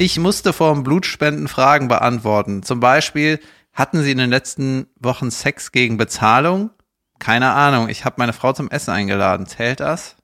Ich 0.00 0.18
musste 0.18 0.54
vor 0.54 0.72
dem 0.72 0.82
Blutspenden 0.82 1.46
Fragen 1.46 1.88
beantworten. 1.88 2.62
Zum 2.62 2.80
Beispiel, 2.80 3.38
hatten 3.74 4.02
Sie 4.02 4.12
in 4.12 4.16
den 4.16 4.30
letzten 4.30 4.86
Wochen 4.98 5.30
Sex 5.30 5.72
gegen 5.72 5.98
Bezahlung? 5.98 6.70
Keine 7.18 7.50
Ahnung, 7.50 7.90
ich 7.90 8.06
habe 8.06 8.14
meine 8.16 8.32
Frau 8.32 8.54
zum 8.54 8.70
Essen 8.70 8.92
eingeladen. 8.92 9.44
Zählt 9.44 9.80
das? 9.80 10.16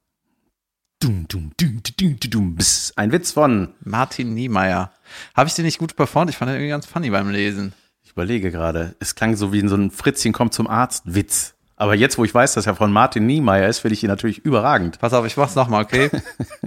Dum, 0.98 1.28
dum, 1.28 1.52
dum, 1.60 1.82
dum, 1.95 2.16
dum, 2.18 2.56
Ein 2.96 3.12
Witz 3.12 3.32
von. 3.32 3.74
Martin 3.84 4.32
Niemeyer. 4.32 4.92
Habe 5.34 5.48
ich 5.50 5.54
den 5.54 5.66
nicht 5.66 5.77
gut 5.77 5.95
performt? 5.95 6.30
Ich 6.30 6.38
fand 6.38 6.48
den 6.48 6.54
irgendwie 6.54 6.70
ganz 6.70 6.86
funny 6.86 7.11
beim 7.11 7.29
Lesen. 7.29 7.74
Ich 8.02 8.12
überlege 8.12 8.50
gerade. 8.50 8.96
Es 8.98 9.14
klang 9.14 9.36
so 9.36 9.52
wie 9.52 9.58
in 9.58 9.68
so 9.68 9.77
ein 9.77 9.90
Fritzchen 9.90 10.32
kommt 10.32 10.54
zum 10.54 10.68
Arzt 10.68 11.02
Witz. 11.04 11.52
Aber 11.77 11.95
jetzt, 11.95 12.16
wo 12.16 12.24
ich 12.24 12.32
weiß, 12.32 12.54
dass 12.54 12.66
er 12.66 12.77
von 12.77 12.95
Martin 12.95 13.27
Niemeyer 13.27 13.69
ist, 13.69 13.80
finde 13.80 13.92
ich 13.92 14.02
ihn 14.02 14.08
natürlich 14.08 14.38
überragend. 14.38 15.00
Pass 15.00 15.12
auf, 15.12 15.27
ich 15.27 15.36
mach's 15.36 15.55
nochmal, 15.55 15.84
okay? 15.84 16.08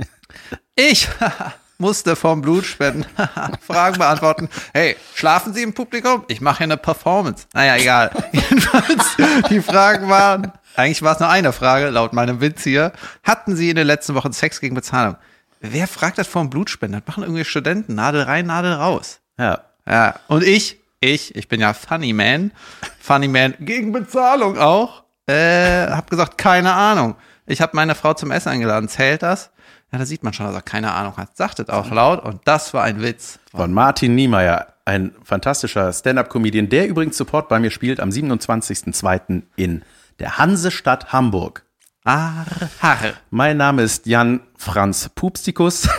ich 0.75 1.07
musste 1.79 2.15
vom 2.15 2.41
Blutspenden 2.41 3.05
Fragen 3.65 3.97
beantworten. 3.97 4.49
Hey, 4.73 4.95
schlafen 5.15 5.53
Sie 5.53 5.63
im 5.63 5.73
Publikum? 5.73 6.23
Ich 6.27 6.41
mache 6.41 6.59
hier 6.59 6.65
eine 6.65 6.77
Performance. 6.77 7.47
Naja, 7.53 7.77
egal. 7.77 8.11
Jedenfalls, 8.31 9.05
die 9.49 9.61
Fragen 9.61 10.09
waren, 10.09 10.52
eigentlich 10.75 11.02
war 11.02 11.13
es 11.13 11.19
nur 11.19 11.29
eine 11.29 11.53
Frage, 11.53 11.89
laut 11.89 12.13
meinem 12.13 12.41
Witz 12.41 12.63
hier. 12.63 12.91
Hatten 13.23 13.55
Sie 13.55 13.69
in 13.69 13.77
den 13.77 13.88
letzten 13.88 14.13
Wochen 14.13 14.33
Sex 14.33 14.59
gegen 14.59 14.75
Bezahlung? 14.75 15.15
Wer 15.61 15.88
fragt 15.88 16.17
das 16.17 16.27
vom 16.27 16.49
Blutspenden? 16.49 17.02
Das 17.02 17.07
machen 17.07 17.23
irgendwie 17.23 17.45
Studenten. 17.45 17.95
Nadel 17.95 18.23
rein, 18.23 18.45
Nadel 18.45 18.73
raus. 18.73 19.19
Ja. 19.38 19.61
Ja, 19.88 20.16
und 20.27 20.43
ich, 20.43 20.80
ich, 20.99 21.35
ich 21.35 21.47
bin 21.47 21.61
ja 21.61 21.73
Funny 21.73 22.13
Man. 22.13 22.52
Funny 22.99 23.27
Man 23.27 23.55
gegen 23.59 23.91
Bezahlung 23.91 24.57
auch. 24.57 25.03
Äh, 25.25 25.88
hab 25.88 26.09
gesagt, 26.09 26.38
keine 26.38 26.73
Ahnung. 26.73 27.16
Ich 27.45 27.61
habe 27.61 27.75
meine 27.75 27.95
Frau 27.95 28.13
zum 28.13 28.31
Essen 28.31 28.49
eingeladen. 28.49 28.88
Zählt 28.89 29.23
das? 29.23 29.50
Ja, 29.91 29.97
da 29.97 30.05
sieht 30.05 30.23
man 30.23 30.33
schon, 30.33 30.45
dass 30.45 30.55
er 30.55 30.61
keine 30.61 30.91
Ahnung 30.91 31.17
hat. 31.17 31.35
Sagt 31.35 31.59
es 31.59 31.69
auch 31.69 31.89
laut 31.89 32.23
und 32.23 32.41
das 32.45 32.73
war 32.73 32.83
ein 32.83 33.01
Witz. 33.01 33.39
Von 33.51 33.73
Martin 33.73 34.13
Niemeyer, 34.13 34.67
ein 34.85 35.15
fantastischer 35.23 35.91
Stand-up-Comedian, 35.91 36.69
der 36.69 36.87
übrigens 36.87 37.17
Support 37.17 37.49
bei 37.49 37.59
mir 37.59 37.71
spielt 37.71 37.99
am 37.99 38.09
27.02. 38.09 39.43
in 39.55 39.83
der 40.19 40.37
Hansestadt 40.37 41.11
Hamburg. 41.11 41.63
Arr, 42.03 42.45
harre. 42.81 43.13
Mein 43.31 43.57
Name 43.57 43.81
ist 43.81 44.05
Jan 44.05 44.41
Franz 44.57 45.09
Pupstikus. 45.15 45.89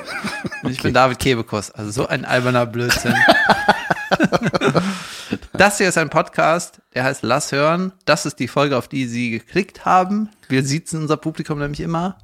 Und 0.62 0.70
ich 0.70 0.82
bin 0.82 0.94
David 0.94 1.18
Kebekus. 1.18 1.70
Also 1.70 1.90
so 1.90 2.06
ein 2.08 2.24
alberner 2.24 2.66
Blödsinn. 2.66 3.14
Das 5.52 5.78
hier 5.78 5.88
ist 5.88 5.96
ein 5.96 6.10
Podcast, 6.10 6.80
der 6.94 7.04
heißt 7.04 7.22
Lass 7.22 7.50
hören. 7.50 7.92
Das 8.04 8.26
ist 8.26 8.38
die 8.38 8.46
Folge, 8.46 8.76
auf 8.76 8.88
die 8.88 9.06
Sie 9.06 9.30
geklickt 9.30 9.86
haben. 9.86 10.28
Wir 10.48 10.62
sitzen 10.62 11.00
unser 11.00 11.16
Publikum 11.16 11.58
nämlich 11.58 11.80
immer. 11.80 12.18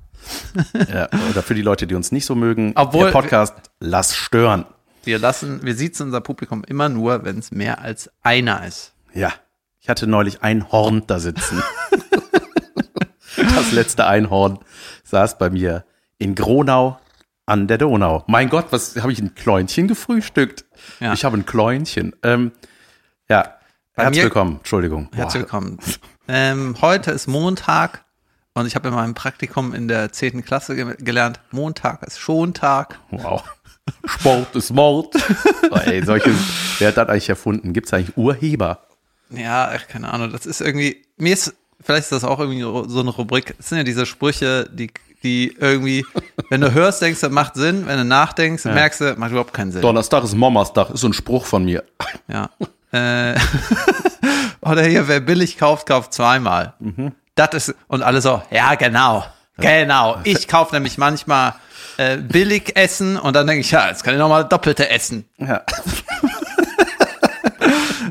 Ja, 0.92 1.08
oder 1.30 1.42
für 1.42 1.54
die 1.54 1.62
Leute, 1.62 1.86
die 1.86 1.94
uns 1.94 2.12
nicht 2.12 2.26
so 2.26 2.34
mögen, 2.34 2.72
Obwohl- 2.76 3.06
der 3.06 3.12
Podcast 3.12 3.54
Lass 3.80 4.14
stören. 4.14 4.64
Wir 5.04 5.18
lassen, 5.18 5.64
wir 5.64 5.74
sitzen 5.74 6.04
unser 6.04 6.20
Publikum 6.20 6.62
immer 6.64 6.88
nur, 6.88 7.24
wenn 7.24 7.38
es 7.38 7.50
mehr 7.50 7.80
als 7.80 8.10
einer 8.22 8.64
ist. 8.66 8.92
Ja, 9.12 9.32
ich 9.80 9.88
hatte 9.88 10.06
neulich 10.06 10.42
ein 10.42 10.70
Horn 10.70 11.02
da 11.08 11.18
sitzen. 11.18 11.60
das 13.36 13.72
letzte 13.72 14.06
Einhorn 14.06 14.58
saß 15.04 15.38
bei 15.38 15.50
mir 15.50 15.84
in 16.18 16.34
Gronau 16.34 16.98
an 17.46 17.66
der 17.66 17.78
Donau. 17.78 18.22
Mein 18.28 18.48
Gott, 18.48 18.66
was 18.70 18.96
habe 18.96 19.10
ich 19.12 19.18
ein 19.20 19.34
Kläunchen 19.34 19.88
gefrühstückt? 19.88 20.64
Ja. 21.00 21.12
Ich 21.12 21.24
habe 21.24 21.36
ein 21.36 21.46
Kläunchen. 21.46 22.14
Ähm, 22.22 22.52
ja, 23.28 23.56
Bei 23.96 24.04
herzlich 24.04 24.18
mir- 24.20 24.24
willkommen. 24.26 24.56
Entschuldigung. 24.58 25.08
Herzlich 25.12 25.42
Boah. 25.42 25.52
willkommen. 25.60 25.78
Ähm, 26.28 26.76
heute 26.80 27.10
ist 27.10 27.26
Montag 27.26 28.01
und 28.54 28.66
ich 28.66 28.74
habe 28.74 28.88
in 28.88 28.94
meinem 28.94 29.14
Praktikum 29.14 29.74
in 29.74 29.88
der 29.88 30.12
10. 30.12 30.44
Klasse 30.44 30.74
ge 30.76 30.94
gelernt, 30.98 31.40
Montag 31.50 32.02
ist 32.02 32.18
Schontag. 32.18 32.98
Wow. 33.10 33.42
Sport 34.04 34.54
ist 34.54 34.70
Mord. 34.70 35.14
oh, 35.70 35.76
ey, 35.84 36.04
solche, 36.04 36.32
wer 36.78 36.88
hat 36.88 36.96
das 36.96 37.08
eigentlich 37.08 37.28
erfunden? 37.28 37.72
Gibt 37.72 37.86
es 37.86 37.92
eigentlich 37.92 38.16
Urheber? 38.16 38.86
Ja, 39.30 39.72
keine 39.88 40.12
Ahnung, 40.12 40.30
das 40.30 40.46
ist 40.46 40.60
irgendwie, 40.60 41.02
mir 41.16 41.32
ist, 41.32 41.54
vielleicht 41.80 42.04
ist 42.04 42.12
das 42.12 42.24
auch 42.24 42.38
irgendwie 42.38 42.60
so 42.60 43.00
eine 43.00 43.10
Rubrik, 43.10 43.54
es 43.58 43.70
sind 43.70 43.78
ja 43.78 43.84
diese 43.84 44.04
Sprüche, 44.04 44.68
die, 44.70 44.90
die 45.22 45.56
irgendwie, 45.58 46.04
wenn 46.50 46.60
du 46.60 46.72
hörst, 46.72 47.00
denkst 47.00 47.20
du, 47.20 47.30
macht 47.30 47.54
Sinn, 47.54 47.86
wenn 47.86 47.96
du 47.96 48.04
nachdenkst, 48.04 48.66
merkst 48.66 49.00
du, 49.00 49.14
macht 49.16 49.30
überhaupt 49.30 49.54
keinen 49.54 49.72
Sinn. 49.72 49.80
Donnerstag 49.80 50.22
ist 50.24 50.34
Momastag, 50.34 50.90
ist 50.90 51.00
so 51.00 51.08
ein 51.08 51.14
Spruch 51.14 51.46
von 51.46 51.64
mir. 51.64 51.82
Ja. 52.28 52.50
Äh, 52.92 53.38
oder 54.60 54.82
hier, 54.82 55.08
wer 55.08 55.20
billig 55.20 55.56
kauft, 55.56 55.86
kauft 55.86 56.12
zweimal. 56.12 56.74
Das 57.34 57.54
ist, 57.54 57.74
und 57.88 58.02
alle 58.02 58.20
so, 58.20 58.42
ja, 58.50 58.74
genau. 58.74 59.24
Genau. 59.58 60.18
Ich 60.24 60.48
kaufe 60.48 60.74
nämlich 60.74 60.98
manchmal 60.98 61.54
äh, 61.96 62.16
billig 62.16 62.76
Essen 62.76 63.16
und 63.18 63.34
dann 63.36 63.46
denke 63.46 63.60
ich, 63.60 63.70
ja, 63.70 63.88
jetzt 63.88 64.02
kann 64.04 64.14
ich 64.14 64.18
nochmal 64.20 64.44
doppelte 64.48 64.88
essen. 64.90 65.26
Ja. 65.38 65.62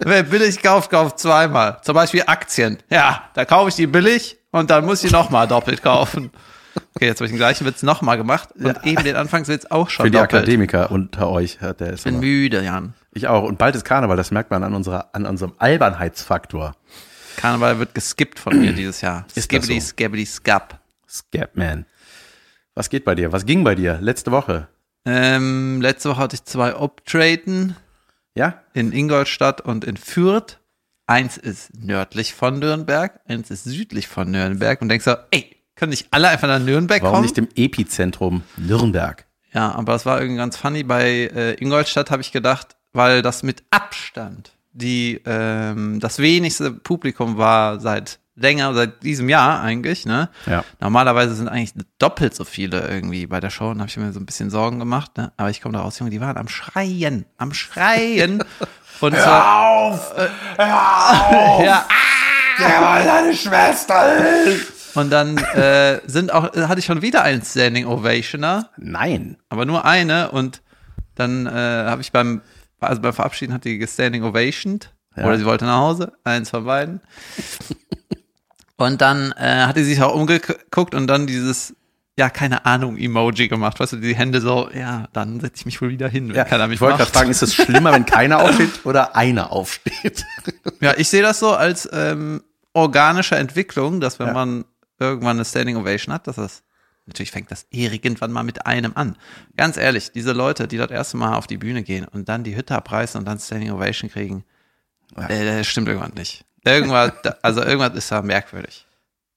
Wer 0.04 0.24
billig 0.24 0.62
kauft, 0.64 0.90
kauft 0.90 1.20
zweimal. 1.20 1.78
Zum 1.84 1.94
Beispiel 1.96 2.24
Aktien. 2.26 2.78
Ja, 2.90 3.24
da 3.34 3.46
kaufe 3.46 3.70
ich 3.70 3.76
die 3.76 3.88
billig 3.88 4.38
und 4.52 4.70
dann 4.72 4.86
muss 4.86 5.04
ich 5.04 5.12
nochmal 5.12 5.48
doppelt 5.48 5.84
kaufen. 5.84 6.32
Okay, 6.96 7.06
jetzt 7.08 7.18
habe 7.20 7.26
ich 7.26 7.32
den 7.32 7.38
gleichen 7.38 7.66
Witz 7.68 7.84
nochmal 7.84 8.18
gemacht 8.18 8.50
und 8.58 8.86
eben 8.86 9.04
den 9.04 9.16
Anfangswitz 9.16 9.66
auch 9.70 9.90
schon 9.90 10.06
Für 10.06 10.12
die 10.12 10.18
doppelt. 10.18 10.34
Akademiker 10.44 10.90
unter 10.90 11.30
euch. 11.30 11.60
ja, 11.62 11.74
Der 11.74 11.90
ist 11.94 12.00
Ich 12.00 12.04
bin 12.06 12.16
aber- 12.16 12.22
müde, 12.26 12.64
Jan. 12.64 12.94
ich 13.14 13.28
auch. 13.28 13.44
Und 13.44 13.58
bald 13.58 13.76
ist 13.76 13.84
Karneval, 13.86 14.18
das 14.18 14.32
merkt 14.32 14.50
man 14.52 14.64
an, 14.64 14.74
unserer, 14.74 15.10
an 15.14 15.26
unserem 15.26 15.54
Albernheitsfaktor. 15.60 16.74
Karneval 17.42 17.80
wird 17.80 17.96
geskippt 17.96 18.40
von 18.40 18.60
mir 18.60 18.74
dieses 18.74 19.02
Jahr. 19.02 19.26
Skibbity, 19.36 19.80
so? 19.80 19.88
skibbity, 19.88 20.26
skap. 20.26 20.80
Scapman. 21.10 21.86
Was 22.76 22.90
geht 22.90 23.04
bei 23.04 23.16
dir? 23.16 23.32
Was 23.32 23.46
ging 23.46 23.64
bei 23.64 23.76
dir 23.76 24.00
letzte 24.02 24.32
Woche? 24.32 24.68
Ähm, 25.06 25.82
letzte 25.82 26.10
Woche 26.10 26.20
hatte 26.20 26.36
ich 26.36 26.44
zwei 26.46 26.76
Obtraten 26.76 27.76
Ja? 28.36 28.62
in 28.74 28.92
Ingolstadt 28.92 29.62
und 29.62 29.84
in 29.84 29.98
Fürth. 29.98 30.60
Eins 31.08 31.38
ist 31.38 31.72
nördlich 31.76 32.34
von 32.34 32.60
Nürnberg, 32.60 33.20
eins 33.28 33.50
ist 33.52 33.66
südlich 33.66 34.08
von 34.08 34.32
Nürnberg. 34.32 34.82
Und 34.82 34.88
denkst 34.90 35.04
so, 35.06 35.16
ey, 35.32 35.58
können 35.76 35.90
nicht 35.90 36.08
alle 36.12 36.30
einfach 36.30 36.48
nach 36.48 36.60
Nürnberg 36.60 37.02
Warum 37.02 37.16
kommen? 37.16 37.26
nicht 37.26 37.38
im 37.38 37.50
Epizentrum 37.56 38.44
Nürnberg? 38.56 39.26
Ja, 39.54 39.72
aber 39.74 39.96
es 39.96 40.06
war 40.06 40.22
irgendwie 40.22 40.38
ganz 40.38 40.56
funny. 40.56 40.84
Bei 40.84 41.10
äh, 41.10 41.54
Ingolstadt 41.62 42.12
habe 42.12 42.22
ich 42.22 42.32
gedacht, 42.32 42.78
weil 42.94 43.22
das 43.22 43.44
mit 43.44 43.64
Abstand 43.72 44.54
die 44.74 45.22
ähm, 45.26 46.00
das 46.00 46.20
wenigste 46.20 46.72
Publikum 46.72 47.38
war 47.38 47.80
seit 47.80 48.20
länger, 48.36 48.74
seit 48.74 49.04
diesem 49.04 49.30
Jahr 49.30 49.62
eigentlich, 49.62 50.06
ne? 50.06 50.30
Ja. 50.46 50.64
Normalerweise 50.80 51.36
sind 51.36 51.48
eigentlich 51.48 51.74
doppelt 52.00 52.34
so 52.34 52.44
viele 52.44 52.88
irgendwie 52.88 53.28
bei 53.28 53.40
der 53.40 53.50
Show 53.50 53.70
und 53.70 53.80
habe 53.80 53.90
ich 53.90 53.98
mir 53.98 54.12
so 54.14 54.20
ein 54.20 54.26
bisschen 54.26 54.50
Sorgen 54.50 54.80
gemacht, 54.80 55.18
ne? 55.18 55.32
Aber 55.38 55.50
ich 55.50 55.62
komme 55.62 55.74
da 55.74 55.82
raus, 55.82 56.00
Junge, 56.00 56.12
die 56.12 56.22
waren 56.22 56.38
am 56.38 56.48
Schreien, 56.48 57.26
am 57.38 57.54
Schreien. 57.54 58.44
Und 59.00 59.16
so, 59.16 59.24
auf! 59.24 60.14
ja, 60.60 61.88
Der 62.60 62.82
war 62.82 63.04
deine 63.04 63.34
Schwester! 63.36 64.14
und 64.94 65.10
dann 65.10 65.38
äh, 65.40 66.02
sind 66.06 66.32
auch, 66.32 66.54
hatte 66.54 66.80
ich 66.80 66.86
schon 66.86 67.02
wieder 67.02 67.24
einen 67.24 67.42
Standing 67.42 67.88
Ovationer. 67.88 68.70
Nein. 68.78 69.38
aber 69.50 69.66
nur 69.66 69.86
eine 69.86 70.30
und 70.30 70.62
dann 71.16 71.48
äh, 71.48 71.50
habe 71.50 72.02
ich 72.02 72.12
beim 72.12 72.42
also 72.90 73.02
beim 73.02 73.14
Verabschieden 73.14 73.54
hat 73.54 73.66
die 73.66 73.78
gestanding 73.78 74.24
ovationed 74.24 74.94
Ja. 75.16 75.26
oder 75.26 75.38
sie 75.38 75.46
wollte 75.46 75.66
nach 75.66 75.78
Hause, 75.80 76.14
eins 76.24 76.50
von 76.50 76.66
beiden. 76.66 77.02
und 78.78 79.02
dann 79.02 79.32
äh, 79.34 79.64
hat 79.66 79.76
sie 79.76 79.84
sich 79.84 80.02
auch 80.02 80.16
umgeguckt 80.16 80.96
und 80.96 81.08
dann 81.08 81.28
dieses 81.28 81.76
ja, 82.20 82.30
keine 82.30 82.66
Ahnung, 82.66 82.98
Emoji 82.98 83.48
gemacht. 83.48 83.80
Weißt 83.80 83.94
du, 83.94 83.98
die 83.98 84.14
Hände 84.16 84.42
so, 84.42 84.70
ja, 84.74 85.08
dann 85.14 85.40
setze 85.40 85.56
ich 85.62 85.66
mich 85.66 85.82
wohl 85.82 85.90
wieder 85.90 86.10
hin, 86.10 86.28
wenn 86.28 86.36
Ja, 86.36 86.44
keiner 86.44 86.68
mich 86.68 86.76
ich 86.76 86.82
wollte 86.82 86.98
gerade 86.98 87.10
fragen, 87.10 87.32
ist 87.32 87.42
es 87.42 87.56
schlimmer, 87.56 87.94
wenn 87.94 88.06
keiner 88.06 88.40
aufsteht 88.44 88.86
oder 88.86 89.16
einer 89.16 89.52
aufsteht? 89.52 90.26
Ja, 90.82 90.94
ich 90.98 91.08
sehe 91.08 91.22
das 91.22 91.40
so 91.40 91.54
als 91.54 91.90
ähm, 91.92 92.44
organische 92.74 93.38
Entwicklung, 93.38 94.02
dass 94.02 94.20
wenn 94.20 94.28
Ja. 94.28 94.34
man 94.34 94.66
irgendwann 95.00 95.38
eine 95.38 95.46
Standing 95.46 95.78
Ovation 95.78 96.14
hat, 96.14 96.28
dass 96.28 96.36
das 96.36 96.64
natürlich 97.06 97.32
fängt 97.32 97.52
das 97.52 97.66
irgendwann 97.70 98.32
mal 98.32 98.44
mit 98.44 98.66
einem 98.66 98.94
an. 98.96 99.18
Ganz 99.58 99.78
ehrlich, 99.78 100.12
diese 100.12 100.32
Leute, 100.34 100.68
die 100.68 100.78
das 100.78 100.92
erste 100.92 101.18
Mal 101.18 101.36
auf 101.36 101.48
die 101.48 101.58
Bühne 101.58 101.84
gehen 101.84 102.06
und 102.06 102.30
dann 102.30 102.44
die 102.44 102.56
Hütte 102.56 102.76
abreißen 102.76 103.20
und 103.20 103.26
dann 103.26 103.40
Standing 103.40 103.72
Ovation 103.72 104.10
kriegen, 104.10 104.44
äh, 105.16 105.46
das 105.58 105.68
stimmt 105.68 105.88
irgendwann 105.88 106.14
nicht. 106.14 106.46
Irgendwas, 106.66 107.12
also 107.42 107.62
irgendwas 107.64 107.96
ist 107.96 108.12
da 108.12 108.22
merkwürdig. 108.22 108.86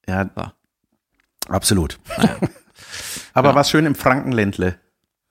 Ja, 0.06 0.28
So. 0.36 0.50
absolut. 1.48 1.98
Aber 3.32 3.50
Ja. 3.50 3.54
was 3.54 3.70
schön 3.70 3.86
im 3.86 3.94
Frankenländle. 3.94 4.78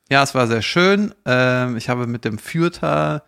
Ja, 0.10 0.24
es 0.24 0.36
war 0.36 0.48
sehr 0.48 0.62
schön. 0.62 1.14
Ähm, 1.26 1.78
ich 1.78 1.90
habe 1.90 2.08
mit 2.08 2.26
dem 2.26 2.38
Fürther 2.38 3.24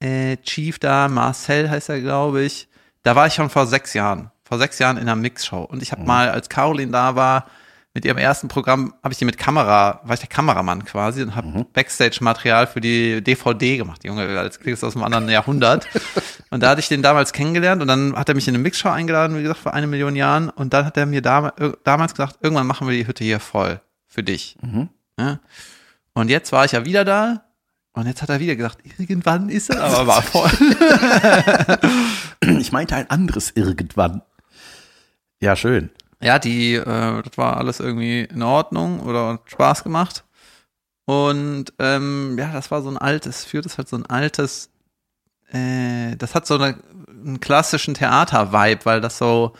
äh, 0.00 0.36
Chief 0.38 0.78
da, 0.78 1.08
Marcel 1.08 1.68
heißt 1.70 1.88
er, 1.90 2.00
glaube 2.00 2.42
ich. 2.42 2.68
Da 3.02 3.14
war 3.14 3.26
ich 3.26 3.34
schon 3.34 3.50
vor 3.50 3.66
sechs 3.66 3.92
Jahren. 3.94 4.30
Vor 4.44 4.58
sechs 4.58 4.78
Jahren 4.78 4.96
in 4.96 5.02
einer 5.02 5.16
Mixshow. 5.16 5.62
Und 5.62 5.82
ich 5.82 5.92
habe 5.92 6.02
mal, 6.04 6.30
als 6.30 6.48
Caroline 6.48 6.90
da 6.92 7.14
war, 7.16 7.46
mit 7.96 8.04
ihrem 8.04 8.18
ersten 8.18 8.48
Programm, 8.48 8.92
habe 9.02 9.12
ich 9.14 9.18
die 9.18 9.24
mit 9.24 9.38
Kamera, 9.38 10.02
war 10.04 10.12
ich 10.12 10.20
der 10.20 10.28
Kameramann 10.28 10.84
quasi 10.84 11.22
und 11.22 11.34
habe 11.34 11.64
Backstage-Material 11.72 12.66
für 12.66 12.82
die 12.82 13.24
DVD 13.24 13.78
gemacht. 13.78 14.04
Junge, 14.04 14.38
als 14.38 14.60
klingt 14.60 14.76
es 14.76 14.84
aus 14.84 14.94
einem 14.94 15.04
anderen 15.04 15.30
Jahrhundert. 15.30 15.88
und 16.50 16.62
da 16.62 16.68
hatte 16.68 16.80
ich 16.80 16.88
den 16.88 17.00
damals 17.00 17.32
kennengelernt 17.32 17.80
und 17.80 17.88
dann 17.88 18.14
hat 18.14 18.28
er 18.28 18.34
mich 18.34 18.46
in 18.48 18.54
eine 18.54 18.62
Mixshow 18.62 18.90
eingeladen, 18.90 19.38
wie 19.38 19.42
gesagt, 19.42 19.60
vor 19.60 19.72
eine 19.72 19.86
Million 19.86 20.14
Jahren. 20.14 20.50
Und 20.50 20.74
dann 20.74 20.84
hat 20.84 20.98
er 20.98 21.06
mir 21.06 21.22
dam 21.22 21.50
damals 21.84 22.12
gesagt, 22.12 22.36
irgendwann 22.42 22.66
machen 22.66 22.86
wir 22.86 22.94
die 22.94 23.06
Hütte 23.06 23.24
hier 23.24 23.40
voll 23.40 23.80
für 24.06 24.22
dich. 24.22 24.58
Ja? 25.18 25.40
Und 26.12 26.28
jetzt 26.28 26.52
war 26.52 26.66
ich 26.66 26.72
ja 26.72 26.84
wieder 26.84 27.06
da 27.06 27.44
Und 27.94 28.06
jetzt 28.06 28.20
hat 28.20 28.28
er 28.28 28.40
wieder 28.40 28.56
gesagt, 28.56 28.80
irgendwann 28.98 29.48
ist 29.48 29.70
er 29.70 29.82
aber 29.82 30.06
war 30.06 30.20
voll. 30.20 30.50
Ich 32.60 32.72
meinte 32.72 32.94
ein 32.94 33.08
anderes 33.08 33.52
irgendwann. 33.54 34.20
Ja, 35.40 35.56
schön. 35.56 35.88
Ja, 36.20 36.38
die, 36.38 36.74
äh, 36.74 37.22
das 37.22 37.36
war 37.36 37.56
alles 37.58 37.80
irgendwie 37.80 38.22
in 38.22 38.42
Ordnung 38.42 39.00
oder 39.00 39.34
hat 39.34 39.50
Spaß 39.50 39.84
gemacht. 39.84 40.24
Und 41.04 41.72
ähm, 41.78 42.36
ja, 42.38 42.52
das 42.52 42.70
war 42.70 42.82
so 42.82 42.88
ein 42.90 42.98
altes, 42.98 43.44
führt 43.44 43.66
es 43.66 43.78
halt 43.78 43.88
so 43.88 43.96
ein 43.96 44.06
altes, 44.06 44.70
äh, 45.52 46.16
das 46.16 46.34
hat 46.34 46.46
so 46.46 46.56
eine, 46.56 46.78
einen 47.08 47.38
klassischen 47.40 47.94
Theater-Vibe, 47.94 48.84
weil 48.84 49.00
das 49.00 49.18
so 49.18 49.52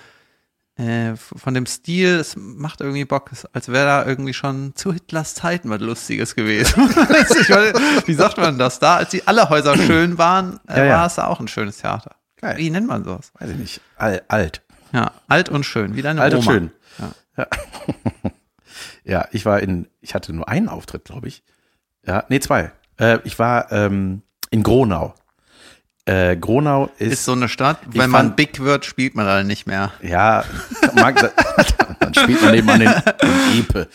äh, 0.76 1.14
von 1.16 1.54
dem 1.54 1.66
Stil, 1.66 2.16
es 2.16 2.34
macht 2.36 2.80
irgendwie 2.80 3.04
Bock, 3.04 3.30
als 3.52 3.68
wäre 3.68 3.86
da 3.86 4.06
irgendwie 4.06 4.34
schon 4.34 4.74
zu 4.74 4.92
Hitlers 4.92 5.34
Zeiten 5.34 5.70
was 5.70 5.80
Lustiges 5.80 6.34
gewesen. 6.34 6.90
meine, 7.48 7.72
wie 8.06 8.14
sagt 8.14 8.38
man 8.38 8.58
das 8.58 8.78
da? 8.78 8.96
Als 8.96 9.10
die 9.10 9.26
alle 9.26 9.48
Häuser 9.48 9.76
schön 9.76 10.18
waren, 10.18 10.60
äh, 10.68 10.78
Ja, 10.78 10.84
ja. 10.84 10.98
war 10.98 11.06
es 11.06 11.14
da 11.14 11.26
auch 11.28 11.40
ein 11.40 11.48
schönes 11.48 11.78
Theater. 11.78 12.16
Geil. 12.40 12.58
Wie 12.58 12.70
nennt 12.70 12.88
man 12.88 13.04
sowas? 13.04 13.32
Weiß 13.38 13.50
ich 13.50 13.56
nicht. 13.56 13.80
Al 13.96 14.22
alt. 14.28 14.62
Ja, 14.96 15.12
alt 15.28 15.48
und 15.50 15.64
schön, 15.64 15.94
wie 15.94 16.02
deine 16.02 16.20
Alt 16.22 16.32
und 16.34 16.40
Oma. 16.40 16.52
schön. 16.52 16.70
Ja. 17.36 17.46
Ja, 19.04 19.28
ich 19.30 19.46
war 19.46 19.60
in, 19.60 19.86
ich 20.00 20.14
hatte 20.14 20.32
nur 20.32 20.48
einen 20.48 20.68
Auftritt, 20.68 21.04
glaube 21.04 21.28
ich. 21.28 21.44
Ja, 22.04 22.24
nee, 22.28 22.40
zwei. 22.40 22.72
Äh, 22.98 23.18
ich 23.22 23.38
war 23.38 23.70
ähm, 23.70 24.22
in 24.50 24.64
Gronau. 24.64 25.14
Äh, 26.06 26.36
Gronau 26.36 26.90
ist, 26.98 27.12
Ist 27.12 27.24
so 27.24 27.32
eine 27.32 27.48
Stadt, 27.48 27.78
wenn 27.86 28.10
man 28.10 28.26
fand- 28.26 28.36
big 28.36 28.58
wird, 28.58 28.84
spielt 28.84 29.14
man 29.14 29.24
da 29.26 29.44
nicht 29.44 29.66
mehr. 29.66 29.92
ja, 30.02 30.44
mag, 30.94 31.14
dann 32.00 32.14
spielt 32.14 32.42
man 32.42 32.50
nebenan 32.52 32.80
den, 32.80 32.90
den 33.22 33.60
Epe. 33.60 33.88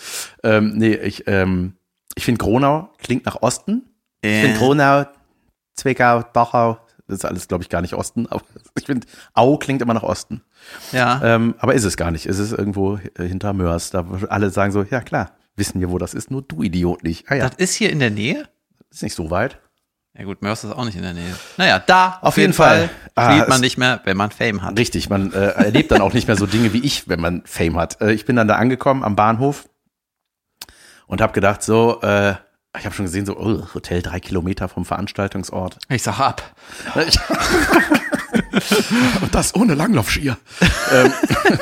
Ähm, 0.44 0.74
nee, 0.78 0.94
ich, 0.96 1.28
ähm, 1.28 1.74
ich 2.16 2.24
finde 2.24 2.40
Gronau 2.40 2.90
klingt 3.00 3.26
nach 3.26 3.42
Osten. 3.42 3.84
Ich 4.22 4.42
finde 4.44 4.58
Gronau, 4.60 5.06
Zwickau, 5.76 6.24
Dachau, 6.34 6.80
das 7.12 7.20
ist 7.20 7.26
alles, 7.26 7.48
glaube 7.48 7.64
ich, 7.64 7.70
gar 7.70 7.82
nicht 7.82 7.94
Osten, 7.94 8.26
aber 8.28 8.42
ich 8.78 8.86
finde, 8.86 9.06
Au 9.34 9.58
klingt 9.58 9.82
immer 9.82 9.94
nach 9.94 10.04
Osten. 10.04 10.42
Ja. 10.92 11.22
Ähm, 11.24 11.56
aber 11.60 11.74
ist 11.74 11.84
es 11.84 11.98
gar 11.98 12.12
nicht. 12.12 12.26
Es 12.26 12.40
ist 12.40 12.52
irgendwo 12.52 12.98
äh, 13.18 13.24
hinter 13.28 13.54
Mörs. 13.54 13.90
Da 13.92 14.06
alle 14.30 14.50
sagen 14.50 14.72
so, 14.72 14.84
ja 14.84 15.02
klar, 15.02 15.32
wissen 15.56 15.80
wir, 15.82 15.92
wo 15.92 15.98
das 15.98 16.14
ist, 16.14 16.32
nur 16.32 16.42
du 16.42 16.64
Idiot 16.64 17.04
nicht. 17.04 17.30
Ah 17.30 17.36
ja, 17.36 17.50
Das 17.50 17.58
ist 17.60 17.74
hier 17.76 17.90
in 17.92 18.00
der 18.00 18.10
Nähe? 18.12 18.48
ist 18.90 19.04
nicht 19.04 19.16
so 19.16 19.30
weit. 19.30 19.60
Ja 20.18 20.26
gut, 20.26 20.42
Mörs 20.42 20.66
ist 20.66 20.72
auch 20.72 20.84
nicht 20.84 20.98
in 20.98 21.04
der 21.04 21.14
Nähe. 21.14 21.34
Naja, 21.56 21.80
da 21.80 22.18
auf, 22.22 22.24
Auf 22.24 22.38
jeden 22.38 22.50
jeden 22.52 22.54
Fall, 22.54 22.90
Fall. 23.16 23.30
spielt 23.32 23.46
Ah, 23.46 23.50
man 23.50 23.62
nicht 23.62 23.78
mehr, 23.78 24.02
wenn 24.04 24.18
man 24.18 24.30
Fame 24.32 24.62
hat. 24.62 24.78
Richtig, 24.78 25.10
man 25.10 25.32
äh, 25.32 25.38
erlebt 25.52 25.92
dann 25.92 26.02
auch 26.02 26.12
nicht 26.14 26.28
mehr 26.28 26.36
so 26.36 26.46
Dinge 26.46 26.74
wie 26.74 26.80
ich, 26.84 27.08
wenn 27.08 27.22
man 27.22 27.44
Fame 27.46 27.78
hat. 27.78 28.02
Äh, 28.02 28.12
ich 28.12 28.26
bin 28.26 28.36
dann 28.36 28.50
da 28.50 28.56
angekommen 28.56 29.04
am 29.06 29.16
Bahnhof 29.16 29.70
und 31.08 31.22
habe 31.22 31.32
gedacht, 31.34 31.64
so, 31.64 32.02
äh, 32.02 32.36
ich 32.78 32.86
habe 32.86 32.96
schon 32.96 33.06
gesehen, 33.06 33.26
so, 33.26 33.38
oh, 33.38 33.68
Hotel 33.74 34.02
drei 34.02 34.20
Kilometer 34.20 34.70
vom 34.70 34.86
Veranstaltungsort. 34.86 35.78
Ich 35.90 36.04
sag 36.04 36.20
ab. 36.20 36.56
und 39.22 39.36
das 39.36 39.56
ohne 39.56 39.76
Langlaufskier. 39.76 40.38
ähm, 40.94 41.14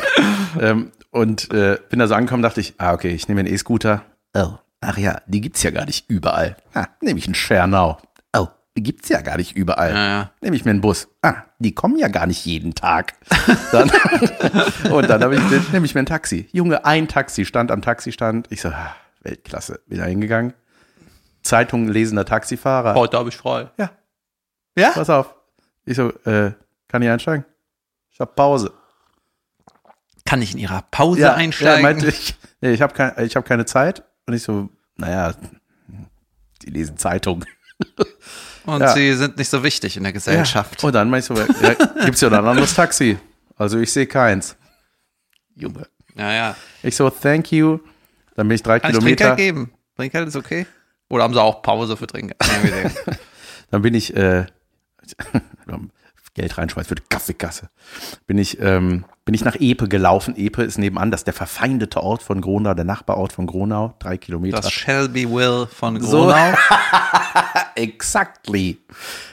ähm, 0.61 0.91
und 1.11 1.51
äh, 1.51 1.79
bin 1.89 1.99
da 1.99 2.07
so 2.07 2.13
angekommen, 2.13 2.43
dachte 2.43 2.61
ich, 2.61 2.75
ah, 2.77 2.93
okay, 2.93 3.09
ich 3.09 3.27
nehme 3.27 3.39
einen 3.39 3.51
E-Scooter. 3.51 4.03
Oh, 4.35 4.53
ach 4.81 4.97
ja, 4.97 5.21
die 5.25 5.41
gibt's 5.41 5.63
ja 5.63 5.71
gar 5.71 5.85
nicht 5.85 6.09
überall. 6.09 6.55
Ah, 6.75 6.87
nehme 7.01 7.17
ich 7.17 7.25
einen 7.25 7.33
Schernau. 7.33 7.97
Oh, 8.37 8.47
die 8.77 8.83
gibt's 8.83 9.09
ja 9.09 9.21
gar 9.21 9.37
nicht 9.37 9.55
überall. 9.55 9.91
Ja, 9.91 10.07
ja. 10.07 10.31
Nehme 10.41 10.55
ich 10.55 10.65
mir 10.65 10.71
einen 10.71 10.81
Bus. 10.81 11.07
Ah, 11.23 11.43
die 11.57 11.73
kommen 11.73 11.97
ja 11.97 12.09
gar 12.09 12.27
nicht 12.27 12.45
jeden 12.45 12.75
Tag. 12.75 13.13
Dann, 13.71 13.89
und 14.91 15.09
dann 15.09 15.23
habe 15.23 15.35
ich, 15.35 15.71
nehme 15.71 15.85
ich 15.85 15.95
mir 15.95 16.01
ein 16.01 16.05
Taxi. 16.05 16.47
Junge, 16.51 16.85
ein 16.85 17.07
Taxi 17.07 17.45
stand 17.45 17.71
am 17.71 17.81
Taxistand. 17.81 18.47
Ich 18.51 18.61
so, 18.61 18.69
ah, 18.69 18.95
Weltklasse. 19.21 19.81
Bin 19.87 19.99
da 19.99 20.05
hingegangen. 20.05 20.53
Zeitung 21.49 21.87
lesender 21.87 22.25
Taxifahrer. 22.25 22.93
Heute 22.95 23.17
habe 23.17 23.29
ich 23.29 23.37
frei. 23.37 23.69
Ja, 23.77 23.89
Ja? 24.77 24.91
pass 24.91 25.09
auf. 25.09 25.33
Ich 25.85 25.95
so, 25.97 26.09
äh, 26.25 26.51
kann 26.87 27.01
ich 27.01 27.09
einsteigen? 27.09 27.45
Ich 28.11 28.19
hab 28.19 28.35
Pause. 28.35 28.71
Kann 30.25 30.41
ich 30.41 30.53
in 30.53 30.59
ihrer 30.59 30.83
Pause 30.91 31.33
einsteigen? 31.33 31.77
Ja, 31.77 31.81
meinte 31.81 32.07
ich, 32.07 32.35
nee, 32.61 32.71
ich 32.71 32.81
habe 32.81 32.93
kein, 32.93 33.13
ich 33.25 33.35
hab 33.35 33.45
keine 33.45 33.65
Zeit. 33.65 34.03
Und 34.27 34.33
ich 34.35 34.43
so, 34.43 34.69
naja, 34.95 35.33
die 36.61 36.69
lesen 36.69 36.97
Zeitung. 36.97 37.45
Und 38.65 38.81
Ja. 38.81 38.89
sie 38.89 39.13
sind 39.13 39.37
nicht 39.37 39.49
so 39.49 39.63
wichtig 39.63 39.97
in 39.97 40.03
der 40.03 40.13
Gesellschaft. 40.13 40.83
Und 40.83 40.93
dann 40.93 41.09
meinst 41.09 41.29
du, 41.29 41.33
ja, 41.33 41.73
gibt's 42.05 42.21
ja 42.21 42.29
noch 42.29 42.39
ein 42.39 42.45
anderes 42.45 42.75
Taxi. 42.75 43.17
Also 43.55 43.79
ich 43.79 43.91
sehe 43.91 44.05
keins. 44.05 44.55
Junge. 45.55 45.87
Ja, 46.15 46.31
ja. 46.31 46.55
Ich 46.83 46.95
so, 46.95 47.09
thank 47.09 47.51
you. 47.51 47.79
Dann 48.35 48.47
bin 48.47 48.55
ich 48.55 48.63
drei 48.63 48.79
Kann 48.79 48.91
ich 48.91 48.97
Kilometer. 48.97 49.25
Trinkgeld 49.35 49.37
geben? 49.55 49.73
Trinkgeld 49.95 50.27
ist 50.27 50.35
okay? 50.35 50.67
Oder 51.09 51.23
haben 51.23 51.33
sie 51.33 51.41
auch 51.41 51.61
Pause 51.61 51.97
für 51.97 52.07
denken. 52.07 52.33
Dann 53.71 53.81
bin 53.81 53.93
ich, 53.93 54.15
äh, 54.15 54.45
Geld 56.35 56.57
reinschmeißen 56.57 56.87
für 56.87 56.95
die 56.95 57.03
Kaffeekasse. 57.09 57.69
Bin 58.25 58.37
ich, 58.37 58.61
ähm, 58.61 59.03
bin 59.25 59.35
ich 59.35 59.43
nach 59.43 59.55
Epe 59.59 59.89
gelaufen. 59.89 60.35
Epe 60.37 60.63
ist 60.63 60.77
nebenan, 60.77 61.11
das 61.11 61.21
ist 61.21 61.25
der 61.25 61.33
verfeindete 61.33 62.01
Ort 62.01 62.23
von 62.23 62.39
Gronau, 62.39 62.73
der 62.73 62.85
Nachbarort 62.85 63.33
von 63.33 63.45
Gronau, 63.45 63.95
drei 63.99 64.17
Kilometer. 64.17 64.57
Das 64.57 64.71
Shelbyville 64.71 65.67
von 65.67 65.99
So. 66.01 66.27
Gronau. 66.27 66.53
Exactly. 67.75 68.77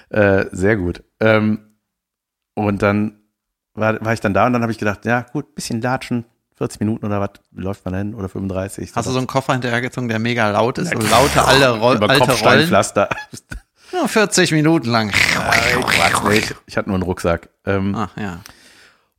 Äh, 0.09 0.47
sehr 0.51 0.77
gut. 0.77 1.05
Ähm, 1.21 1.77
und 2.55 2.83
dann 2.83 3.21
war, 3.75 4.05
war 4.05 4.13
ich 4.13 4.21
dann 4.21 4.35
da 4.35 4.47
und 4.47 4.55
dann 4.55 4.63
habe 4.63 4.73
ich 4.73 4.79
gedacht, 4.79 5.05
ja 5.05 5.21
gut, 5.21 5.55
bisschen 5.55 5.81
latschen, 5.81 6.25
40 6.57 6.81
Minuten 6.81 7.05
oder 7.05 7.21
was, 7.21 7.31
wie 7.51 7.63
läuft 7.63 7.85
man 7.85 7.93
denn? 7.95 8.15
Oder 8.15 8.29
35. 8.29 8.93
Hast 8.95 9.07
du 9.07 9.13
so 9.13 9.19
einen 9.19 9.27
Koffer 9.27 9.53
hinterhergezogen, 9.53 10.09
der 10.09 10.19
mega 10.19 10.51
laut 10.51 10.79
ist? 10.79 10.91
So 10.91 10.99
laute 10.99 11.45
alle 11.45 11.71
Roll 11.79 11.97
über 11.97 12.09
alte 12.09 12.33
Rollen? 12.33 12.73
Ja, 13.93 14.09
40 14.09 14.53
Minuten 14.53 14.89
lang. 14.89 15.13
Nee, 16.29 16.43
ich 16.67 16.77
hatte 16.77 16.89
nur 16.89 16.97
einen 16.97 17.03
Rucksack. 17.03 17.51
Ähm, 17.65 17.95
Ach 17.95 18.11
ja. 18.17 18.41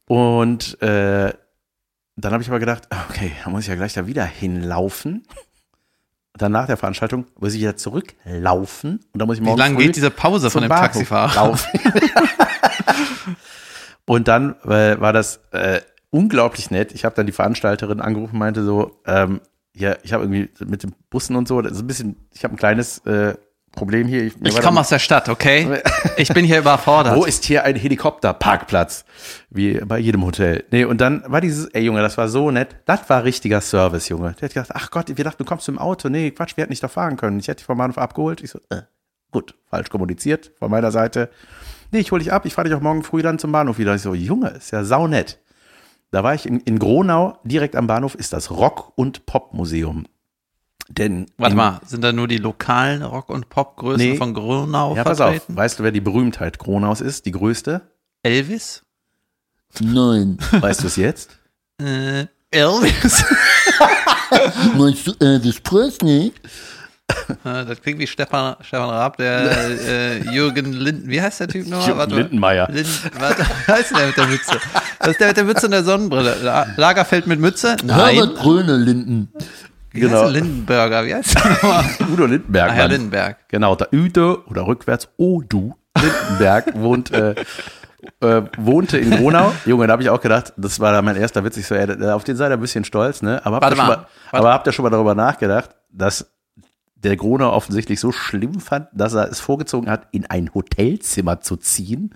Und 0.07 0.81
äh, 0.81 1.33
dann 2.15 2.33
habe 2.33 2.41
ich 2.41 2.49
aber 2.49 2.59
gedacht, 2.59 2.87
okay, 3.09 3.31
dann 3.43 3.53
muss 3.53 3.61
ich 3.63 3.67
ja 3.67 3.75
gleich 3.75 3.93
da 3.93 4.07
wieder 4.07 4.25
hinlaufen. 4.25 5.27
Dann 6.33 6.51
nach 6.51 6.67
der 6.67 6.77
Veranstaltung 6.77 7.25
muss 7.39 7.53
ich 7.53 7.61
ja 7.61 7.75
zurücklaufen 7.75 8.99
und 9.11 9.19
dann 9.19 9.27
muss 9.27 9.37
ich 9.37 9.41
Wie 9.41 9.45
morgen 9.45 9.59
lange 9.59 9.75
früh 9.75 9.85
geht 9.85 9.95
diese 9.95 10.11
Pause 10.11 10.49
von 10.49 10.61
dem 10.61 10.69
Bahnhof 10.69 10.87
Taxifahrer? 10.87 11.35
laufen. 11.35 11.79
und 14.05 14.27
dann 14.27 14.55
äh, 14.63 14.99
war 14.99 15.13
das 15.13 15.39
äh, 15.51 15.81
unglaublich 16.09 16.71
nett. 16.71 16.91
Ich 16.93 17.05
habe 17.05 17.15
dann 17.15 17.25
die 17.25 17.31
Veranstalterin 17.31 18.01
angerufen 18.01 18.33
und 18.33 18.39
meinte 18.39 18.63
so, 18.63 18.99
ähm, 19.05 19.41
ja, 19.73 19.95
ich 20.03 20.13
habe 20.13 20.23
irgendwie 20.23 20.49
mit 20.65 20.83
den 20.83 20.93
Bussen 21.09 21.35
und 21.35 21.47
so, 21.47 21.61
das 21.61 21.73
ist 21.73 21.81
ein 21.81 21.87
bisschen, 21.87 22.15
ich 22.33 22.43
habe 22.43 22.55
ein 22.55 22.57
kleines 22.57 22.99
äh, 23.05 23.35
Problem 23.77 24.07
hier. 24.07 24.23
Ich 24.23 24.41
war 24.41 24.61
komme 24.61 24.79
aus 24.79 24.89
der 24.89 24.99
Stadt, 24.99 25.29
okay? 25.29 25.81
Ich 26.17 26.29
bin 26.29 26.45
hier 26.45 26.59
überfordert. 26.59 27.15
wo 27.15 27.25
ist 27.25 27.45
hier 27.45 27.63
ein 27.63 27.75
Helikopterparkplatz? 27.75 29.05
Wie 29.51 29.73
bei 29.85 29.99
jedem 29.99 30.25
Hotel. 30.25 30.65
Nee, 30.71 30.85
und 30.85 30.99
dann 30.99 31.23
war 31.27 31.41
dieses, 31.41 31.67
ey 31.67 31.83
Junge, 31.83 32.01
das 32.01 32.17
war 32.17 32.27
so 32.27 32.49
nett. 32.49 32.75
Das 32.85 33.07
war 33.09 33.23
richtiger 33.23 33.61
Service, 33.61 34.09
Junge. 34.09 34.33
Der 34.33 34.49
hat 34.49 34.53
gedacht, 34.53 34.71
ach 34.73 34.89
Gott, 34.89 35.15
wir 35.15 35.23
dachten, 35.23 35.43
du 35.43 35.45
kommst 35.47 35.69
im 35.69 35.77
Auto. 35.77 36.09
Nee, 36.09 36.31
Quatsch, 36.31 36.57
wir 36.57 36.63
hätten 36.63 36.71
dich 36.71 36.79
doch 36.79 36.89
fahren 36.89 37.17
können. 37.17 37.39
Ich 37.39 37.47
hätte 37.47 37.57
dich 37.57 37.65
vom 37.65 37.77
Bahnhof 37.77 37.99
abgeholt. 37.99 38.41
Ich 38.41 38.49
so, 38.49 38.59
äh, 38.69 38.81
gut, 39.31 39.53
falsch 39.69 39.89
kommuniziert 39.89 40.51
von 40.57 40.71
meiner 40.71 40.91
Seite. 40.91 41.29
Nee, 41.91 41.99
ich 41.99 42.11
hole 42.11 42.23
dich 42.23 42.33
ab, 42.33 42.45
ich 42.45 42.53
fahre 42.53 42.67
dich 42.67 42.75
auch 42.75 42.81
morgen 42.81 43.03
früh 43.03 43.21
dann 43.21 43.37
zum 43.37 43.51
Bahnhof 43.51 43.77
wieder. 43.77 43.93
Ich 43.93 44.01
so, 44.01 44.15
Junge, 44.15 44.49
ist 44.49 44.71
ja 44.71 44.83
saunett. 44.83 45.39
Da 46.17 46.23
war 46.23 46.33
ich 46.33 46.47
in, 46.47 46.61
in 46.61 46.79
Gronau, 46.79 47.37
direkt 47.43 47.75
am 47.75 47.85
Bahnhof 47.85 48.15
ist 48.15 48.33
das 48.33 48.49
Rock- 48.49 48.91
und 48.95 49.27
Popmuseum. 49.27 50.07
Denn 50.89 51.27
Warte 51.37 51.51
in- 51.51 51.57
mal, 51.57 51.79
sind 51.85 52.03
da 52.03 52.11
nur 52.11 52.27
die 52.27 52.39
lokalen 52.39 53.03
Rock- 53.03 53.29
und 53.29 53.49
Popgrößen 53.49 54.03
Nee. 54.13 54.17
von 54.17 54.33
Gronau 54.33 54.95
Ja, 54.95 55.03
pass 55.03 55.21
auf. 55.21 55.29
vertreten? 55.29 55.55
Weißt 55.55 55.77
du, 55.77 55.83
wer 55.83 55.91
die 55.91 56.01
Berühmtheit 56.01 56.57
Gronaus 56.57 57.01
ist? 57.01 57.27
Die 57.27 57.31
größte? 57.33 57.81
Elvis? 58.23 58.81
Nein. 59.79 60.39
Weißt 60.53 60.81
du 60.81 60.87
es 60.87 60.95
jetzt? 60.95 61.37
Äh, 61.79 62.25
Elvis? 62.49 63.23
Meinst 64.75 65.05
du 65.05 65.13
Elvis 65.23 65.59
Presley? 65.59 66.33
Äh, 67.29 67.65
das 67.65 67.81
klingt 67.81 67.99
wie 67.99 68.07
Stefan, 68.07 68.55
Stefan 68.61 68.89
Raab, 68.89 69.17
der 69.17 69.51
äh, 69.51 70.17
Jürgen 70.31 70.73
Linden. 70.73 71.07
Wie 71.09 71.21
heißt 71.21 71.39
der 71.41 71.47
Typ 71.47 71.67
nochmal? 71.67 71.87
Jürgen. 72.07 72.15
Lindenmeier. 72.15 72.67
Lind, 72.71 72.87
wie 73.13 73.71
heißt 73.71 73.91
der 73.95 74.07
mit 74.07 74.17
der 74.17 74.27
Mütze? 74.27 74.59
Das 74.99 75.09
ist 75.09 75.19
der 75.19 75.27
mit 75.27 75.37
der 75.37 75.43
Mütze 75.43 75.65
und 75.67 75.71
der 75.71 75.83
Sonnenbrille. 75.83 76.35
La 76.41 76.67
Lagerfeld 76.75 77.27
mit 77.27 77.39
Mütze? 77.39 77.75
Nein. 77.83 78.15
Herbert 78.15 78.37
Gröne 78.37 78.77
Linden. 78.77 79.31
Wie 79.91 80.01
heißt 80.03 80.09
Genau. 80.11 80.21
der 80.23 80.31
Lindenberger? 80.31 81.05
Wie 81.05 81.15
heißt 81.15 81.35
der 81.35 81.49
nochmal? 81.51 81.85
Udo 82.11 82.25
Lindenberg. 82.25 82.69
Ja, 82.71 82.77
Mann. 82.83 82.91
Lindenberg. 82.91 83.49
Genau, 83.49 83.75
da 83.75 83.87
Udo 83.93 84.43
oder 84.47 84.67
rückwärts 84.67 85.07
Odu 85.17 85.73
Lindenberg 85.99 86.73
wohnt, 86.75 87.11
äh, 87.11 87.35
äh, 88.21 88.43
wohnte 88.57 88.97
in 88.97 89.09
Gronau. 89.11 89.51
Junge, 89.65 89.87
da 89.87 89.93
habe 89.93 90.03
ich 90.03 90.09
auch 90.09 90.21
gedacht, 90.21 90.53
das 90.57 90.79
war 90.79 90.91
da 90.91 91.01
mein 91.01 91.15
erster 91.15 91.43
Witz. 91.43 91.57
Ich 91.57 91.65
so, 91.67 91.75
ey, 91.75 92.09
auf 92.11 92.23
den 92.23 92.35
seid 92.35 92.51
ihr 92.51 92.53
ein 92.53 92.59
bisschen 92.61 92.83
stolz, 92.83 93.21
ne? 93.21 93.41
Aber 93.45 93.55
habt, 93.57 93.63
Warte 93.63 93.75
ihr 93.75 93.79
schon 93.79 93.87
mal, 93.87 93.95
mal, 93.97 94.07
warte. 94.31 94.37
aber 94.45 94.53
habt 94.53 94.67
ihr 94.67 94.71
schon 94.73 94.83
mal 94.83 94.89
darüber 94.89 95.15
nachgedacht, 95.15 95.71
dass 95.91 96.31
der 96.95 97.15
Gronau 97.15 97.51
offensichtlich 97.51 97.99
so 97.99 98.11
schlimm 98.11 98.59
fand, 98.59 98.87
dass 98.93 99.13
er 99.13 99.29
es 99.31 99.39
vorgezogen 99.39 99.89
hat, 99.89 100.07
in 100.11 100.25
ein 100.27 100.51
Hotelzimmer 100.53 101.41
zu 101.41 101.55
ziehen? 101.57 102.13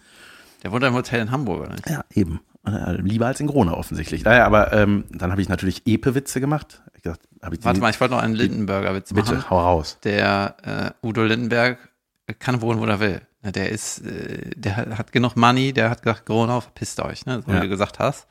Der 0.64 0.72
wohnt 0.72 0.84
im 0.84 0.94
Hotel 0.94 1.22
in 1.22 1.32
Hamburg, 1.32 1.62
oder 1.62 1.72
nicht? 1.72 1.90
Ja, 1.90 2.04
eben. 2.14 2.40
Äh, 2.66 2.94
Lieber 3.02 3.28
als 3.28 3.40
in 3.40 3.48
Gronau 3.48 3.74
offensichtlich. 3.76 4.24
Naja, 4.24 4.46
aber 4.46 4.72
ähm, 4.74 5.06
dann 5.10 5.32
habe 5.32 5.42
ich 5.42 5.50
natürlich 5.50 5.82
Epe-Witze 5.88 6.40
gemacht. 6.40 6.82
Ich 6.96 7.02
gedacht, 7.04 7.22
hab 7.42 7.54
ich 7.54 7.64
Warte 7.64 7.80
mal, 7.80 7.90
ich 7.90 8.00
wollte 8.00 8.14
noch 8.14 8.22
einen 8.22 8.36
Lindenberger-Witz 8.36 9.12
machen. 9.14 9.26
Bitte, 9.36 9.50
hau 9.50 9.60
raus. 9.60 9.98
Der 10.04 10.94
äh, 11.02 11.06
Udo 11.08 11.24
Lindenberg 11.24 11.80
kann 12.40 12.62
wohnen, 12.62 12.80
wo 12.80 12.86
er 12.86 13.00
will. 13.00 13.22
Der 13.44 13.70
ist, 13.70 14.06
äh, 14.06 14.52
der 14.56 14.78
hat- 14.78 14.98
hat 15.00 15.12
genug 15.12 15.36
Money, 15.36 15.74
der 15.74 15.90
hat 15.90 16.04
gesagt, 16.04 16.28
Corona, 16.28 16.62
verpisst 16.62 17.00
euch, 17.00 17.26
ne, 17.26 17.42
so 17.44 17.52
Ja. 17.52 17.58
wie 17.58 17.62
du 17.62 17.70
gesagt 17.70 17.98
hast. 17.98 18.28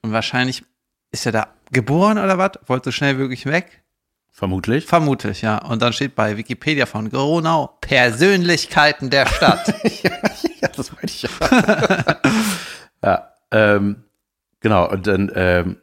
Und 0.00 0.12
wahrscheinlich 0.12 0.64
ist 1.12 1.26
er 1.26 1.32
da 1.32 1.48
geboren 1.70 2.16
oder 2.16 2.38
was, 2.38 2.52
wollte 2.66 2.86
so 2.86 2.92
schnell 2.92 3.18
wirklich 3.18 3.44
weg. 3.44 3.82
Vermutlich. 4.32 4.86
Vermutlich, 4.86 5.42
ja. 5.42 5.58
Und 5.58 5.82
dann 5.82 5.92
steht 5.92 6.14
bei 6.14 6.38
Wikipedia 6.38 6.86
von 6.86 7.10
Gronau 7.10 7.76
Persönlichkeiten 7.82 9.10
der 9.10 9.26
Stadt. 9.26 9.74
ja, 10.02 10.68
das 10.74 10.90
meine 10.92 11.04
ich 11.04 11.22
ja. 11.22 11.28
ja, 13.04 13.28
ähm, 13.50 14.04
genau. 14.60 14.88
Und 14.90 15.06
dann 15.06 15.30
ähm, 15.34 15.76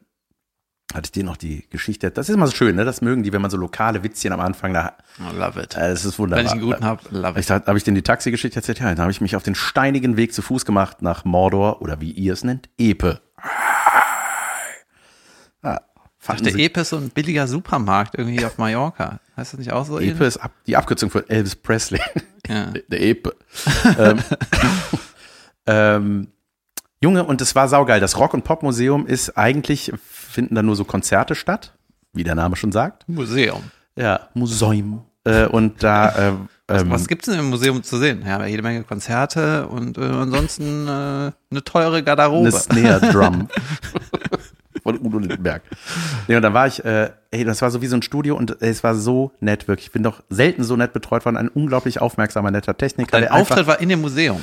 hatte 0.94 1.08
ich 1.08 1.12
dir 1.12 1.24
noch 1.24 1.38
die 1.38 1.68
Geschichte. 1.70 2.12
Das 2.12 2.30
ist 2.30 2.36
immer 2.36 2.48
so 2.48 2.56
schön, 2.56 2.76
ne? 2.76 2.86
Das 2.86 3.02
mögen 3.02 3.24
die, 3.24 3.34
wenn 3.34 3.42
man 3.42 3.52
so 3.52 3.58
lokale 3.58 4.04
Witzchen 4.04 4.32
am 4.32 4.40
Anfang 4.40 4.74
da. 4.74 4.94
I 5.20 5.36
love 5.36 5.62
it. 5.62 5.76
Äh, 5.76 5.90
das 5.90 6.06
ist 6.06 6.18
wunderbar. 6.18 6.40
Wenn 6.40 6.46
ich 6.46 6.52
einen 6.54 6.62
guten 6.62 6.86
habe, 6.86 7.02
love 7.12 7.40
Ich 7.40 7.50
it. 7.50 7.68
habe 7.68 7.78
ich 7.78 7.84
den 7.84 7.96
die 7.96 8.04
Taxigeschichte 8.04 8.58
erzählt? 8.58 8.80
Ja, 8.80 8.86
dann 8.90 9.00
habe 9.00 9.12
ich 9.12 9.20
mich 9.22 9.36
auf 9.36 9.44
den 9.44 9.56
steinigen 9.56 10.16
Weg 10.18 10.34
zu 10.34 10.42
Fuß 10.42 10.66
gemacht 10.66 11.02
nach 11.02 11.26
Mordor 11.26 11.82
oder 11.82 12.00
wie 12.00 12.12
ihr 12.12 12.34
es 12.34 12.44
nennt, 12.44 12.70
Epe. 12.78 13.20
Ja, 15.64 15.82
fanden 16.18 16.46
Der 16.46 16.56
Epe 16.56 16.82
ist 16.82 16.90
so 16.90 16.98
ein 16.98 17.10
billiger 17.10 17.48
Supermarkt 17.48 18.16
irgendwie 18.16 18.46
auf 18.46 18.58
Mallorca. 18.58 19.20
Heißt 19.36 19.54
das 19.54 19.60
nicht 19.60 19.72
auch 19.74 19.86
so? 19.86 20.00
Epe 20.00 20.26
ist 20.26 20.38
ab, 20.38 20.52
die 20.66 20.78
Abkürzung 20.78 21.10
für 21.10 21.30
Elvis 21.30 21.56
Presley. 21.56 22.00
Ja. 22.48 22.72
Der 22.88 23.02
Epe. 23.02 23.36
ähm, 23.98 24.20
ähm, 25.66 26.28
Junge, 27.02 27.24
und 27.24 27.42
es 27.42 27.54
war 27.56 27.68
saugeil. 27.68 28.00
Das 28.00 28.18
Rock- 28.18 28.34
und 28.34 28.44
Popmuseum 28.44 29.06
ist 29.06 29.38
eigentlich, 29.38 29.92
finden 30.02 30.56
da 30.56 30.64
nur 30.64 30.76
so 30.76 30.84
Konzerte 30.84 31.36
statt, 31.36 31.74
wie 32.14 32.24
der 32.24 32.36
Name 32.36 32.56
schon 32.56 32.72
sagt. 32.72 33.08
Museum. 33.08 33.64
Ja, 33.96 34.30
Museum. 34.34 35.04
Äh, 35.24 35.46
und 35.46 35.84
da, 35.84 36.10
äh, 36.10 36.32
ähm, 36.70 36.90
Was 36.90 37.08
gibt's 37.08 37.28
denn 37.28 37.40
im 37.40 37.50
Museum 37.50 37.84
zu 37.84 37.98
sehen? 37.98 38.24
Ja, 38.26 38.44
jede 38.46 38.62
Menge 38.62 38.84
Konzerte 38.84 39.68
und 39.68 39.98
äh, 39.98 40.02
ansonsten 40.02 40.88
äh, 40.88 41.32
eine 41.52 41.64
teure 41.64 42.04
Garderobe. 42.04 42.48
eine 42.48 42.52
Snare 42.52 43.12
Drum 43.12 43.48
von 44.84 44.98
Udo 45.00 45.20
Lindenberg. 45.20 45.64
Nee, 46.28 46.36
und 46.36 46.42
dann 46.42 46.54
war 46.54 46.68
ich, 46.68 46.84
äh, 46.84 47.12
ey, 47.32 47.44
das 47.44 47.62
war 47.62 47.72
so 47.72 47.82
wie 47.82 47.88
so 47.88 47.96
ein 47.96 48.02
Studio 48.02 48.36
und 48.36 48.62
ey, 48.62 48.70
es 48.70 48.84
war 48.84 48.96
so 48.96 49.32
nett, 49.40 49.68
wirklich. 49.68 49.88
Ich 49.88 49.92
bin 49.92 50.04
doch 50.04 50.24
selten 50.30 50.64
so 50.64 50.76
nett 50.76 50.94
betreut 50.94 51.26
worden. 51.26 51.38
Ein 51.38 51.50
unglaublich 51.50 52.02
aufmerksamer, 52.02 52.52
netter 52.52 52.78
Techniker. 52.78 53.20
Dein 53.20 53.30
Auftritt 53.30 53.68
war 53.68 53.80
in 53.80 53.90
dem 53.90 54.02
Museum. 54.02 54.42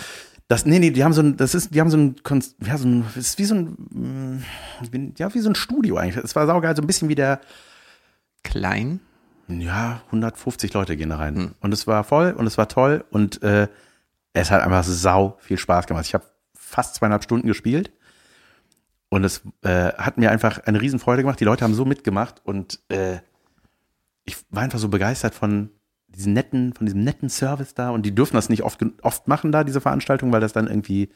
Das, 0.49 0.67
nee, 0.67 0.79
nee, 0.79 0.91
die 0.91 1.03
haben 1.03 1.15
so 1.15 1.23
ein, 1.23 1.37
das 1.37 1.55
ist, 1.55 1.75
die 1.75 1.81
haben 1.81 1.91
so 1.91 1.97
ein, 1.97 2.17
ja, 2.65 2.77
so 2.77 2.87
ein, 2.87 3.05
ist 3.15 3.39
wie 3.39 3.45
so 3.45 3.55
ein, 3.55 4.43
mm, 4.91 5.15
ja, 5.17 5.33
wie 5.33 5.41
so 5.41 5.49
ein 5.49 5.55
Studio 5.55 5.97
eigentlich. 5.97 6.23
Es 6.23 6.37
war 6.37 6.47
saugeil, 6.47 6.77
so 6.77 6.83
ein 6.83 6.87
bisschen 6.87 7.09
wie 7.09 7.15
der, 7.15 7.41
Klein. 8.45 9.01
ja, 9.49 10.03
150 10.07 10.73
Leute 10.75 10.97
gehen 10.97 11.09
da 11.09 11.17
rein. 11.17 11.55
Und 11.61 11.73
es 11.73 11.87
war 11.89 12.05
voll 12.05 12.33
und 12.33 12.47
es 12.47 12.57
war 12.57 12.69
toll 12.69 13.05
und 13.11 13.43
äh, 13.43 13.69
es 14.33 14.51
hat 14.51 14.63
einfach 14.63 14.85
sau 14.85 15.37
viel 15.41 15.59
Spaß 15.59 15.87
gemacht. 15.87 16.07
Ich 16.07 16.15
habe 16.15 16.25
fast 16.55 16.95
zweieinhalb 16.95 17.25
Stunden 17.25 17.49
gespielt 17.49 17.91
und 19.09 19.25
es 19.25 19.43
äh, 19.63 19.93
hat 19.95 20.19
mir 20.19 20.31
einfach 20.31 20.61
eine 20.61 20.81
Riesenfreude 20.81 21.23
gemacht. 21.23 21.41
Die 21.41 21.45
Leute 21.45 21.65
haben 21.65 21.75
so 21.75 21.85
mitgemacht 21.85 22.43
und 22.45 22.81
äh, 22.89 23.19
ich 24.25 24.37
war 24.51 24.63
einfach 24.63 24.79
so 24.79 24.89
begeistert 24.89 25.35
von 25.35 25.71
diesem 26.16 26.33
netten, 26.33 26.73
von 26.73 26.87
diesem 26.87 27.02
netten 27.04 27.28
Service 27.28 27.75
da 27.75 27.90
und 27.90 28.04
die 28.04 28.14
dürfen 28.14 28.35
das 28.37 28.49
nicht 28.49 28.62
oft, 28.62 28.80
oft 29.02 29.28
machen 29.28 29.52
da, 29.52 29.64
diese 29.64 29.80
Veranstaltung, 29.80 30.33
weil 30.33 30.40
das 30.40 30.52
dann 30.52 30.66
irgendwie, 30.66 31.11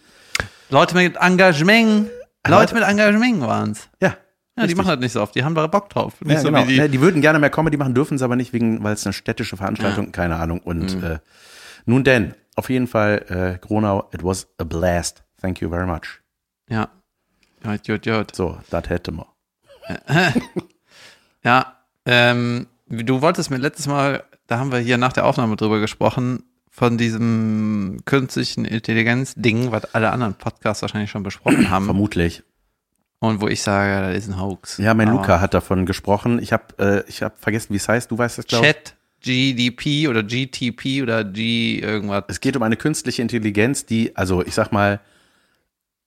Leute 0.70 0.94
mit 0.94 1.16
Engagement. 1.16 2.08
Leute 2.46 2.74
mit 2.74 2.84
Engagement 2.84 3.40
waren's. 3.40 3.88
ja. 4.02 4.16
Ja, 4.56 4.66
die 4.66 4.74
machen 4.74 4.88
das 4.88 4.98
nicht 4.98 5.12
so 5.12 5.22
oft. 5.22 5.36
Die 5.36 5.44
haben 5.44 5.54
da 5.54 5.68
Bock 5.68 5.88
drauf. 5.88 6.14
Ja, 6.26 6.40
so 6.40 6.48
genau. 6.48 6.64
die. 6.64 6.78
Ne, 6.80 6.88
die 6.88 7.00
würden 7.00 7.20
gerne 7.22 7.38
mehr 7.38 7.48
Comedy 7.48 7.76
machen, 7.76 7.94
dürfen 7.94 8.16
es 8.16 8.22
aber 8.22 8.34
nicht, 8.34 8.52
wegen, 8.52 8.82
weil 8.82 8.92
es 8.92 9.06
eine 9.06 9.12
städtische 9.12 9.56
Veranstaltung, 9.56 10.10
keine 10.10 10.34
Ahnung. 10.34 10.58
Und 10.58 10.96
Mhm. 10.96 11.04
äh, 11.04 11.18
nun 11.86 12.02
denn, 12.02 12.34
auf 12.56 12.68
jeden 12.68 12.88
Fall, 12.88 13.24
äh, 13.28 13.64
Gronau, 13.64 14.08
it 14.12 14.24
was 14.24 14.48
a 14.58 14.64
blast. 14.64 15.22
Thank 15.40 15.60
you 15.60 15.70
very 15.70 15.86
much. 15.86 16.20
Ja. 16.68 16.88
Jut, 17.64 17.86
jut, 17.86 18.06
jut. 18.06 18.34
So, 18.34 18.58
das 18.68 18.88
hätte 18.88 19.12
man. 19.12 19.26
Ja, 21.44 21.76
ähm, 22.04 22.66
du 22.88 23.22
wolltest 23.22 23.50
mir 23.50 23.58
letztes 23.58 23.86
Mal, 23.86 24.24
da 24.48 24.58
haben 24.58 24.72
wir 24.72 24.78
hier 24.78 24.98
nach 24.98 25.12
der 25.12 25.26
Aufnahme 25.26 25.54
drüber 25.56 25.78
gesprochen, 25.78 26.42
von 26.70 26.96
diesem 26.98 28.00
künstlichen 28.04 28.64
Intelligenz-Ding, 28.64 29.72
was 29.72 29.94
alle 29.94 30.10
anderen 30.10 30.34
Podcasts 30.34 30.82
wahrscheinlich 30.82 31.10
schon 31.10 31.22
besprochen 31.22 31.70
haben. 31.70 31.84
Vermutlich. 31.84 32.42
Und 33.20 33.40
wo 33.40 33.48
ich 33.48 33.62
sage, 33.62 34.12
das 34.12 34.24
ist 34.24 34.30
ein 34.30 34.40
Hoax. 34.40 34.78
Ja, 34.78 34.94
mein 34.94 35.08
Aber 35.08 35.18
Luca 35.18 35.40
hat 35.40 35.54
davon 35.54 35.86
gesprochen. 35.86 36.40
Ich 36.40 36.52
habe 36.52 36.64
äh, 36.78 37.08
ich 37.08 37.22
hab 37.22 37.40
vergessen, 37.40 37.72
wie 37.72 37.76
es 37.76 37.88
heißt. 37.88 38.10
Du 38.10 38.16
weißt 38.16 38.38
es, 38.38 38.46
glaube 38.46 38.66
ich. 38.66 38.72
Chat 38.72 38.94
GDP 39.20 40.06
oder 40.06 40.22
GTP 40.22 41.02
oder 41.02 41.24
G 41.24 41.80
irgendwas. 41.80 42.24
Es 42.28 42.40
geht 42.40 42.56
um 42.56 42.62
eine 42.62 42.76
künstliche 42.76 43.20
Intelligenz, 43.20 43.84
die, 43.84 44.16
also 44.16 44.46
ich 44.46 44.54
sag 44.54 44.70
mal, 44.70 45.00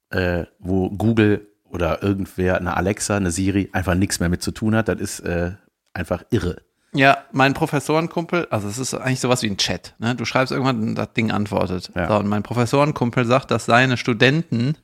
äh, 0.09 0.45
wo 0.59 0.89
Google 0.89 1.47
oder 1.65 2.01
irgendwer, 2.01 2.57
eine 2.57 2.77
Alexa, 2.77 3.17
eine 3.17 3.31
Siri, 3.31 3.69
einfach 3.73 3.95
nichts 3.95 4.21
mehr 4.21 4.29
mit 4.29 4.41
zu 4.41 4.51
tun 4.51 4.75
hat. 4.75 4.87
Das 4.87 4.99
ist 4.99 5.19
äh, 5.19 5.51
einfach 5.93 6.23
irre. 6.31 6.61
Ja, 6.93 7.19
mein 7.31 7.53
Professorenkumpel, 7.53 8.47
also 8.49 8.67
es 8.67 8.77
ist 8.77 8.93
eigentlich 8.93 9.21
sowas 9.21 9.43
wie 9.43 9.49
ein 9.49 9.57
Chat. 9.57 9.95
Ne? 9.99 10.13
Du 10.15 10.25
schreibst 10.25 10.51
irgendwann 10.51 10.81
und 10.81 10.95
das 10.95 11.13
Ding 11.13 11.31
antwortet. 11.31 11.91
Ja. 11.95 12.09
So, 12.09 12.15
und 12.17 12.27
mein 12.27 12.43
Professorenkumpel 12.43 13.25
sagt, 13.25 13.49
dass 13.51 13.65
seine 13.65 13.95
Studenten 13.95 14.75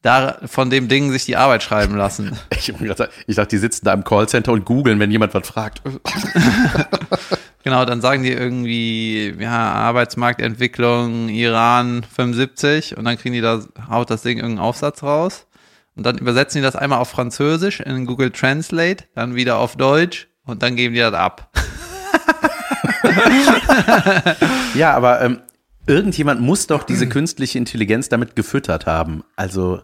da 0.00 0.38
von 0.46 0.70
dem 0.70 0.88
Ding 0.88 1.10
sich 1.10 1.26
die 1.26 1.36
Arbeit 1.36 1.62
schreiben 1.62 1.96
lassen. 1.96 2.38
Ich, 2.58 2.76
gedacht, 2.76 3.10
ich 3.26 3.36
dachte, 3.36 3.48
die 3.48 3.58
sitzen 3.58 3.84
da 3.84 3.92
im 3.92 4.04
Callcenter 4.04 4.52
und 4.52 4.64
googeln, 4.64 4.98
wenn 4.98 5.10
jemand 5.10 5.34
was 5.34 5.46
fragt. 5.46 5.82
Genau, 7.64 7.84
dann 7.84 8.00
sagen 8.00 8.22
die 8.22 8.32
irgendwie, 8.32 9.34
ja, 9.38 9.72
Arbeitsmarktentwicklung, 9.72 11.28
Iran 11.28 12.02
75 12.02 12.96
und 12.96 13.04
dann 13.04 13.18
kriegen 13.18 13.34
die 13.34 13.40
da, 13.40 13.62
haut 13.90 14.08
das 14.10 14.22
Ding 14.22 14.38
irgendeinen 14.38 14.64
Aufsatz 14.64 15.02
raus 15.02 15.46
und 15.94 16.06
dann 16.06 16.16
übersetzen 16.16 16.60
die 16.60 16.62
das 16.62 16.76
einmal 16.76 17.00
auf 17.00 17.10
Französisch 17.10 17.80
in 17.80 18.06
Google 18.06 18.30
Translate, 18.30 19.04
dann 19.14 19.34
wieder 19.34 19.58
auf 19.58 19.76
Deutsch 19.76 20.27
und 20.48 20.62
dann 20.62 20.76
geben 20.76 20.94
die 20.94 21.00
das 21.00 21.14
ab. 21.14 21.50
Ja, 24.74 24.94
aber 24.94 25.20
ähm, 25.22 25.40
irgendjemand 25.86 26.40
muss 26.40 26.66
doch 26.66 26.84
diese 26.84 27.08
künstliche 27.08 27.58
Intelligenz 27.58 28.08
damit 28.08 28.36
gefüttert 28.36 28.86
haben. 28.86 29.24
Also, 29.36 29.82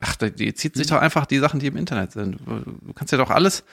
Ach, 0.00 0.16
die, 0.16 0.54
zieht 0.54 0.74
sich 0.74 0.86
doch 0.88 1.00
einfach 1.00 1.26
die 1.26 1.38
Sachen, 1.38 1.60
die 1.60 1.66
im 1.66 1.76
Internet 1.76 2.12
sind. 2.12 2.38
Du 2.46 2.92
kannst 2.94 3.12
ja 3.12 3.18
doch 3.18 3.30
alles, 3.30 3.64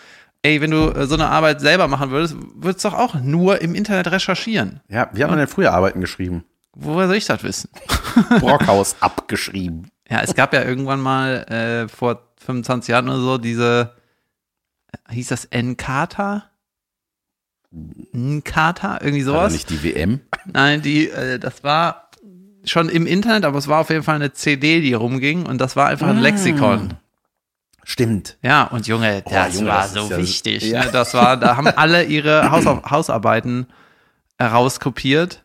ey, 0.43 0.61
wenn 0.61 0.71
du 0.71 0.89
äh, 0.89 1.07
so 1.07 1.15
eine 1.15 1.27
Arbeit 1.27 1.61
selber 1.61 1.87
machen 1.87 2.11
würdest, 2.11 2.35
würdest 2.55 2.85
du 2.85 2.89
doch 2.89 2.97
auch 2.97 3.15
nur 3.15 3.61
im 3.61 3.75
Internet 3.75 4.11
recherchieren. 4.11 4.81
ja, 4.87 5.09
wie 5.13 5.23
hat 5.23 5.29
man 5.29 5.39
denn 5.39 5.47
früher 5.47 5.73
Arbeiten 5.73 6.01
geschrieben? 6.01 6.43
Woher 6.73 7.07
soll 7.07 7.17
ich 7.17 7.25
das 7.25 7.43
wissen? 7.43 7.69
Brockhaus 8.39 8.95
abgeschrieben. 9.01 9.89
Ja, 10.09 10.21
es 10.21 10.35
gab 10.35 10.53
ja 10.53 10.63
irgendwann 10.63 11.01
mal 11.01 11.43
äh, 11.49 11.87
vor 11.87 12.33
25 12.45 12.89
Jahren 12.89 13.09
oder 13.09 13.19
so 13.19 13.37
diese, 13.37 13.93
hieß 15.09 15.27
das 15.27 15.47
Nkata? 15.53 16.49
Nkata? 18.13 18.99
Irgendwie 19.01 19.25
War 19.25 19.33
da 19.33 19.39
sowas? 19.41 19.53
nicht 19.53 19.69
die 19.69 19.83
WM? 19.83 20.19
Nein, 20.45 20.81
die, 20.81 21.09
äh, 21.09 21.39
das 21.39 21.63
war 21.63 22.09
schon 22.65 22.89
im 22.89 23.07
Internet, 23.07 23.45
aber 23.45 23.57
es 23.57 23.67
war 23.67 23.79
auf 23.79 23.89
jeden 23.89 24.03
Fall 24.03 24.15
eine 24.15 24.33
CD, 24.33 24.81
die 24.81 24.93
rumging 24.93 25.45
und 25.45 25.59
das 25.59 25.75
war 25.75 25.87
einfach 25.87 26.07
ein 26.07 26.19
Lexikon. 26.19 26.95
Stimmt. 27.83 28.37
Ja, 28.43 28.65
und 28.65 28.85
Junge, 28.87 29.23
das 29.23 29.55
Junge, 29.55 29.67
war 29.69 29.81
das 29.81 29.93
so 29.93 30.09
ja- 30.09 30.17
wichtig. 30.17 30.63
ja. 30.63 30.85
Ne? 30.85 30.91
Das 30.91 31.13
war, 31.15 31.37
da 31.37 31.57
haben 31.57 31.67
alle 31.67 32.03
ihre 32.03 32.51
Hausarbeiten 32.51 33.67
herauskopiert 34.37 35.43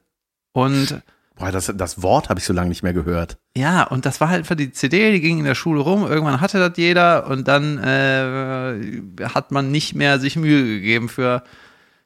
und 0.53 1.01
Boah, 1.37 1.53
das, 1.53 1.71
das 1.75 2.03
Wort 2.03 2.29
habe 2.31 2.41
ich 2.41 2.47
so 2.47 2.53
lange 2.55 2.71
nicht 2.71 2.83
mehr 2.83 2.95
gehört. 2.95 3.37
Ja, 3.57 3.83
und 3.85 4.07
das 4.07 4.21
war 4.21 4.29
halt 4.31 4.47
für 4.47 4.57
die 4.57 4.73
CD, 4.73 5.13
die 5.13 5.21
ging 5.21 5.39
in 5.39 5.45
der 5.45 5.55
Schule 5.55 5.81
rum, 5.83 6.07
irgendwann 6.07 6.41
hatte 6.41 6.59
das 6.59 6.77
jeder 6.79 7.27
und 7.27 7.47
dann 7.47 7.79
äh, 7.79 9.03
hat 9.35 9.53
man 9.53 9.71
nicht 9.71 9.95
mehr 9.95 10.19
sich 10.19 10.37
Mühe 10.37 10.65
gegeben 10.65 11.09
für, 11.09 11.43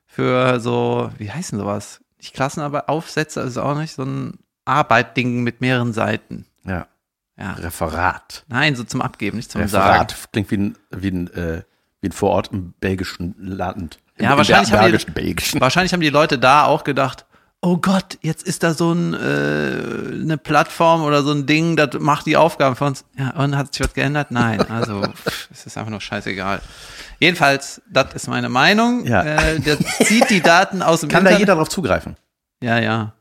für 0.06 0.58
so, 0.60 1.10
wie 1.18 1.30
heißt 1.30 1.52
denn 1.52 1.58
sowas? 1.60 2.00
Nicht 2.18 2.34
Klassenarbeit, 2.34 2.88
Aufsätze, 2.88 3.40
ist 3.40 3.56
auch 3.56 3.78
nicht 3.78 3.94
so 3.94 4.02
ein 4.02 4.38
Arbeitding 4.64 5.42
mit 5.42 5.60
mehreren 5.60 5.92
Seiten. 5.92 6.46
Ja. 6.64 6.86
Ja. 7.38 7.52
Referat. 7.54 8.44
Nein, 8.48 8.74
so 8.76 8.84
zum 8.84 9.00
Abgeben, 9.00 9.36
nicht 9.38 9.50
zum 9.50 9.62
Referat. 9.62 10.10
Sagen. 10.10 10.22
Klingt 10.32 10.50
wie 10.50 10.56
ein, 10.58 10.76
wie 10.90 11.08
ein, 11.10 11.32
äh, 11.34 11.62
wie 12.02 12.08
ein 12.08 12.12
Vorort 12.12 12.48
im 12.52 12.74
belgischen 12.80 13.34
Land. 13.38 13.98
Im, 14.16 14.24
Ja, 14.26 14.36
wahrscheinlich 14.36 14.72
haben 14.72 14.96
die- 14.96 15.10
belgischen. 15.12 15.60
Wahrscheinlich 15.60 15.92
haben 15.94 16.00
die 16.00 16.10
Leute 16.10 16.38
da 16.38 16.64
auch 16.64 16.84
gedacht, 16.84 17.24
oh 17.62 17.76
Gott, 17.76 18.18
jetzt 18.22 18.42
ist 18.42 18.62
da 18.62 18.74
so 18.74 18.92
ein, 18.92 19.14
äh, 19.14 19.18
eine 19.18 20.38
Plattform 20.38 21.02
oder 21.02 21.22
so 21.22 21.32
ein 21.32 21.46
Ding, 21.46 21.76
das 21.76 21.90
macht 21.98 22.26
die 22.26 22.36
Aufgaben 22.36 22.76
für 22.76 22.86
uns. 22.86 23.04
Ja, 23.18 23.30
und 23.30 23.56
hat 23.56 23.74
sich 23.74 23.84
was 23.84 23.94
geändert? 23.94 24.30
Nein, 24.30 24.60
also 24.70 25.02
pff, 25.02 25.48
es 25.50 25.66
ist 25.66 25.76
einfach 25.76 25.90
nur 25.90 26.00
scheißegal. 26.00 26.60
Jedenfalls, 27.18 27.82
das 27.90 28.14
ist 28.14 28.28
meine 28.28 28.48
Meinung. 28.48 29.04
Ja. 29.04 29.22
Äh, 29.22 29.60
der 29.60 29.78
zieht 30.04 30.30
die 30.30 30.40
Daten 30.40 30.82
aus 30.82 31.00
dem 31.00 31.08
Kann 31.10 31.24
da 31.24 31.30
Internet. 31.30 31.40
jeder 31.40 31.56
drauf 31.56 31.68
zugreifen? 31.68 32.16
Ja, 32.62 32.78
ja. 32.78 33.12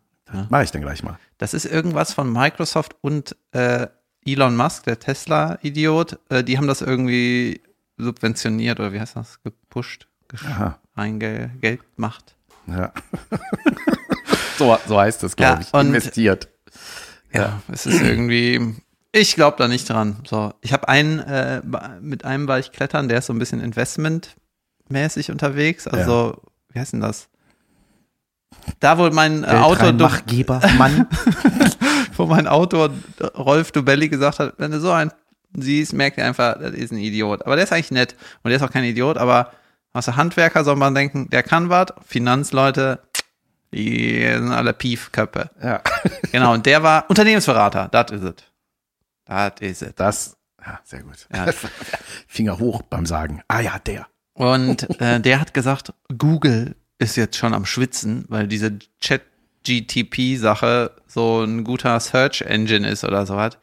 Mache 0.50 0.64
ich 0.64 0.72
dann 0.72 0.82
gleich 0.82 1.02
mal. 1.02 1.18
Das 1.40 1.56
ist 1.56 1.66
irgendwas 1.66 2.14
von 2.14 2.32
Microsoft 2.32 2.96
und 3.02 3.36
äh, 3.52 3.88
Elon 4.26 4.56
Musk, 4.56 4.84
der 4.84 5.00
Tesla-Idiot. 5.00 6.20
Äh, 6.30 6.44
die 6.44 6.58
haben 6.58 6.68
das 6.68 6.82
irgendwie 6.82 7.62
subventioniert 7.98 8.80
oder 8.80 8.94
wie 8.94 9.00
heißt 9.00 9.16
das? 9.16 9.42
Gepusht, 9.44 10.08
Aha. 10.46 10.78
reingel 10.96 11.50
Geld 11.62 11.82
gemacht. 11.96 12.36
Ja. 12.68 12.94
So, 14.60 14.78
so 14.88 15.00
heißt 15.00 15.24
es, 15.24 15.36
glaube 15.36 15.54
Ja, 15.54 15.60
ich. 15.62 15.74
und- 15.74 15.88
Investiert. 15.88 16.50
Ja, 17.34 17.62
es 17.72 17.86
ist 17.86 18.02
irgendwie. 18.02 18.76
Ich 19.12 19.34
glaube 19.36 19.56
da 19.58 19.68
nicht 19.68 19.90
dran. 19.90 20.18
So, 20.28 20.54
ich 20.62 20.72
habe 20.74 20.88
einen, 20.88 21.20
äh, 21.20 21.62
mit 22.02 22.26
einem 22.26 22.48
war 22.48 22.60
ich 22.60 22.72
klettern, 22.72 23.08
der 23.10 23.20
ist 23.20 23.26
so 23.28 23.34
ein 23.34 23.40
bisschen 23.40 23.60
investmentmäßig 23.62 25.32
unterwegs. 25.32 25.88
Also, 25.88 26.42
wie 26.72 26.80
heißt 26.80 26.94
denn 26.94 27.02
das? 27.02 27.28
Da, 28.80 28.98
wo 28.98 29.10
mein 29.10 29.44
äh, 29.44 29.48
Autor, 29.48 29.94
Machgeber, 29.94 30.62
Mann. 30.78 31.08
wo 32.18 32.26
mein 32.26 32.48
Autor 32.48 32.92
Rolf 33.38 33.72
Dubelli 33.72 34.10
gesagt 34.10 34.40
hat, 34.40 34.54
wenn 34.58 34.72
du 34.72 34.80
so 34.80 34.92
einen 34.92 35.12
siehst, 35.58 35.94
merkt 35.94 36.18
ihr 36.18 36.26
einfach, 36.26 36.60
das 36.60 36.74
ist 36.74 36.92
ein 36.92 36.98
Idiot. 37.00 37.46
Aber 37.46 37.56
der 37.56 37.64
ist 37.66 37.74
eigentlich 37.74 37.92
nett. 37.92 38.16
Und 38.44 38.50
der 38.50 38.58
ist 38.58 38.64
auch 38.64 38.72
kein 38.72 38.84
Idiot, 38.84 39.18
aber 39.18 39.52
aus 39.94 40.06
der 40.06 40.18
Handwerker 40.18 40.64
soll 40.64 40.76
man 40.76 40.94
denken, 40.94 41.30
der 41.32 41.42
kann 41.42 41.70
was. 41.70 41.88
Finanzleute, 42.06 43.00
die 43.74 44.22
sind 44.34 44.52
alle 44.52 44.74
Piefköpfe. 44.74 45.50
ja. 45.62 45.82
Genau, 46.32 46.54
und 46.54 46.66
der 46.66 46.82
war 46.84 47.10
Unternehmensberater. 47.10 47.88
Das 47.92 48.12
ist 48.12 48.24
es. 48.24 48.34
Das 49.26 49.52
ist 49.60 49.82
es. 49.82 49.96
Das, 49.96 50.38
ja, 50.66 50.80
sehr 50.84 51.04
gut. 51.04 51.28
Ja. 51.34 51.46
Finger 52.28 52.60
hoch 52.60 52.82
beim 52.84 53.06
Sagen. 53.06 53.42
Ah 53.48 53.60
ja, 53.62 53.80
der. 53.80 54.08
Und 54.34 54.88
äh, 55.02 55.20
der 55.20 55.40
hat 55.40 55.54
gesagt, 55.54 55.94
Google 56.18 56.76
ist 56.98 57.16
jetzt 57.18 57.36
schon 57.38 57.54
am 57.54 57.66
Schwitzen, 57.66 58.26
weil 58.30 58.48
diese 58.48 58.78
Chat-GTP-Sache 59.00 60.92
so 61.08 61.44
ein 61.44 61.64
guter 61.64 62.00
Search-Engine 62.00 62.88
ist 62.88 63.04
oder 63.04 63.26
sowas. 63.26 63.58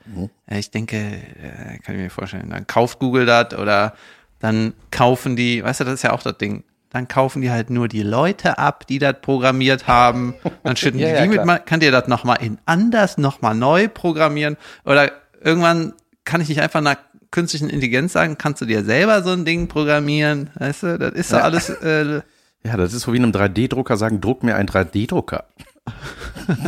Äh, 0.47 0.59
Ich 0.59 0.71
denke, 0.71 0.97
äh, 0.97 1.79
kann 1.79 1.95
ich 1.95 2.01
mir 2.03 2.11
vorstellen, 2.11 2.51
dann 2.51 2.67
kauft 2.67 2.99
Google 2.99 3.27
das 3.27 3.55
oder 3.55 3.95
dann 4.39 4.75
kaufen 4.91 5.37
die, 5.37 5.63
weißt 5.65 5.81
du, 5.81 5.85
das 5.85 5.95
ist 5.95 6.03
ja 6.03 6.13
auch 6.13 6.23
das 6.23 6.37
Ding. 6.39 6.65
Dann 6.97 7.09
kaufen 7.09 7.43
die 7.43 7.51
halt 7.51 7.69
nur 7.69 7.89
die 7.89 8.03
Leute 8.03 8.57
ab, 8.59 8.87
die 8.87 8.99
das 8.99 9.17
programmiert 9.21 9.87
haben. 9.87 10.33
Dann 10.63 10.77
schütten 10.77 10.99
Ja, 11.01 11.09
die 11.09 11.15
ja, 11.15 11.23
die 11.25 11.29
mit, 11.29 11.43
klar. 11.43 11.59
kann 11.59 11.81
dir 11.81 11.93
das 11.93 12.09
nochmal 12.09 12.39
in 12.41 12.57
anders 12.65 13.19
nochmal 13.19 13.55
neu 13.55 13.87
programmieren? 13.89 14.57
Oder 14.87 15.13
irgendwann 15.43 15.93
kann 16.25 16.41
ich 16.41 16.49
nicht 16.49 16.63
einfach 16.63 16.79
einer 16.81 16.97
künstlichen 17.31 17.69
Intelligenz 17.69 18.15
sagen, 18.15 18.39
kannst 18.39 18.63
du 18.63 18.65
dir 18.65 18.83
selber 18.83 19.23
so 19.23 19.33
ein 19.33 19.45
Ding 19.45 19.69
programmieren? 19.69 20.49
Weißt 20.55 20.85
du, 20.85 20.99
das 20.99 21.13
ist 21.13 21.29
so 21.29 21.37
Ja. 21.37 21.43
alles, 21.43 21.69
äh, 21.69 22.23
Ja, 22.65 22.77
das 22.79 22.95
ist 22.95 23.03
so 23.03 23.13
wie 23.13 23.19
einem 23.19 23.33
3D-Drucker 23.33 23.99
sagen, 23.99 24.23
druck 24.23 24.43
mir 24.43 24.57
einen 24.57 24.69
3D-Drucker. 24.71 25.45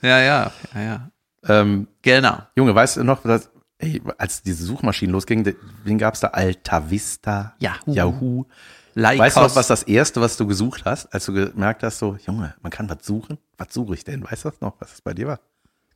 ja, 0.00 0.18
ja, 0.20 0.52
ja, 0.74 0.80
ja. 0.80 1.10
Ähm, 1.48 1.88
Genau. 2.02 2.38
Junge, 2.54 2.72
weißt 2.74 2.98
du 2.98 3.04
noch, 3.04 3.22
dass, 3.24 3.50
ey, 3.80 4.00
als 4.18 4.42
diese 4.42 4.64
Suchmaschinen 4.64 5.12
losgingen, 5.12 5.56
wen 5.84 5.98
gab's 5.98 6.20
da? 6.20 6.28
Alta 6.28 6.90
Vista, 6.90 7.54
Yahoo. 7.58 7.92
Yahoo. 7.92 8.46
Lycos. 8.94 9.18
Weißt 9.18 9.36
du 9.36 9.40
noch, 9.40 9.56
was 9.56 9.68
das 9.68 9.82
erste, 9.84 10.20
was 10.20 10.36
du 10.36 10.46
gesucht 10.46 10.84
hast, 10.84 11.06
als 11.14 11.24
du 11.26 11.32
gemerkt 11.32 11.82
hast, 11.82 11.98
so, 11.98 12.16
Junge, 12.26 12.54
man 12.60 12.70
kann 12.70 12.88
was 12.88 13.06
suchen? 13.06 13.38
Was 13.56 13.68
suche 13.72 13.94
ich 13.94 14.04
denn? 14.04 14.24
Weißt 14.24 14.44
du 14.44 14.50
das 14.50 14.60
noch, 14.60 14.74
was 14.80 14.92
es 14.92 15.00
bei 15.00 15.14
dir 15.14 15.28
war? 15.28 15.40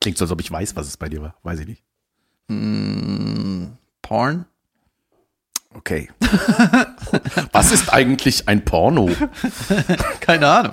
Klingt 0.01 0.17
so, 0.19 0.25
als 0.25 0.33
ob 0.33 0.41
ich 0.41 0.51
weiß, 0.51 0.77
was 0.77 0.87
es 0.87 0.97
bei 0.97 1.09
dir 1.09 1.23
war. 1.23 1.35
Weiß 1.43 1.59
ich 1.61 1.67
nicht. 1.67 1.83
Mm, 2.49 3.73
Porn? 4.03 4.47
Okay. 5.75 6.09
was 7.53 7.73
ist 7.73 7.93
eigentlich 7.93 8.49
ein 8.49 8.65
Porno-Gerät? 8.65 10.05
Keine 10.21 10.47
Ahnung. 10.49 10.71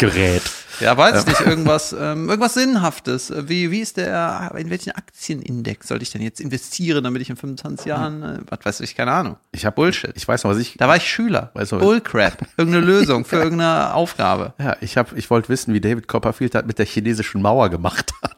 Ja, 0.82 0.98
weiß 0.98 1.22
ich 1.22 1.28
nicht. 1.28 1.42
Irgendwas, 1.42 1.94
ähm, 1.94 2.28
irgendwas 2.30 2.56
Sinnhaftes. 2.56 3.32
Wie, 3.48 3.72
wie 3.72 3.80
ist 3.80 3.98
der, 3.98 4.52
in 4.58 4.70
welchen 4.70 4.92
Aktienindex 4.92 5.88
sollte 5.88 6.04
ich 6.04 6.10
denn 6.12 6.22
jetzt 6.22 6.40
investieren, 6.42 7.04
damit 7.04 7.22
ich 7.22 7.30
in 7.30 7.36
25 7.38 7.86
Jahren, 7.86 8.24
äh, 8.24 8.40
was 8.50 8.66
weiß 8.66 8.80
ich, 8.82 8.96
keine 8.96 9.12
Ahnung. 9.12 9.38
Ich 9.52 9.66
hab, 9.66 9.76
Bullshit. 9.76 10.12
Ich 10.16 10.28
weiß 10.28 10.44
noch, 10.44 10.52
was 10.52 10.58
ich, 10.58 10.76
Da 10.78 10.88
war 10.88 10.96
ich 10.98 11.08
Schüler. 11.10 11.52
Weißt 11.54 11.72
du- 11.72 11.78
Bullcrap. 11.80 12.46
Irgendeine 12.58 12.86
Lösung 12.86 13.24
für 13.26 13.36
irgendeine 13.44 13.94
Aufgabe. 13.94 14.54
Ja, 14.60 14.76
ich 14.82 14.98
hab, 14.98 15.16
ich 15.16 15.30
wollte 15.30 15.50
wissen, 15.50 15.74
wie 15.74 15.82
David 15.82 16.08
Copperfield 16.08 16.56
das 16.56 16.66
mit 16.66 16.80
der 16.80 16.86
chinesischen 16.86 17.42
Mauer 17.42 17.70
gemacht 17.70 18.12
hat. 18.24 18.38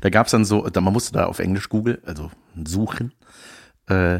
da 0.00 0.10
gab's 0.10 0.30
dann 0.30 0.44
so, 0.44 0.68
da, 0.68 0.80
man 0.80 0.92
musste 0.92 1.12
da 1.12 1.26
auf 1.26 1.38
Englisch 1.40 1.68
Google, 1.68 2.00
also 2.06 2.30
suchen. 2.64 3.12
Äh, 3.88 4.18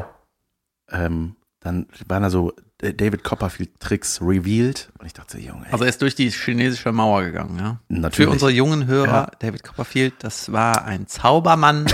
ähm, 0.91 1.35
dann 1.61 1.87
waren 2.07 2.21
da 2.23 2.29
so 2.29 2.51
äh, 2.51 2.61
David 2.79 3.23
Copperfield 3.23 3.79
Tricks 3.79 4.19
revealed. 4.21 4.89
Und 4.99 5.05
ich 5.05 5.13
dachte, 5.13 5.39
Junge, 5.39 5.65
ey, 5.65 5.71
Also 5.71 5.85
er 5.85 5.89
ist 5.89 6.01
durch 6.01 6.13
die 6.15 6.29
chinesische 6.29 6.91
Mauer 6.91 7.23
gegangen, 7.23 7.57
ja. 7.57 7.79
Natürlich. 7.87 8.15
Für 8.15 8.29
unsere 8.29 8.51
jungen 8.51 8.85
Hörer, 8.87 9.07
Ja. 9.07 9.31
David 9.39 9.63
Copperfield, 9.63 10.13
das 10.19 10.51
war 10.51 10.83
ein 10.85 11.07
Zaubermann, 11.07 11.85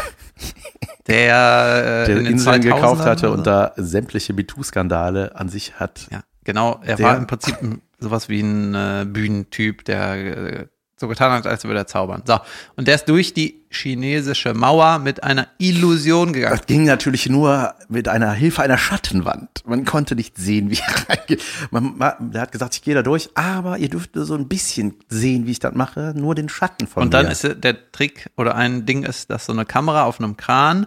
der, 1.08 2.04
äh, 2.04 2.08
der 2.08 2.17
in 2.17 2.24
den 2.24 2.34
Inseln 2.34 2.62
gekauft 2.62 3.02
2000ern 3.02 3.06
hatte 3.06 3.28
oder 3.30 3.38
und 3.38 3.48
da 3.48 3.74
sämtliche 3.78 4.34
MeToo-Skandale 4.34 5.36
an 5.36 5.50
sich 5.50 5.80
hat. 5.80 6.08
Ja, 6.12 6.24
genau. 6.44 6.82
Er 6.84 7.00
war 7.00 7.15
im 7.17 7.28
Prinzip 7.28 7.58
sowas 8.00 8.30
wie 8.30 8.41
ein 8.41 8.74
äh, 8.74 9.06
Bühnentyp, 9.08 9.86
der 9.86 10.13
äh, 10.15 10.67
so 10.98 11.08
getan 11.08 11.32
hat, 11.32 11.48
als 11.48 11.63
würde 11.63 11.80
er 11.80 11.88
zaubern. 11.88 12.24
So, 12.26 12.39
und 12.76 12.88
der 12.88 12.96
ist 12.96 13.06
durch 13.06 13.34
die 13.34 13.61
chinesische 13.72 14.54
Mauer 14.54 15.00
mit 15.00 15.24
einer 15.24 15.48
Illusion 15.58 16.34
gegangen. 16.34 16.58
Das 16.58 16.66
ging 16.68 16.84
natürlich 16.86 17.28
nur 17.30 17.74
mit 17.90 18.08
einer 18.08 18.32
Hilfe 18.34 18.62
einer 18.62 18.78
Schattenwand. 18.78 19.64
Man 19.66 19.86
konnte 19.86 20.16
nicht 20.16 20.38
sehen, 20.38 20.70
wie 20.70 20.78
er 21.08 21.10
reingeht. 21.18 21.42
Man, 21.72 21.98
man, 21.98 22.32
der 22.32 22.42
hat 22.42 22.52
gesagt, 22.52 22.76
ich 22.76 22.82
gehe 22.82 22.94
da 22.96 23.02
durch, 23.02 23.30
aber 23.36 23.78
ihr 23.78 23.90
dürft 23.90 24.16
nur 24.16 24.26
so 24.26 24.36
ein 24.36 24.48
bisschen 24.48 24.96
sehen, 25.10 25.46
wie 25.48 25.52
ich 25.52 25.60
das 25.60 25.74
mache, 25.74 26.14
nur 26.16 26.36
den 26.36 26.50
Schatten 26.50 26.86
von 26.88 27.04
Und 27.04 27.14
dann 27.14 27.26
mir. 27.28 27.32
ist 27.32 27.44
der 27.64 27.92
Trick 27.92 28.30
oder 28.38 28.56
ein 28.56 28.86
Ding 28.86 29.04
ist, 29.04 29.30
dass 29.30 29.46
so 29.46 29.54
eine 29.54 29.66
Kamera 29.66 30.04
auf 30.04 30.20
einem 30.20 30.38
Kran 30.38 30.86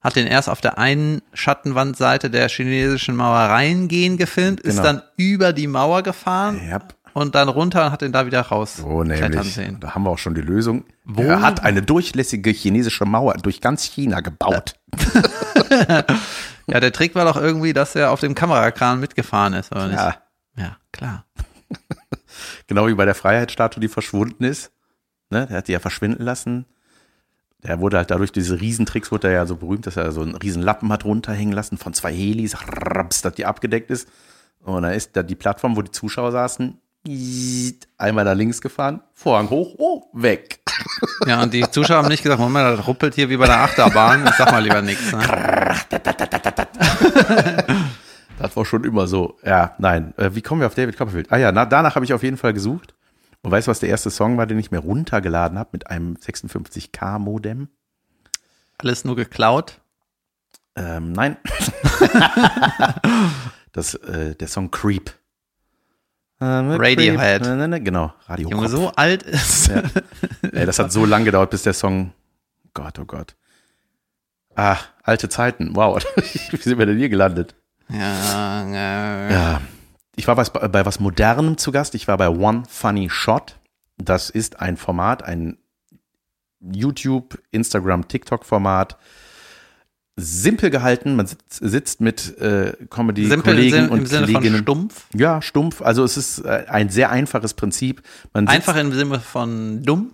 hat 0.00 0.14
den 0.14 0.28
erst 0.28 0.48
auf 0.48 0.60
der 0.60 0.78
einen 0.78 1.22
Schattenwandseite 1.34 2.30
der 2.30 2.48
chinesischen 2.48 3.16
Mauer 3.16 3.36
reingehen 3.50 4.16
gefilmt, 4.16 4.60
ist 4.60 4.76
Genau. 4.76 4.82
dann 4.84 5.02
über 5.16 5.52
die 5.52 5.66
Mauer 5.66 6.02
gefahren 6.02 6.60
Ja. 6.70 6.78
und 7.14 7.34
dann 7.34 7.48
runter 7.48 7.86
und 7.86 7.92
hat 7.92 8.02
den 8.02 8.12
da 8.12 8.24
wieder 8.24 8.40
raus 8.42 8.76
So 8.76 9.00
klettern 9.00 9.30
nämlich. 9.32 9.54
sehen. 9.54 9.78
Da 9.80 9.96
haben 9.96 10.04
wir 10.04 10.10
auch 10.10 10.18
schon 10.18 10.36
die 10.36 10.40
Lösung. 10.40 10.84
Er 11.16 11.40
hat 11.40 11.62
eine 11.62 11.82
durchlässige 11.82 12.50
chinesische 12.50 13.04
Mauer 13.04 13.34
durch 13.34 13.60
ganz 13.60 13.84
China 13.84 14.20
gebaut. 14.20 14.74
Ja, 16.70 16.80
der 16.80 16.92
Trick 16.92 17.14
war 17.14 17.24
doch 17.24 17.36
irgendwie, 17.36 17.72
dass 17.72 17.94
er 17.94 18.12
auf 18.12 18.20
dem 18.20 18.34
Kamerakran 18.34 19.00
mitgefahren 19.00 19.54
ist, 19.54 19.72
oder 19.72 19.86
nicht? 19.86 19.96
Ja. 19.96 20.22
Ja, 20.56 20.76
klar. 20.92 21.24
Genau 22.66 22.86
wie 22.86 22.94
bei 22.94 23.06
der 23.06 23.14
Freiheitsstatue, 23.14 23.80
die 23.80 23.88
verschwunden 23.88 24.44
ist. 24.44 24.70
Ne, 25.30 25.46
der 25.46 25.56
hat 25.56 25.68
die 25.68 25.72
ja 25.72 25.80
verschwinden 25.80 26.22
lassen. 26.22 26.66
Der 27.62 27.80
wurde 27.80 27.96
halt 27.96 28.10
dadurch, 28.10 28.30
diese 28.30 28.60
Riesentricks 28.60 29.10
wurde 29.10 29.28
er 29.28 29.34
ja 29.34 29.46
so 29.46 29.56
berühmt, 29.56 29.86
dass 29.86 29.96
er 29.96 30.12
so 30.12 30.20
einen 30.20 30.36
riesen 30.36 30.62
Lappen 30.62 30.92
hat 30.92 31.04
runterhängen 31.04 31.54
lassen 31.54 31.78
von 31.78 31.94
zwei 31.94 32.12
Helis, 32.12 32.56
raps, 32.68 33.22
dass 33.22 33.34
die 33.34 33.46
abgedeckt 33.46 33.90
ist. 33.90 34.08
Und 34.60 34.82
dann 34.82 34.92
ist 34.92 35.16
da 35.16 35.22
die 35.22 35.34
Plattform, 35.34 35.76
wo 35.76 35.82
die 35.82 35.90
Zuschauer 35.90 36.30
saßen, 36.30 36.78
einmal 37.96 38.24
da 38.24 38.32
links 38.32 38.60
gefahren, 38.60 39.00
Vorhang 39.14 39.50
hoch, 39.50 39.74
oh, 39.78 40.04
weg. 40.12 40.60
Ja, 41.26 41.42
und 41.42 41.52
die 41.52 41.68
Zuschauer 41.70 41.98
haben 41.98 42.08
nicht 42.08 42.22
gesagt, 42.22 42.40
Moment, 42.40 42.78
das 42.78 42.86
ruppelt 42.86 43.14
hier 43.14 43.28
wie 43.28 43.36
bei 43.36 43.46
der 43.46 43.60
Achterbahn. 43.60 44.26
Ich 44.26 44.34
sag 44.34 44.52
mal 44.52 44.62
lieber 44.62 44.82
nichts. 44.82 45.12
Ne? 45.12 45.20
Das 48.38 48.56
war 48.56 48.64
schon 48.64 48.84
immer 48.84 49.06
so. 49.06 49.36
Ja, 49.44 49.74
nein. 49.78 50.14
Äh, 50.16 50.34
wie 50.34 50.42
kommen 50.42 50.60
wir 50.60 50.68
auf 50.68 50.74
David 50.74 50.96
Copperfield? 50.96 51.32
Ah 51.32 51.36
ja, 51.36 51.50
na, 51.50 51.66
danach 51.66 51.96
habe 51.96 52.04
ich 52.04 52.12
auf 52.12 52.22
jeden 52.22 52.36
Fall 52.36 52.52
gesucht. 52.52 52.94
Und 53.42 53.50
weißt 53.50 53.66
du, 53.66 53.70
was 53.70 53.80
der 53.80 53.88
erste 53.88 54.10
Song 54.10 54.38
war, 54.38 54.46
den 54.46 54.58
ich 54.58 54.70
mir 54.70 54.78
runtergeladen 54.78 55.58
habe 55.58 55.70
mit 55.72 55.90
einem 55.90 56.14
56K-Modem? 56.14 57.68
Alles 58.78 59.04
nur 59.04 59.16
geklaut. 59.16 59.80
Ähm, 60.76 61.12
nein. 61.12 61.36
das, 63.72 63.94
äh, 63.94 64.36
der 64.36 64.48
Song 64.48 64.70
Creep. 64.70 65.12
Ähm, 66.40 66.70
Radiohead. 66.70 67.42
Creep. 67.42 67.56
Ne, 67.56 67.68
ne, 67.68 67.80
Genau, 67.80 68.12
Radio 68.26 68.50
Junge, 68.50 68.68
so 68.68 68.92
alt 68.94 69.22
ist. 69.24 69.68
Ja. 69.68 69.82
Ey, 70.52 70.66
das 70.66 70.78
hat 70.78 70.92
so 70.92 71.04
lange 71.04 71.24
gedauert, 71.24 71.50
bis 71.50 71.62
der 71.62 71.72
Song. 71.72 72.12
Gott, 72.74 72.98
oh 72.98 73.04
Gott. 73.04 73.34
Ah, 74.54 74.78
alte 75.02 75.28
Zeiten. 75.28 75.74
Wow. 75.74 76.02
Wie 76.50 76.56
sind 76.56 76.78
wir 76.78 76.86
denn 76.86 76.98
hier 76.98 77.08
gelandet? 77.08 77.54
Ja, 77.88 78.64
äh, 78.64 79.32
Ja. 79.32 79.60
Ich 80.16 80.26
war 80.26 80.36
was, 80.36 80.52
bei 80.52 80.84
was 80.84 80.98
Modernem 80.98 81.58
zu 81.58 81.70
Gast. 81.70 81.94
Ich 81.94 82.08
war 82.08 82.16
bei 82.16 82.28
One 82.28 82.64
Funny 82.68 83.08
Shot. 83.08 83.56
Das 83.98 84.30
ist 84.30 84.58
ein 84.58 84.76
Format, 84.76 85.22
ein 85.22 85.58
YouTube, 86.60 87.38
Instagram, 87.52 88.08
TikTok-Format. 88.08 88.96
Simpel 90.18 90.70
gehalten. 90.70 91.14
Man 91.14 91.26
sitzt, 91.26 91.60
sitzt 91.60 92.00
mit 92.00 92.38
äh, 92.38 92.72
Comedy-Kollegen 92.90 93.70
Sinn, 93.70 93.84
im 93.84 93.90
und 93.90 94.06
Sinne 94.06 94.26
von 94.26 94.34
Kolleginnen. 94.34 94.62
stumpf. 94.62 95.06
Ja, 95.14 95.40
stumpf. 95.40 95.80
Also 95.80 96.02
es 96.02 96.16
ist 96.16 96.40
äh, 96.40 96.64
ein 96.68 96.88
sehr 96.88 97.10
einfaches 97.10 97.54
Prinzip. 97.54 98.02
Man 98.34 98.48
Einfach 98.48 98.76
im 98.76 98.92
Sinne 98.92 99.20
von 99.20 99.82
dumm. 99.84 100.12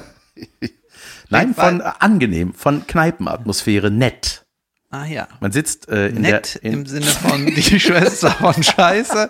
nein, 1.28 1.54
von 1.54 1.80
äh, 1.80 1.90
angenehm, 1.98 2.54
von 2.54 2.86
Kneipenatmosphäre, 2.86 3.90
nett. 3.90 4.44
Ah 4.90 5.04
ja. 5.04 5.28
Man 5.40 5.52
sitzt 5.52 5.88
äh, 5.88 6.08
in 6.08 6.22
Nett 6.22 6.60
der, 6.62 6.64
in, 6.64 6.78
im 6.80 6.86
Sinne 6.86 7.06
von 7.06 7.46
die 7.46 7.62
Schwester 7.80 8.30
von 8.30 8.62
Scheiße. 8.62 9.28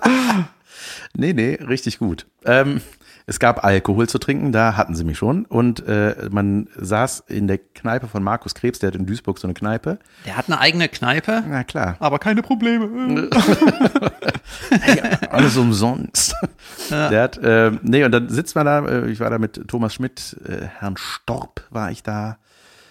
Nee, 1.16 1.32
nee, 1.32 1.54
richtig 1.54 1.98
gut. 1.98 2.26
Ähm, 2.44 2.80
Es 3.26 3.38
gab 3.38 3.64
Alkohol 3.64 4.06
zu 4.06 4.18
trinken, 4.18 4.52
da 4.52 4.76
hatten 4.76 4.94
sie 4.94 5.04
mich 5.04 5.16
schon. 5.16 5.46
Und 5.46 5.86
äh, 5.86 6.28
man 6.30 6.68
saß 6.76 7.24
in 7.28 7.48
der 7.48 7.56
Kneipe 7.56 8.06
von 8.06 8.22
Markus 8.22 8.54
Krebs, 8.54 8.80
der 8.80 8.88
hat 8.88 8.96
in 8.96 9.06
Duisburg 9.06 9.38
so 9.38 9.46
eine 9.46 9.54
Kneipe. 9.54 9.98
Der 10.26 10.36
hat 10.36 10.48
eine 10.48 10.60
eigene 10.60 10.88
Kneipe, 10.88 11.42
Na 11.48 11.64
klar, 11.64 11.96
aber 12.00 12.18
keine 12.18 12.42
Probleme. 12.42 13.30
alles 15.30 15.56
umsonst. 15.56 16.34
Der 16.90 17.22
hat, 17.22 17.38
äh, 17.38 17.72
nee, 17.82 18.04
und 18.04 18.12
dann 18.12 18.28
sitzt 18.28 18.54
man 18.56 18.66
da, 18.66 18.86
äh, 18.86 19.10
ich 19.10 19.20
war 19.20 19.30
da 19.30 19.38
mit 19.38 19.68
Thomas 19.68 19.94
Schmidt, 19.94 20.36
äh, 20.46 20.66
Herrn 20.78 20.96
Storb 20.98 21.62
war 21.70 21.90
ich 21.90 22.02
da. 22.02 22.36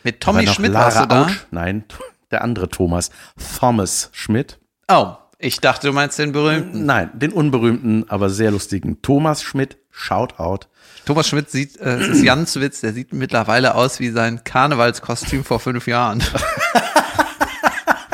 Mit 0.03 0.19
Tommy 0.19 0.47
Schmidt 0.47 0.71
Lara 0.71 0.85
warst 0.85 1.01
du 1.01 1.05
da? 1.05 1.21
Autsch. 1.23 1.45
Nein, 1.51 1.83
der 2.31 2.43
andere 2.43 2.69
Thomas, 2.69 3.11
Thomas 3.59 4.09
Schmidt. 4.13 4.59
Oh, 4.87 5.15
ich 5.43 5.59
dachte, 5.59 5.87
du 5.87 5.93
meinst 5.93 6.17
den 6.17 6.31
berühmten. 6.31 6.85
Nein, 6.85 7.09
den 7.13 7.33
unberühmten, 7.33 8.09
aber 8.09 8.29
sehr 8.29 8.51
lustigen 8.51 9.01
Thomas 9.01 9.43
Schmidt, 9.43 9.77
Shoutout. 9.91 10.67
Thomas 11.05 11.27
Schmidt 11.27 11.51
sieht, 11.51 11.77
äh, 11.77 11.97
es 11.97 12.07
ist 12.07 12.23
Jans 12.23 12.59
Witz, 12.59 12.79
der 12.79 12.93
sieht 12.93 13.11
mittlerweile 13.11 13.75
aus 13.75 13.99
wie 13.99 14.09
sein 14.09 14.43
Karnevalskostüm 14.45 15.43
vor 15.43 15.59
fünf 15.59 15.85
Jahren. 15.85 16.23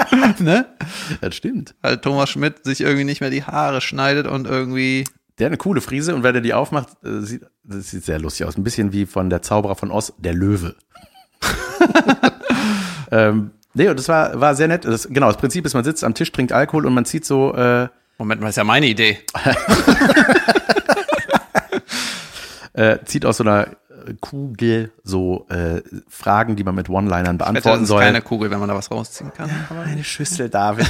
ne? 0.40 0.66
Das 1.22 1.36
stimmt. 1.36 1.76
Weil 1.82 2.00
Thomas 2.00 2.32
Schmidt 2.32 2.66
sich 2.66 2.82
irgendwie 2.82 3.04
nicht 3.04 3.22
mehr 3.22 3.30
die 3.30 3.44
Haare 3.44 3.80
schneidet 3.80 4.26
und 4.26 4.48
irgendwie. 4.48 5.04
Der 5.38 5.46
hat 5.46 5.52
eine 5.52 5.58
coole 5.58 5.82
Frise 5.82 6.16
und 6.16 6.24
wenn 6.24 6.34
er 6.34 6.42
die 6.42 6.56
aufmacht, 6.56 6.90
äh, 7.06 7.22
sieht, 7.22 7.46
das 7.64 7.92
sieht 7.92 8.06
sehr 8.06 8.20
lustig 8.20 8.48
aus. 8.48 8.58
Ein 8.58 8.64
bisschen 8.64 8.92
wie 8.92 9.06
von 9.06 9.30
der 9.30 9.44
Zauberer 9.44 9.76
von 9.76 9.92
Oz, 9.92 10.14
der 10.18 10.34
Löwe. 10.34 10.76
ähm, 13.12 13.52
nee, 13.80 13.90
und 13.90 13.98
das 13.98 14.08
war, 14.10 14.40
war 14.40 14.56
sehr 14.56 14.68
nett. 14.68 14.86
Das, 14.86 15.08
genau, 15.08 15.28
das 15.28 15.38
Prinzip 15.38 15.66
ist, 15.66 15.74
man 15.74 15.84
sitzt 15.84 16.04
am 16.04 16.14
Tisch, 16.14 16.32
trinkt 16.32 16.52
Alkohol 16.52 16.86
und 16.86 16.94
man 16.94 17.06
zieht 17.06 17.26
so, 17.26 17.56
äh, 17.56 17.88
Moment 18.18 18.42
mal, 18.42 18.50
ist 18.50 18.58
ja 18.58 18.66
meine 18.66 18.86
Idee. 18.86 19.20
äh, 22.74 22.98
zieht 23.06 23.26
aus 23.26 23.38
so 23.38 23.44
einer 23.44 23.68
Kugel 24.20 24.92
so 25.04 25.48
äh, 25.50 25.82
Fragen, 26.10 26.56
die 26.56 26.64
man 26.64 26.76
mit 26.76 26.90
One-Linern 26.90 27.36
Wetter, 27.36 27.38
das 27.38 27.54
beantworten 27.54 27.84
ist 27.84 27.90
soll. 27.90 28.02
keine 28.02 28.22
Kugel, 28.22 28.52
wenn 28.52 28.60
man 28.60 28.68
da 28.68 28.76
was 28.76 28.92
rausziehen 28.92 29.32
kann. 29.34 29.50
Eine 29.86 30.04
Schüssel, 30.04 30.50
David. 30.50 30.90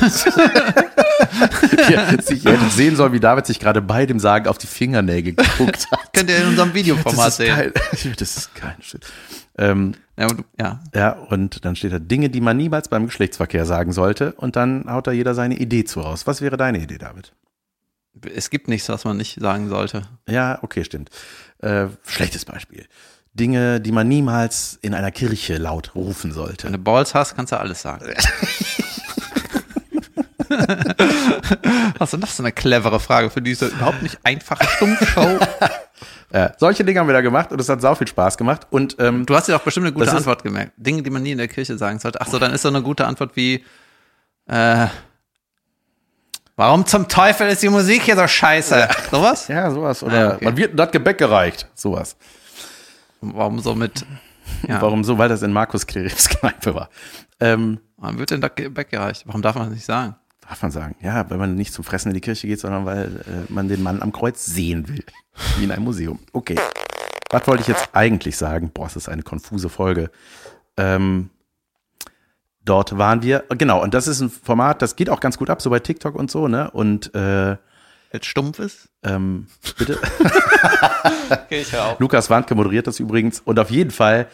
ja, 1.90 2.14
ich 2.14 2.46
hätte 2.46 2.70
sehen 2.70 2.96
sollen, 2.96 3.14
wie 3.14 3.20
David 3.20 3.46
sich 3.46 3.60
gerade 3.60 3.82
bei 3.82 4.06
dem 4.06 4.20
Sagen 4.20 4.48
auf 4.48 4.58
die 4.58 4.68
Fingernägel 4.68 5.36
geguckt 5.36 5.88
hat. 5.92 6.14
Könnt 6.14 6.30
ihr 6.30 6.38
in 6.38 6.48
unserem 6.48 6.74
Videoformat 6.74 7.28
das 7.28 7.38
sehen. 7.38 7.56
geil. 7.56 7.74
Das 8.18 8.38
ist 8.38 8.56
kein 8.56 8.82
Shit. 8.82 9.06
Ähm, 9.58 9.94
Ja, 10.20 10.28
und, 10.28 10.44
ja. 10.60 10.80
ja, 10.94 11.12
und 11.12 11.64
dann 11.64 11.78
steht 11.78 11.94
da 11.94 12.00
Dinge, 12.00 12.30
die 12.30 12.42
man 12.42 12.58
niemals 12.58 12.90
beim 12.90 13.06
Geschlechtsverkehr 13.06 13.66
sagen 13.66 13.94
sollte. 13.94 14.34
Und 14.34 14.58
dann 14.58 14.86
haut 14.92 15.08
da 15.08 15.12
jeder 15.12 15.34
seine 15.34 15.58
Idee 15.58 15.86
zu 15.86 16.02
raus. 16.02 16.28
Was 16.28 16.42
wäre 16.42 16.58
deine 16.58 16.80
Idee, 16.80 16.98
David? 16.98 17.34
Es 18.36 18.50
gibt 18.50 18.68
nichts, 18.68 18.90
was 18.90 19.06
man 19.06 19.16
nicht 19.16 19.40
sagen 19.40 19.70
sollte. 19.70 20.02
Ja, 20.28 20.60
okay, 20.62 20.84
stimmt. 20.84 21.10
Äh, 21.60 21.88
schlechtes 22.06 22.44
Beispiel. 22.44 22.86
Dinge, 23.34 23.80
die 23.80 23.94
man 23.94 24.10
niemals 24.10 24.78
in 24.82 24.94
einer 24.94 25.12
Kirche 25.12 25.58
laut 25.58 25.96
rufen 25.96 26.32
Wenn 26.32 26.36
sollte. 26.36 26.70
du 26.70 26.78
Balls 26.78 27.16
hast, 27.16 27.36
kannst 27.36 27.54
du 27.54 27.60
alles 27.60 27.82
sagen. 27.82 28.06
Was 31.98 32.08
ist 32.10 32.14
denn 32.14 32.22
das 32.22 32.34
für 32.36 32.44
eine 32.44 32.52
clevere 32.52 33.00
Frage 33.00 33.30
für 33.30 33.42
diese 33.42 33.68
überhaupt 33.68 34.02
nicht 34.02 34.20
einfache 34.24 34.66
Stumpfshow? 34.66 35.40
Äh, 36.32 36.52
solche 36.58 36.86
Dinge 36.86 37.00
haben 37.00 37.08
wir 37.08 37.14
da 37.14 37.22
gemacht 37.22 37.52
und 37.52 37.60
es 37.60 37.68
hat 37.70 37.82
sau 37.82 37.96
viel 37.96 38.08
Spaß 38.08 38.38
gemacht. 38.38 38.68
Und 38.70 38.96
ähm, 39.00 39.26
Du 39.26 39.36
hast 39.36 39.48
dir 39.48 39.54
doch 39.54 39.64
bestimmt 39.64 39.88
eine 39.88 39.94
gute 39.96 40.12
Antwort 40.12 40.44
gemerkt. 40.44 40.74
Dinge, 40.78 41.02
die 41.02 41.10
man 41.10 41.24
nie 41.24 41.32
in 41.32 41.40
der 41.40 41.48
Kirche 41.48 41.76
sagen 41.76 41.98
sollte. 41.98 42.22
Ach 42.22 42.28
so, 42.28 42.38
dann 42.38 42.54
ist 42.54 42.62
so 42.62 42.68
eine 42.70 42.84
gute 42.84 43.08
Antwort 43.08 43.36
wie, 43.36 43.66
äh, 44.46 44.86
warum 46.56 46.86
zum 46.86 47.08
Teufel 47.08 47.48
ist 47.50 47.64
die 47.64 47.70
Musik 47.70 48.04
hier 48.04 48.16
so 48.16 48.28
scheiße? 48.28 48.88
Sowas? 49.10 49.48
ja, 49.48 49.72
sowas. 49.72 50.04
Oder 50.04 50.34
Ah, 50.34 50.36
okay. 50.36 50.46
man 50.46 50.56
wird 50.58 50.78
das 50.78 50.92
Gebäck 50.92 51.18
gereicht. 51.18 51.68
Sowas. 51.74 52.16
Warum 53.22 53.60
so 53.60 53.74
mit, 53.74 54.06
ja, 54.68 54.80
Warum 54.84 55.04
so? 55.04 55.18
Weil 55.18 55.30
das 55.30 55.42
in 55.42 55.52
Markus 55.52 55.88
Krebs 55.88 56.30
Kneipe 56.30 56.76
war. 56.76 56.90
Ähm, 57.40 57.80
warum 57.98 58.20
wird 58.20 58.30
denn 58.30 58.42
das 58.42 58.52
Gebäck 58.54 58.92
gereicht? 58.92 59.24
Warum 59.26 59.42
darf 59.42 59.56
man 59.56 59.66
das 59.66 59.74
nicht 59.74 59.86
sagen? 59.86 60.16
Darf 60.50 60.62
man 60.64 60.72
sagen. 60.72 60.96
Ja, 61.02 61.30
weil 61.30 61.38
man 61.38 61.56
nicht 61.56 61.74
zum 61.74 61.84
Fressen 61.84 62.10
in 62.10 62.16
die 62.16 62.22
Kirche 62.22 62.48
geht, 62.48 62.60
sondern 62.60 62.86
weil 62.86 63.22
äh, 63.28 63.52
man 63.52 63.68
den 63.68 63.84
Mann 63.84 64.02
am 64.02 64.12
Kreuz 64.12 64.46
sehen 64.46 64.88
will. 64.88 65.04
Wie 65.58 65.64
in 65.64 65.72
einem 65.72 65.84
Museum. 65.84 66.20
Okay. 66.34 66.56
Was 67.30 67.48
wollte 67.48 67.62
ich 67.62 67.68
jetzt 67.68 67.90
eigentlich 67.94 68.36
sagen? 68.36 68.72
Boah, 68.74 68.88
es 68.88 68.96
ist 68.96 69.08
eine 69.08 69.22
konfuse 69.22 69.70
Folge. 69.70 70.10
Ähm, 70.76 71.30
dort 72.66 72.98
waren 72.98 73.22
wir, 73.22 73.44
genau, 73.50 73.84
und 73.84 73.94
das 73.94 74.08
ist 74.08 74.22
ein 74.22 74.32
Format, 74.32 74.82
das 74.82 74.96
geht 74.96 75.10
auch 75.10 75.20
ganz 75.20 75.38
gut 75.38 75.52
ab, 75.52 75.62
so 75.62 75.70
bei 75.70 75.80
TikTok 75.80 76.16
und 76.16 76.32
so, 76.32 76.48
ne? 76.48 76.72
Und 76.72 77.14
äh, 77.14 77.58
es 78.10 78.26
stumpf 78.26 78.58
ist? 78.58 78.90
ähm, 79.04 79.48
bitte. 79.78 80.00
Okay, 81.32 81.62
ich 81.62 81.72
hör 81.72 81.86
auf. 81.86 82.00
Lukas 82.00 82.30
Wandke 82.30 82.56
moderiert 82.56 82.88
das 82.88 83.00
übrigens. 83.00 83.40
Und 83.40 83.60
auf 83.60 83.70
jeden 83.70 83.92
Fall, 83.92 84.28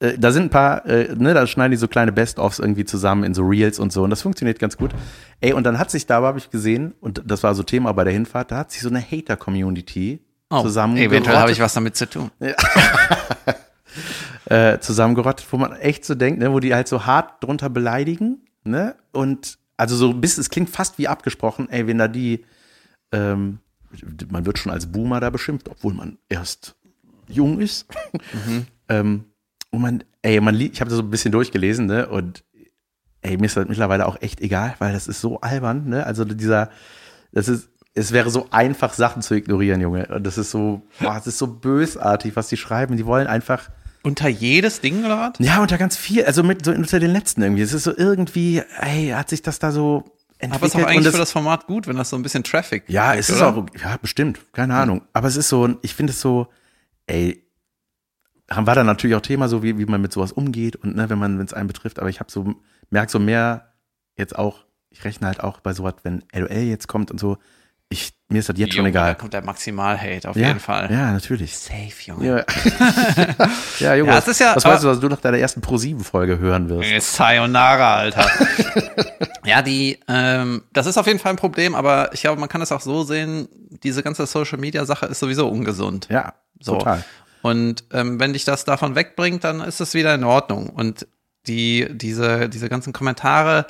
äh, 0.00 0.18
da 0.18 0.32
sind 0.32 0.44
ein 0.44 0.50
paar, 0.50 0.86
äh, 0.86 1.14
ne, 1.14 1.34
da 1.34 1.46
schneiden 1.46 1.72
die 1.72 1.76
so 1.76 1.88
kleine 1.88 2.12
Best-ofs 2.12 2.58
irgendwie 2.58 2.84
zusammen 2.84 3.24
in 3.24 3.34
so 3.34 3.42
Reels 3.42 3.78
und 3.78 3.92
so. 3.92 4.02
Und 4.02 4.10
das 4.10 4.22
funktioniert 4.22 4.58
ganz 4.58 4.76
gut. 4.76 4.92
Ey, 5.40 5.52
und 5.52 5.64
dann 5.64 5.78
hat 5.78 5.90
sich 5.90 6.06
da, 6.06 6.22
habe 6.22 6.38
ich 6.38 6.50
gesehen, 6.50 6.94
und 7.00 7.22
das 7.26 7.42
war 7.42 7.54
so 7.54 7.62
Thema 7.62 7.92
bei 7.92 8.04
der 8.04 8.12
Hinfahrt, 8.12 8.50
da 8.50 8.58
hat 8.58 8.72
sich 8.72 8.82
so 8.82 8.88
eine 8.88 9.00
Hater-Community 9.00 10.20
Oh, 10.52 10.62
zusammen 10.62 10.96
eventuell 10.96 11.36
habe 11.36 11.52
ich 11.52 11.60
was 11.60 11.74
damit 11.74 11.96
zu 11.96 12.10
tun. 12.10 12.32
äh, 14.46 14.80
zusammengerottet, 14.80 15.46
wo 15.50 15.56
man 15.56 15.76
echt 15.76 16.04
so 16.04 16.16
denkt, 16.16 16.40
ne, 16.40 16.52
wo 16.52 16.58
die 16.58 16.74
halt 16.74 16.88
so 16.88 17.06
hart 17.06 17.42
drunter 17.42 17.70
beleidigen, 17.70 18.44
ne? 18.64 18.96
Und 19.12 19.58
also 19.76 19.94
so 19.94 20.12
bis 20.12 20.38
es 20.38 20.50
klingt 20.50 20.68
fast 20.68 20.98
wie 20.98 21.06
abgesprochen, 21.06 21.70
ey, 21.70 21.86
wenn 21.86 21.98
da 21.98 22.08
die, 22.08 22.44
ähm, 23.12 23.60
man 24.28 24.44
wird 24.44 24.58
schon 24.58 24.72
als 24.72 24.90
Boomer 24.90 25.20
da 25.20 25.30
beschimpft, 25.30 25.68
obwohl 25.68 25.94
man 25.94 26.18
erst 26.28 26.74
jung 27.28 27.60
ist. 27.60 27.86
ähm, 28.88 29.26
und 29.70 29.80
man, 29.80 30.04
ey, 30.22 30.40
man, 30.40 30.54
li- 30.54 30.70
ich 30.72 30.80
habe 30.80 30.90
das 30.90 30.96
so 30.98 31.02
ein 31.04 31.10
bisschen 31.10 31.32
durchgelesen, 31.32 31.86
ne? 31.86 32.08
Und 32.08 32.44
ey, 33.22 33.36
mir 33.36 33.46
ist 33.46 33.56
das 33.56 33.68
mittlerweile 33.68 34.06
auch 34.06 34.16
echt 34.20 34.40
egal, 34.40 34.74
weil 34.78 34.92
das 34.92 35.06
ist 35.06 35.20
so 35.20 35.40
albern, 35.40 35.88
ne? 35.88 36.04
Also 36.06 36.24
dieser, 36.24 36.70
das 37.32 37.48
ist, 37.48 37.68
es 37.94 38.12
wäre 38.12 38.30
so 38.30 38.46
einfach, 38.50 38.92
Sachen 38.94 39.20
zu 39.22 39.34
ignorieren, 39.34 39.80
Junge. 39.80 40.06
Und 40.06 40.24
das 40.26 40.38
ist 40.38 40.50
so, 40.50 40.82
boah, 41.00 41.14
das 41.14 41.26
ist 41.26 41.38
so 41.38 41.46
bösartig, 41.46 42.36
was 42.36 42.48
die 42.48 42.56
schreiben. 42.56 42.96
Die 42.96 43.04
wollen 43.06 43.26
einfach, 43.26 43.68
Unter 44.02 44.28
jedes 44.28 44.80
Ding 44.80 45.04
oder 45.04 45.18
was? 45.18 45.32
ja, 45.46 45.60
unter 45.60 45.76
ganz 45.76 45.96
viel, 45.96 46.24
also 46.24 46.42
mit 46.42 46.64
so 46.64 46.70
unter 46.72 46.98
den 47.00 47.10
letzten 47.12 47.42
irgendwie. 47.42 47.62
Es 47.62 47.72
ist 47.72 47.84
so 47.84 47.96
irgendwie, 47.96 48.62
ey, 48.80 49.08
hat 49.08 49.28
sich 49.28 49.42
das 49.42 49.58
da 49.58 49.72
so 49.72 50.04
entwickelt. 50.38 50.54
Aber 50.54 50.66
ist 50.66 50.74
doch 50.74 50.80
und 50.80 50.86
eigentlich 50.86 51.04
das, 51.04 51.14
für 51.14 51.18
das 51.20 51.32
Format 51.32 51.66
gut, 51.66 51.86
wenn 51.88 51.96
das 51.96 52.10
so 52.10 52.16
ein 52.16 52.22
bisschen 52.22 52.44
Traffic 52.44 52.84
ja, 52.88 53.08
kriegt, 53.10 53.20
es 53.20 53.28
ist 53.30 53.36
oder? 53.42 53.56
auch, 53.56 53.66
ja, 53.82 53.96
bestimmt, 54.00 54.40
keine 54.52 54.74
Ahnung. 54.74 55.02
Aber 55.12 55.28
es 55.28 55.36
ist 55.36 55.48
so, 55.48 55.68
ich 55.82 55.94
finde 55.94 56.12
es 56.12 56.20
so, 56.20 56.46
ey, 57.06 57.42
war 58.54 58.74
da 58.74 58.84
natürlich 58.84 59.16
auch 59.16 59.20
Thema, 59.20 59.48
so 59.48 59.62
wie, 59.62 59.78
wie 59.78 59.86
man 59.86 60.00
mit 60.00 60.12
sowas 60.12 60.32
umgeht 60.32 60.76
und 60.76 60.96
ne, 60.96 61.08
wenn 61.10 61.18
man, 61.18 61.38
wenn 61.38 61.46
es 61.46 61.54
einen 61.54 61.68
betrifft, 61.68 61.98
aber 61.98 62.08
ich 62.08 62.20
habe 62.20 62.30
so, 62.30 62.54
merk 62.90 63.10
so 63.10 63.18
mehr 63.18 63.72
jetzt 64.16 64.36
auch, 64.38 64.64
ich 64.90 65.04
rechne 65.04 65.26
halt 65.28 65.40
auch 65.42 65.60
bei 65.60 65.72
sowas, 65.72 65.94
wenn 66.02 66.24
LOL 66.34 66.50
jetzt 66.50 66.88
kommt 66.88 67.10
und 67.10 67.18
so, 67.18 67.38
ich, 67.92 68.12
mir 68.28 68.38
ist 68.38 68.48
das 68.48 68.56
jetzt 68.56 68.74
schon 68.74 68.84
Junge, 68.84 68.92
Da 68.92 69.00
egal. 69.06 69.14
kommt 69.16 69.32
der 69.34 69.42
Maximal-Hate 69.44 70.28
auf 70.28 70.36
ja, 70.36 70.48
jeden 70.48 70.60
Fall. 70.60 70.88
Ja, 70.92 71.10
natürlich. 71.12 71.56
Safe, 71.58 71.90
Junge. 72.04 72.24
Ja, 72.24 72.44
ja 73.80 73.94
Junge, 73.96 74.12
Ja, 74.12 74.18
es 74.18 74.28
ist 74.28 74.38
ja- 74.38 74.54
was 74.54 74.64
weißt 74.64 74.84
du, 74.84 74.88
was 74.88 75.00
du 75.00 75.08
nach 75.08 75.20
deiner 75.20 75.38
ersten 75.38 75.60
Pro-7-Folge 75.60 76.38
hören 76.38 76.68
wirst? 76.68 76.88
Äh, 76.88 77.00
Sayonara, 77.00 77.96
Alter. 77.96 78.26
ja, 79.44 79.60
die, 79.62 79.98
ähm, 80.06 80.62
das 80.72 80.86
ist 80.86 80.98
auf 80.98 81.06
jeden 81.08 81.18
Fall 81.18 81.30
ein 81.32 81.36
Problem, 81.36 81.74
aber 81.74 82.12
ich 82.12 82.20
glaube, 82.20 82.38
man 82.38 82.48
kann 82.48 82.62
es 82.62 82.70
auch 82.70 82.80
so 82.80 83.02
sehen, 83.02 83.48
diese 83.82 84.02
ganze 84.04 84.24
Social 84.26 84.58
Media 84.58 84.84
Sache 84.84 85.06
ist 85.06 85.18
sowieso 85.18 85.48
ungesund. 85.48 86.06
Ja, 86.10 86.34
So. 86.60 86.76
total. 86.76 87.04
Und 87.42 87.84
ähm, 87.92 88.20
wenn 88.20 88.32
dich 88.32 88.44
das 88.44 88.64
davon 88.64 88.94
wegbringt, 88.94 89.44
dann 89.44 89.60
ist 89.60 89.80
es 89.80 89.94
wieder 89.94 90.14
in 90.14 90.24
Ordnung. 90.24 90.68
Und 90.68 91.06
die, 91.46 91.86
diese, 91.90 92.48
diese 92.48 92.68
ganzen 92.68 92.92
Kommentare, 92.92 93.66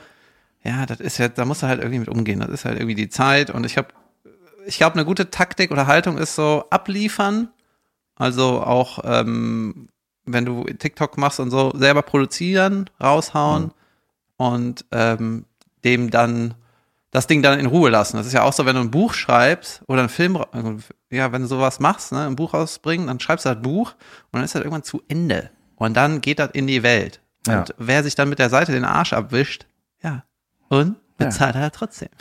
ja, 0.63 0.87
das 0.87 1.01
ist 1.01 1.19
ja, 1.19 1.29
da 1.29 1.45
musst 1.45 1.63
du 1.63 1.67
halt 1.67 1.81
irgendwie 1.81 2.01
mit 2.01 2.09
umgehen. 2.09 2.41
Das 2.41 2.51
ist 2.51 2.65
halt 2.65 2.79
irgendwie 2.79 2.95
die 2.95 3.09
Zeit. 3.09 3.51
Und 3.51 3.65
ich 3.65 3.77
habe, 3.77 3.89
ich 4.67 4.77
glaube, 4.77 4.95
eine 4.95 5.05
gute 5.05 5.31
Taktik 5.31 5.71
oder 5.71 5.87
Haltung 5.87 6.19
ist 6.19 6.35
so 6.35 6.65
abliefern. 6.71 7.49
Also 8.17 8.63
auch, 8.63 9.01
ähm, 9.05 9.89
wenn 10.27 10.45
du 10.45 10.65
TikTok 10.65 11.17
machst 11.17 11.41
und 11.41 11.51
so, 11.51 11.73
selber 11.75 12.03
produzieren, 12.03 12.91
raushauen 13.01 13.73
und 14.37 14.85
ähm, 14.93 15.47
dem 15.85 16.11
dann 16.11 16.55
das 17.11 17.27
Ding 17.27 17.43
dann 17.43 17.59
in 17.59 17.67
Ruhe 17.67 17.91
lassen. 17.91 18.17
Das 18.17 18.27
ist 18.27 18.33
ja 18.33 18.43
auch 18.43 18.53
so, 18.53 18.67
wenn 18.67 18.77
du 18.77 18.83
ein 18.83 18.91
Buch 18.91 19.15
schreibst 19.15 19.83
oder 19.89 20.01
einen 20.01 20.09
Film, 20.09 20.39
ja, 21.11 21.33
wenn 21.33 21.43
du 21.43 21.49
sowas 21.49 21.81
machst, 21.81 22.13
ne, 22.13 22.27
ein 22.27 22.37
Buch 22.37 22.55
rausbringen, 22.55 23.07
dann 23.09 23.19
schreibst 23.21 23.47
du 23.47 23.51
das 23.51 23.63
Buch 23.63 23.93
und 23.93 24.39
dann 24.39 24.45
ist 24.45 24.55
das 24.55 24.61
irgendwann 24.61 24.85
zu 24.85 25.03
Ende. 25.09 25.51
Und 25.77 25.97
dann 25.97 26.21
geht 26.21 26.39
das 26.39 26.51
in 26.53 26.67
die 26.67 26.83
Welt. 26.83 27.21
Ja. 27.47 27.61
Und 27.61 27.75
wer 27.79 28.03
sich 28.05 28.15
dann 28.15 28.29
mit 28.29 28.39
der 28.39 28.51
Seite 28.51 28.73
den 28.73 28.85
Arsch 28.85 29.13
abwischt, 29.13 29.67
ja, 30.03 30.25
und 30.69 30.97
bezahlt 31.17 31.57
er 31.57 31.71
trotzdem. 31.71 32.09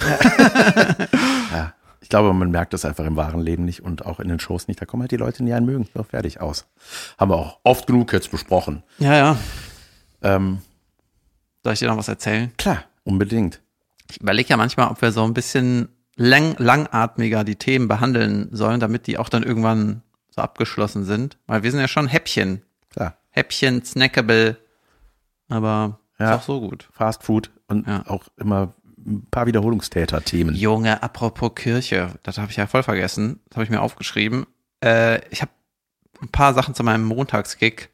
Ja. 1.54 1.74
Ich 2.02 2.08
glaube, 2.10 2.34
man 2.34 2.50
merkt 2.50 2.74
das 2.74 2.86
einfach 2.86 3.06
im 3.06 3.18
wahren 3.18 3.42
Leben 3.42 3.66
nicht 3.66 3.82
und 3.84 4.06
auch 4.06 4.20
in 4.20 4.30
den 4.30 4.40
Shows 4.40 4.68
nicht. 4.68 4.82
Da 4.82 4.86
kommen 4.86 5.02
halt 5.04 5.12
die 5.12 5.18
Leute, 5.18 5.44
die 5.44 5.54
einen 5.54 5.66
mögen. 5.66 5.88
So, 5.94 6.02
fertig, 6.04 6.40
aus. 6.40 6.66
Haben 7.18 7.32
wir 7.32 7.36
auch 7.36 7.60
oft 7.64 7.88
genug 7.88 8.14
jetzt 8.14 8.32
besprochen. 8.32 8.84
Ja, 9.00 9.16
ja. 9.16 9.38
Ähm, 10.24 10.62
Soll 11.64 11.74
ich 11.74 11.80
dir 11.80 11.88
noch 11.88 11.98
was 11.98 12.08
erzählen? 12.08 12.52
klar, 12.58 12.84
unbedingt. 13.04 13.62
Ich 14.10 14.22
überlege 14.22 14.50
ja 14.50 14.58
manchmal, 14.58 14.90
ob 14.90 15.02
wir 15.02 15.12
so 15.12 15.24
ein 15.24 15.34
bisschen 15.34 15.90
lang, 16.16 16.56
langatmiger 16.58 17.44
die 17.44 17.56
Themen 17.56 17.88
behandeln 17.88 18.50
sollen, 18.52 18.80
damit 18.80 19.08
die 19.08 19.18
auch 19.18 19.30
dann 19.30 19.44
irgendwann 19.44 20.02
so 20.30 20.42
abgeschlossen 20.42 21.06
sind. 21.06 21.38
Weil 21.48 21.64
wir 21.64 21.72
sind 21.72 21.80
ja 21.80 21.88
schon 21.88 22.08
Häppchen. 22.08 22.64
Klar. 22.92 23.18
Häppchen, 23.30 23.84
snackable. 23.86 24.58
Aber 25.48 26.00
Ja. 26.20 26.36
ist 26.36 26.42
auch 26.42 26.46
so 26.46 26.60
gut. 26.62 26.90
Fast 26.92 27.24
Food 27.24 27.52
und 27.68 27.88
Ja. 27.88 28.04
auch 28.08 28.26
immer 28.38 28.74
ein 29.06 29.26
paar 29.32 29.46
Wiederholungstäter-Themen. 29.48 30.56
Junge, 30.56 31.02
apropos 31.02 31.56
Kirche, 31.56 32.12
das 32.24 32.38
habe 32.38 32.52
ich 32.52 32.58
ja 32.58 32.68
voll 32.68 32.84
vergessen. 32.84 33.40
Das 33.50 33.56
habe 33.58 33.64
ich 33.64 33.70
mir 33.70 33.82
aufgeschrieben. 33.82 34.46
Äh, 34.84 35.26
ich 35.30 35.42
habe 35.42 35.52
ein 36.22 36.28
paar 36.30 36.54
Sachen 36.54 36.76
zu 36.76 36.84
meinem 36.84 37.06
Montagskick. 37.06 37.90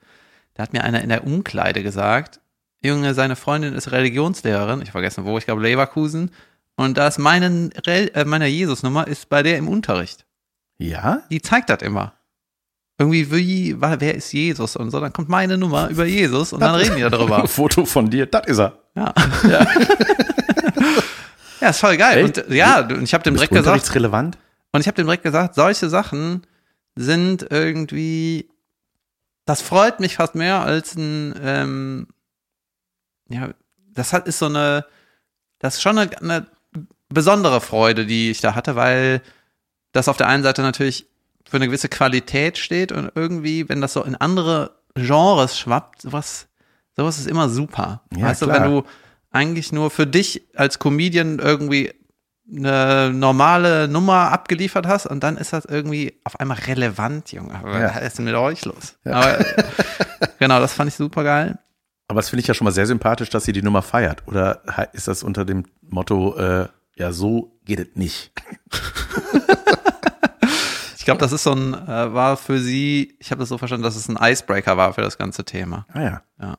Da 0.55 0.63
hat 0.63 0.73
mir 0.73 0.83
einer 0.83 1.01
in 1.01 1.09
der 1.09 1.25
Umkleide 1.25 1.83
gesagt, 1.83 2.39
Junge, 2.85 3.13
seine 3.13 3.35
Freundin 3.35 3.73
ist 3.73 3.91
Religionslehrerin. 3.91 4.81
Ich 4.81 4.91
vergessen 4.91 5.25
wo, 5.25 5.37
ich 5.37 5.45
glaube 5.45 5.61
Leverkusen. 5.61 6.31
Und 6.75 6.97
da 6.97 7.07
ist 7.07 7.19
meine, 7.19 7.69
äh, 7.85 8.25
meine 8.25 8.47
Jesus-Nummer 8.47 9.07
ist 9.07 9.29
bei 9.29 9.43
der 9.43 9.57
im 9.57 9.67
Unterricht. 9.67 10.25
Ja? 10.77 11.23
Die 11.29 11.41
zeigt 11.41 11.69
das 11.69 11.81
immer. 11.81 12.13
Irgendwie 12.97 13.31
wie, 13.31 13.75
wer 13.79 14.15
ist 14.15 14.31
Jesus 14.31 14.75
und 14.75 14.91
so. 14.91 14.99
Dann 14.99 15.11
kommt 15.11 15.29
meine 15.29 15.57
Nummer 15.57 15.89
über 15.89 16.05
Jesus 16.05 16.53
und 16.53 16.61
dann 16.61 16.75
reden 16.75 16.95
die 16.95 17.01
darüber. 17.01 17.41
Ein 17.41 17.47
Foto 17.47 17.85
von 17.85 18.09
dir, 18.09 18.25
das 18.25 18.47
ist 18.47 18.59
er. 18.59 18.79
Ja. 18.95 19.13
Ja, 21.61 21.69
ist 21.69 21.79
voll 21.79 21.97
geil. 21.97 22.25
Echt? 22.25 22.37
Und 22.39 22.53
ja, 22.53 22.81
und 22.81 23.01
ich 23.01 23.13
habe 23.13 23.23
dem 23.23 23.33
direkt 23.33 23.51
gesagt, 23.51 23.65
unterrichtsrelevant? 23.65 24.37
und 24.71 24.81
ich 24.81 24.87
habe 24.87 24.95
dem 24.97 25.07
direkt 25.07 25.23
gesagt, 25.23 25.55
solche 25.55 25.89
Sachen 25.89 26.45
sind 26.95 27.47
irgendwie, 27.49 28.49
das 29.45 29.61
freut 29.61 29.99
mich 29.99 30.15
fast 30.17 30.35
mehr 30.35 30.61
als 30.61 30.95
ein, 30.95 31.33
ähm, 31.41 32.07
ja, 33.29 33.49
das 33.93 34.13
hat, 34.13 34.27
ist 34.27 34.39
so 34.39 34.45
eine, 34.45 34.85
das 35.59 35.75
ist 35.75 35.81
schon 35.81 35.97
eine, 35.97 36.21
eine 36.21 36.45
besondere 37.09 37.61
Freude, 37.61 38.05
die 38.05 38.31
ich 38.31 38.41
da 38.41 38.55
hatte, 38.55 38.75
weil 38.75 39.21
das 39.91 40.07
auf 40.07 40.17
der 40.17 40.27
einen 40.27 40.43
Seite 40.43 40.61
natürlich 40.61 41.07
für 41.47 41.57
eine 41.57 41.67
gewisse 41.67 41.89
Qualität 41.89 42.57
steht 42.57 42.91
und 42.91 43.11
irgendwie, 43.15 43.69
wenn 43.69 43.81
das 43.81 43.93
so 43.93 44.03
in 44.03 44.15
andere 44.15 44.75
Genres 44.95 45.57
schwappt, 45.57 46.01
sowas, 46.01 46.47
sowas 46.95 47.19
ist 47.19 47.27
immer 47.27 47.49
super. 47.49 48.01
Ja, 48.15 48.27
weißt 48.27 48.41
du, 48.41 48.45
klar. 48.47 48.61
wenn 48.61 48.71
du 48.71 48.83
eigentlich 49.31 49.71
nur 49.71 49.91
für 49.91 50.07
dich 50.07 50.43
als 50.55 50.79
Comedian 50.79 51.39
irgendwie 51.39 51.93
eine 52.49 53.11
normale 53.11 53.87
Nummer 53.87 54.31
abgeliefert 54.31 54.85
hast 54.87 55.07
und 55.07 55.23
dann 55.23 55.37
ist 55.37 55.51
das 55.53 55.65
irgendwie 55.65 56.19
auf 56.23 56.39
einmal 56.39 56.57
relevant, 56.57 57.31
Junge. 57.31 57.53
Ja. 57.53 57.95
Was 57.95 58.01
ist 58.03 58.17
denn 58.17 58.25
mit 58.25 58.35
euch 58.35 58.63
los? 58.65 58.95
Aber, 59.03 59.43
genau, 60.39 60.59
das 60.59 60.73
fand 60.73 60.89
ich 60.89 60.95
super 60.95 61.23
geil. 61.23 61.57
Aber 62.07 62.19
das 62.19 62.29
finde 62.29 62.41
ich 62.41 62.47
ja 62.47 62.53
schon 62.53 62.65
mal 62.65 62.71
sehr 62.71 62.85
sympathisch, 62.85 63.29
dass 63.29 63.45
sie 63.45 63.51
die 63.51 63.63
Nummer 63.63 63.81
feiert. 63.81 64.27
Oder 64.27 64.61
ist 64.93 65.07
das 65.07 65.23
unter 65.23 65.43
dem 65.45 65.63
Motto, 65.81 66.37
äh, 66.37 66.67
ja, 66.95 67.11
so 67.11 67.57
geht 67.65 67.79
es 67.79 67.87
nicht? 67.95 68.31
Ich 70.97 71.07
glaube, 71.07 71.19
das 71.19 71.33
ist 71.33 71.43
so 71.43 71.51
ein, 71.51 71.75
äh, 71.75 72.13
war 72.15 72.35
für 72.35 72.57
sie, 72.57 73.15
ich 73.19 73.29
habe 73.29 73.37
das 73.37 73.49
so 73.49 73.59
verstanden, 73.59 73.83
dass 73.83 73.95
es 73.95 74.09
ein 74.09 74.17
Icebreaker 74.19 74.75
war 74.75 74.91
für 74.91 75.01
das 75.01 75.19
ganze 75.19 75.45
Thema. 75.45 75.85
Ah 75.93 76.01
ja. 76.01 76.57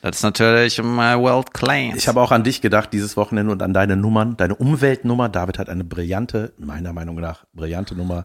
Das 0.00 0.16
ist 0.16 0.22
natürlich 0.22 0.78
my 0.82 1.18
world 1.18 1.52
claims. 1.52 1.96
Ich 1.96 2.08
habe 2.08 2.20
auch 2.20 2.30
an 2.30 2.44
dich 2.44 2.60
gedacht 2.60 2.92
dieses 2.92 3.16
Wochenende 3.16 3.52
und 3.52 3.62
an 3.62 3.74
deine 3.74 3.96
Nummern, 3.96 4.36
deine 4.36 4.54
Umweltnummer. 4.54 5.28
David 5.28 5.58
hat 5.58 5.68
eine 5.68 5.84
brillante, 5.84 6.52
meiner 6.56 6.92
Meinung 6.92 7.16
nach, 7.16 7.44
brillante 7.52 7.96
Nummer. 7.96 8.24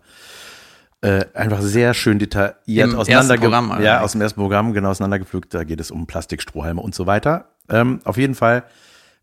Äh, 1.03 1.25
einfach 1.33 1.61
sehr 1.61 1.93
schön 1.93 2.17
detailliert 2.17 2.91
Im 2.91 2.95
auseinander 2.95 3.33
ersten 3.33 3.43
Programm, 3.43 3.81
Ja, 3.81 3.99
aus 3.99 4.13
dem 4.13 4.21
ersten 4.21 4.39
Programm, 4.39 4.71
genau 4.71 4.89
auseinandergepflückt. 4.89 5.53
Da 5.53 5.65
geht 5.65 5.81
es 5.81 5.91
um 5.91 6.07
Plastikstrohhalme 6.07 6.79
und 6.79 6.95
so 6.95 7.05
weiter. 7.05 7.49
Ähm, 7.67 7.99
auf 8.05 8.15
jeden 8.15 8.35
Fall 8.35 8.63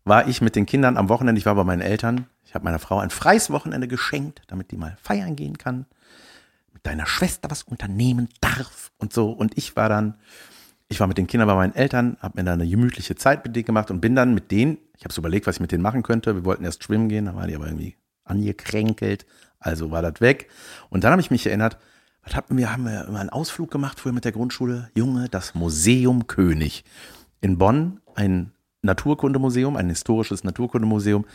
war 0.03 0.27
ich 0.27 0.41
mit 0.41 0.55
den 0.55 0.67
Kindern 0.67 0.95
am 0.95 1.09
Wochenende, 1.09 1.39
ich 1.39 1.45
war 1.47 1.55
bei 1.55 1.63
meinen 1.63 1.81
Eltern. 1.81 2.27
Ich 2.45 2.53
habe 2.53 2.65
meiner 2.65 2.77
Frau 2.77 2.99
ein 2.99 3.09
freies 3.09 3.49
Wochenende 3.49 3.87
geschenkt, 3.87 4.43
damit 4.45 4.69
die 4.69 4.77
mal 4.77 4.95
feiern 5.01 5.35
gehen 5.35 5.57
kann. 5.57 5.87
Mit 6.71 6.85
deiner 6.85 7.07
Schwester 7.07 7.49
was 7.49 7.63
unternehmen 7.63 8.29
darf 8.41 8.91
und 8.99 9.11
so. 9.11 9.31
Und 9.31 9.57
ich 9.57 9.75
war 9.75 9.89
dann 9.89 10.17
ich 10.87 10.99
war 10.99 11.07
mit 11.07 11.17
den 11.17 11.25
Kindern 11.25 11.47
bei 11.47 11.55
meinen 11.55 11.73
Eltern, 11.73 12.17
habe 12.19 12.37
mir 12.37 12.43
da 12.43 12.53
eine 12.53 12.67
gemütliche 12.67 13.15
Zeit 13.15 13.45
mit 13.45 13.55
denen 13.55 13.65
gemacht 13.65 13.89
und 13.89 14.01
bin 14.01 14.13
dann 14.13 14.33
mit 14.33 14.51
denen, 14.51 14.77
ich 14.97 15.05
habe 15.05 15.13
überlegt, 15.17 15.47
was 15.47 15.55
ich 15.55 15.61
mit 15.61 15.71
denen 15.71 15.81
machen 15.81 16.03
könnte. 16.03 16.35
Wir 16.35 16.43
wollten 16.43 16.65
erst 16.65 16.83
schwimmen 16.83 17.07
gehen, 17.07 17.25
dann 17.25 17.37
waren 17.37 17.47
die 17.47 17.55
aber 17.55 17.65
irgendwie 17.65 17.95
angekränkelt, 18.25 19.25
also 19.61 19.91
war 19.91 20.01
das 20.01 20.19
weg. 20.19 20.49
Und 20.89 21.03
dann 21.03 21.11
habe 21.11 21.21
ich 21.21 21.31
mich 21.31 21.47
erinnert, 21.47 21.77
was 22.23 22.35
hatten 22.35 22.57
wir, 22.57 22.71
haben 22.71 22.83
wir 22.83 23.05
immer 23.07 23.19
einen 23.19 23.29
Ausflug 23.29 23.71
gemacht 23.71 23.99
früher 23.99 24.11
mit 24.11 24.25
der 24.25 24.31
Grundschule? 24.31 24.91
Junge, 24.95 25.29
das 25.29 25.55
Museum 25.55 26.27
König. 26.27 26.83
In 27.39 27.57
Bonn 27.57 28.01
ein 28.15 28.51
Naturkundemuseum, 28.81 29.75
ein 29.75 29.89
historisches 29.89 30.43
Naturkundemuseum, 30.43 31.25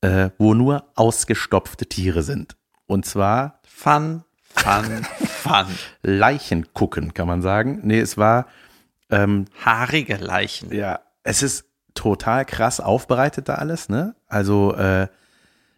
äh, 0.00 0.30
wo 0.38 0.54
nur 0.54 0.84
ausgestopfte 0.96 1.86
Tiere 1.86 2.22
sind. 2.22 2.56
Und 2.86 3.06
zwar 3.06 3.60
Fun, 3.66 4.24
fun, 4.38 5.06
fun. 5.26 5.66
Leichen 6.02 6.72
gucken, 6.74 7.14
kann 7.14 7.26
man 7.26 7.42
sagen. 7.42 7.80
Nee, 7.82 8.00
es 8.00 8.18
war 8.18 8.46
ähm, 9.10 9.46
Haarige 9.64 10.16
Leichen. 10.16 10.72
Ja, 10.72 11.00
es 11.22 11.42
ist 11.42 11.66
total 11.94 12.44
krass 12.44 12.80
aufbereitet 12.80 13.48
da 13.48 13.54
alles, 13.54 13.88
ne? 13.88 14.14
Also 14.26 14.74
äh, 14.74 15.08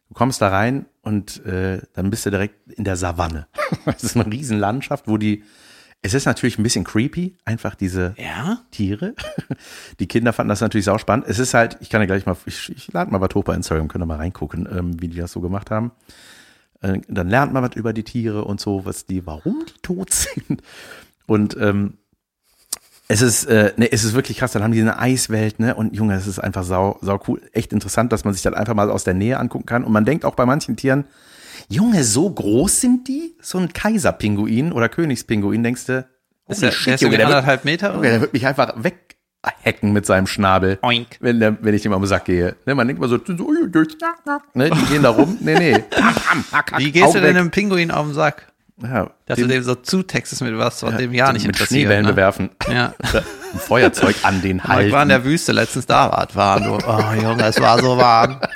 du 0.09 0.15
kommst 0.15 0.41
da 0.41 0.49
rein 0.49 0.87
und 1.03 1.45
äh, 1.45 1.81
dann 1.95 2.11
bist 2.11 2.27
du 2.27 2.31
direkt 2.31 2.73
in 2.73 2.85
der 2.85 2.97
Savanne. 2.97 3.47
Es 3.87 4.05
ist 4.05 4.17
eine 4.17 4.31
riesen 4.31 4.59
Landschaft, 4.59 5.09
wo 5.09 5.17
die 5.17 5.45
es 6.03 6.15
ist 6.15 6.27
natürlich 6.27 6.59
ein 6.59 6.63
bisschen 6.63 6.85
creepy, 6.85 7.37
einfach 7.45 7.75
diese 7.75 8.15
Ja? 8.17 8.61
Tiere. 8.71 9.15
Die 9.99 10.07
Kinder 10.07 10.33
fanden 10.33 10.51
das 10.51 10.61
natürlich 10.61 10.85
sau 10.85 10.99
spannend. 10.99 11.27
Es 11.27 11.41
ist 11.41 11.53
halt, 11.53 11.79
ich 11.81 11.91
kann 11.91 12.01
ja 12.01 12.07
gleich 12.07 12.27
mal, 12.27 12.37
ich, 12.47 12.71
ich 12.71 12.93
lade 12.93 13.11
mal 13.11 13.21
was 13.21 13.35
hoch 13.35 13.43
bei 13.43 13.55
Instagram, 13.55 13.89
könnt 13.89 14.05
ihr 14.05 14.07
mal 14.07 14.19
reingucken, 14.19 14.69
ähm, 14.71 15.01
wie 15.01 15.09
die 15.09 15.17
das 15.17 15.33
so 15.33 15.41
gemacht 15.41 15.71
haben. 15.73 15.91
Äh, 16.81 17.01
dann 17.09 17.29
lernt 17.29 17.53
man 17.53 17.63
was 17.63 17.75
über 17.75 17.93
die 17.93 18.05
Tiere 18.05 18.45
und 18.45 18.61
so, 18.61 18.85
was 18.85 19.07
die, 19.07 19.27
warum 19.27 19.65
die 19.67 19.81
tot 19.83 20.11
sind. 20.13 20.63
Und 21.27 21.57
ähm, 21.59 21.99
es 23.09 23.23
ist, 23.23 23.45
äh, 23.45 23.73
ne, 23.77 23.91
es 23.91 24.05
ist 24.05 24.15
wirklich 24.15 24.39
krass. 24.39 24.53
Dann 24.53 24.63
haben 24.63 24.73
die 24.73 24.81
eine 24.81 24.99
Eiswelt, 24.99 25.61
ne? 25.61 25.75
Und 25.75 25.95
Junge, 25.95 26.15
es 26.15 26.27
ist 26.27 26.39
einfach 26.39 26.65
sau, 26.65 26.99
sau 27.03 27.21
cool. 27.29 27.41
Echt 27.53 27.73
interessant, 27.73 28.13
dass 28.13 28.25
man 28.25 28.35
sich 28.35 28.43
das 28.43 28.55
einfach 28.55 28.75
mal 28.75 28.91
aus 28.91 29.05
der 29.05 29.15
Nähe 29.15 29.39
angucken 29.39 29.67
kann. 29.67 29.85
Und 29.85 29.93
man 29.93 30.05
denkt 30.05 30.25
auch 30.25 30.35
bei 30.35 30.45
manchen 30.45 30.77
Tieren, 30.77 31.05
Junge, 31.69 32.05
so 32.05 32.29
groß 32.29 32.81
sind 32.81 33.09
die? 33.09 33.37
So 33.41 33.59
ein 33.59 33.73
Kaiserpinguin 33.73 34.73
oder 34.73 34.89
Königspinguin, 34.89 35.63
denkst 35.63 35.87
du? 35.87 36.07
Ist 36.49 36.63
der, 36.63 36.71
shit, 36.71 36.87
der 36.87 36.95
ist 36.95 37.01
Junge, 37.01 37.17
der 37.17 37.27
wird, 37.27 37.37
anderthalb 37.37 37.65
Meter? 37.65 37.95
Junge, 37.95 38.11
der 38.11 38.21
wird 38.21 38.33
mich 38.33 38.47
einfach 38.47 38.75
weghacken 38.77 39.93
mit 39.93 40.07
seinem 40.07 40.27
Schnabel. 40.27 40.79
Oink. 40.83 41.19
Wenn, 41.21 41.41
der, 41.41 41.59
wenn 41.63 41.75
ich 41.75 41.83
dem 41.83 41.93
am 41.93 42.05
Sack 42.07 42.27
gehe. 42.27 42.57
Ne, 42.67 42.75
man 42.75 42.87
denkt 42.87 43.01
mal 43.01 43.09
so, 43.09 43.19
so 43.25 43.33
ne, 44.55 44.71
die 44.71 44.85
gehen 44.87 45.03
da 45.03 45.11
rum. 45.11 45.39
Nee, 45.41 45.59
nee. 45.59 45.85
Wie 46.79 46.93
gehst 46.93 47.15
du 47.15 47.21
denn 47.21 47.37
einem 47.37 47.51
Pinguin 47.51 47.91
auf 47.91 48.07
den 48.07 48.15
Sack? 48.15 48.53
Ja, 48.83 49.11
Dass 49.25 49.39
du 49.39 49.47
dem 49.47 49.63
so 49.63 49.75
zutextest 49.75 50.43
mit 50.43 50.57
was, 50.59 50.83
was 50.83 50.97
dem 50.97 51.15
ja 51.15 51.33
nicht 51.33 51.47
mit 51.47 51.57
interessiert. 51.57 51.69
Schneebällen 51.81 52.05
ne? 52.05 52.13
bewerfen. 52.13 52.51
Ja. 52.71 52.95
Ein 53.53 53.59
Feuerzeug 53.59 54.17
an 54.23 54.43
den 54.43 54.61
Aber 54.61 54.85
ich 54.85 54.93
war 54.93 55.03
in 55.03 55.09
der 55.09 55.25
Wüste 55.25 55.53
letztens 55.53 55.87
da, 55.87 56.11
war 56.11 56.27
es 56.29 56.37
warm. 56.37 56.65
Du. 56.65 56.79
Oh 56.87 57.13
Junge, 57.23 57.45
es 57.47 57.59
war 57.61 57.79
so 57.81 57.97
warm. 57.97 58.41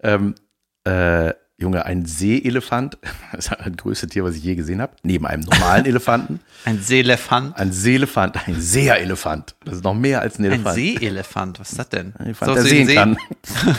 Ähm, 0.00 0.36
äh, 0.84 1.32
Junge, 1.56 1.84
ein 1.84 2.04
Seeelefant, 2.06 2.98
das 3.32 3.46
ist 3.46 3.56
das 3.58 3.76
größte 3.76 4.06
Tier, 4.06 4.22
was 4.22 4.36
ich 4.36 4.44
je 4.44 4.54
gesehen 4.54 4.80
habe, 4.80 4.92
neben 5.02 5.26
einem 5.26 5.42
normalen 5.42 5.86
Elefanten. 5.86 6.38
Ein 6.64 6.80
Seelefant. 6.80 7.56
Ein 7.58 7.72
Seelefant, 7.72 8.46
ein 8.46 8.60
Seerelefant. 8.60 9.56
Das 9.64 9.74
ist 9.76 9.84
noch 9.84 9.94
mehr 9.94 10.20
als 10.20 10.38
ein 10.38 10.44
Ein 10.44 10.52
Elefant. 10.52 10.74
Seeelefant, 10.76 11.58
was 11.58 11.70
ist 11.70 11.78
das 11.80 11.88
denn? 11.88 12.12
Ein 12.16 12.26
Elefant, 12.26 12.50
Sowas 12.52 12.64
der 12.64 12.78
ein 12.78 12.86
sehen 12.86 12.94
kann. 12.96 13.16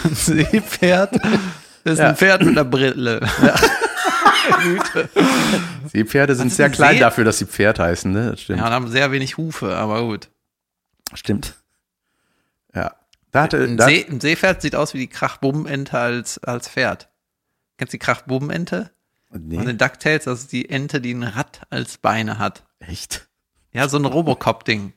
ein 0.04 0.14
Seepferd. 0.16 1.16
Das 1.86 1.94
ist 1.94 2.00
Ja. 2.00 2.10
ein 2.10 2.18
Pferd 2.18 2.42
mit 2.42 2.50
einer 2.50 2.66
Brille. 2.66 3.22
Seepferde 5.92 6.36
sind 6.36 6.52
sehr 6.54 6.66
ein 6.68 6.72
klein 6.72 6.96
See- 6.96 7.00
dafür, 7.00 7.24
dass 7.24 7.38
sie 7.40 7.46
Pferd 7.46 7.80
heißen, 7.80 8.12
ne? 8.12 8.32
Das 8.32 8.42
stimmt. 8.42 8.60
Ja, 8.60 8.68
und 8.68 8.74
haben 8.74 8.88
sehr 8.90 9.12
wenig 9.12 9.38
Hufe, 9.38 9.76
aber 9.76 10.02
gut. 10.02 10.30
Stimmt. 11.14 11.56
Ja. 12.74 12.96
Da 13.32 13.44
hatte, 13.44 13.64
Ein, 13.64 13.78
da, 13.78 13.86
See, 13.86 14.06
ein 14.10 14.20
Seepferd 14.20 14.62
sieht 14.62 14.76
aus 14.76 14.94
wie 14.94 15.00
die 15.00 15.08
Krachbummente 15.08 15.98
als, 15.98 16.40
als 16.44 16.68
Pferd. 16.68 17.10
Kennst 17.78 17.94
du 17.94 17.98
die 17.98 18.04
Krachbummente? 18.04 18.92
Nee, 19.32 19.64
den 19.64 19.78
DuckTales, 19.78 20.24
das 20.24 20.40
ist 20.42 20.52
die 20.52 20.70
Ente, 20.70 21.00
die 21.02 21.14
ein 21.14 21.22
Rad 21.24 21.62
als 21.70 21.98
Beine 22.00 22.40
hat. 22.40 22.64
echt? 22.80 23.28
Ja, 23.72 23.88
so 23.88 23.98
ein 23.98 24.06
Robocop-Ding. 24.06 24.94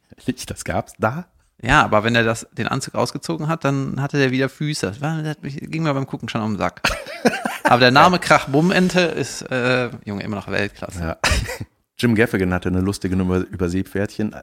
Das 0.47 0.65
gab's 0.65 0.95
da? 0.99 1.27
Ja, 1.63 1.85
aber 1.85 2.03
wenn 2.03 2.15
er 2.15 2.25
das, 2.25 2.47
den 2.53 2.67
Anzug 2.67 2.97
ausgezogen 2.97 3.47
hat, 3.47 3.65
dann 3.65 4.03
hatte 4.03 4.19
der 4.19 4.33
wieder 4.33 4.49
Füße. 4.49 4.87
Das, 4.87 5.01
war, 5.01 5.23
das 5.23 5.37
ging 5.43 5.85
mir 5.85 5.95
beim 5.95 6.07
Gucken 6.07 6.29
schon 6.29 6.43
um 6.43 6.55
den 6.55 6.59
Sack. 6.59 6.83
aber 7.65 7.79
der 7.79 7.93
Name 7.93 8.19
Krachbummente 8.19 9.01
ist, 9.01 9.43
äh, 9.43 9.91
Junge, 10.05 10.25
immer 10.25 10.37
noch 10.37 10.49
Weltklasse. 10.49 11.01
Ja. 11.01 11.17
Jim 11.99 12.17
Gaffigan 12.17 12.53
hatte 12.53 12.69
eine 12.69 12.81
lustige 12.81 13.15
Nummer 13.15 13.39
über 13.39 13.69
Seepferdchen, 13.69 14.35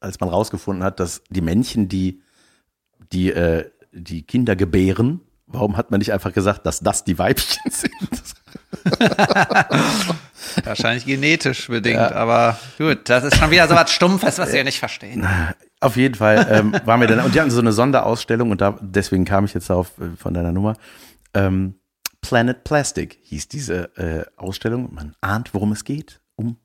als 0.00 0.18
man 0.18 0.28
rausgefunden 0.28 0.82
hat, 0.82 0.98
dass 0.98 1.22
die 1.30 1.42
Männchen, 1.42 1.88
die 1.88 2.22
die, 3.12 3.30
äh, 3.30 3.70
die 3.92 4.22
Kinder 4.22 4.56
gebären, 4.56 5.20
warum 5.46 5.76
hat 5.76 5.92
man 5.92 5.98
nicht 5.98 6.12
einfach 6.12 6.32
gesagt, 6.32 6.66
dass 6.66 6.80
das 6.80 7.04
die 7.04 7.18
Weibchen 7.18 7.62
sind? 7.70 7.92
Wahrscheinlich 10.64 11.06
genetisch 11.06 11.68
bedingt, 11.68 12.00
aber 12.00 12.58
gut, 12.78 13.08
das 13.08 13.24
ist 13.24 13.36
schon 13.36 13.50
wieder 13.52 13.68
so 13.68 13.74
was 13.74 13.92
Stumpfes, 13.92 14.38
was 14.38 14.52
wir 14.52 14.64
nicht 14.64 14.80
verstehen. 14.80 15.26
Auf 15.84 15.96
jeden 15.96 16.14
Fall 16.14 16.46
ähm, 16.50 16.72
waren 16.84 17.00
wir 17.00 17.06
dann, 17.06 17.20
und 17.20 17.34
die 17.34 17.40
hatten 17.40 17.50
so 17.50 17.60
eine 17.60 17.72
Sonderausstellung 17.72 18.50
und 18.50 18.60
da, 18.60 18.78
deswegen 18.80 19.24
kam 19.24 19.44
ich 19.44 19.54
jetzt 19.54 19.70
auf 19.70 19.98
äh, 19.98 20.16
von 20.16 20.34
deiner 20.34 20.52
Nummer. 20.52 20.74
Ähm, 21.34 21.74
Planet 22.20 22.64
Plastic 22.64 23.18
hieß 23.22 23.48
diese 23.48 23.96
äh, 23.96 24.24
Ausstellung. 24.36 24.94
Man 24.94 25.14
ahnt, 25.20 25.52
worum 25.52 25.72
es 25.72 25.84
geht. 25.84 26.20
Um 26.36 26.56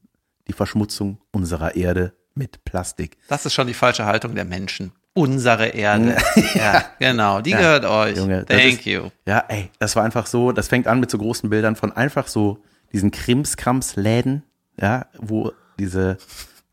die 0.47 0.53
Verschmutzung 0.53 1.19
unserer 1.31 1.75
Erde 1.75 2.13
mit 2.33 2.63
Plastik. 2.63 3.17
Das 3.27 3.45
ist 3.45 3.53
schon 3.53 3.67
die 3.67 3.73
falsche 3.73 4.05
Haltung 4.05 4.35
der 4.35 4.45
Menschen. 4.45 4.93
Unsere 5.13 5.67
Erde. 5.67 6.15
ja, 6.55 6.85
genau. 6.97 7.41
Die 7.41 7.51
gehört 7.51 7.83
euch. 7.85 8.17
Junge, 8.17 8.45
Thank 8.45 8.63
ist- 8.79 8.85
you. 8.85 9.09
Ja, 9.25 9.43
ey, 9.49 9.69
das 9.79 9.95
war 9.95 10.03
einfach 10.03 10.25
so, 10.27 10.51
das 10.53 10.69
fängt 10.69 10.87
an 10.87 10.99
mit 10.99 11.11
so 11.11 11.17
großen 11.17 11.49
Bildern 11.49 11.75
von 11.75 11.91
einfach 11.91 12.27
so 12.27 12.63
diesen 12.93 13.11
Krimskrams-Läden, 13.11 14.43
ja, 14.79 15.07
wo 15.17 15.51
diese, 15.77 16.17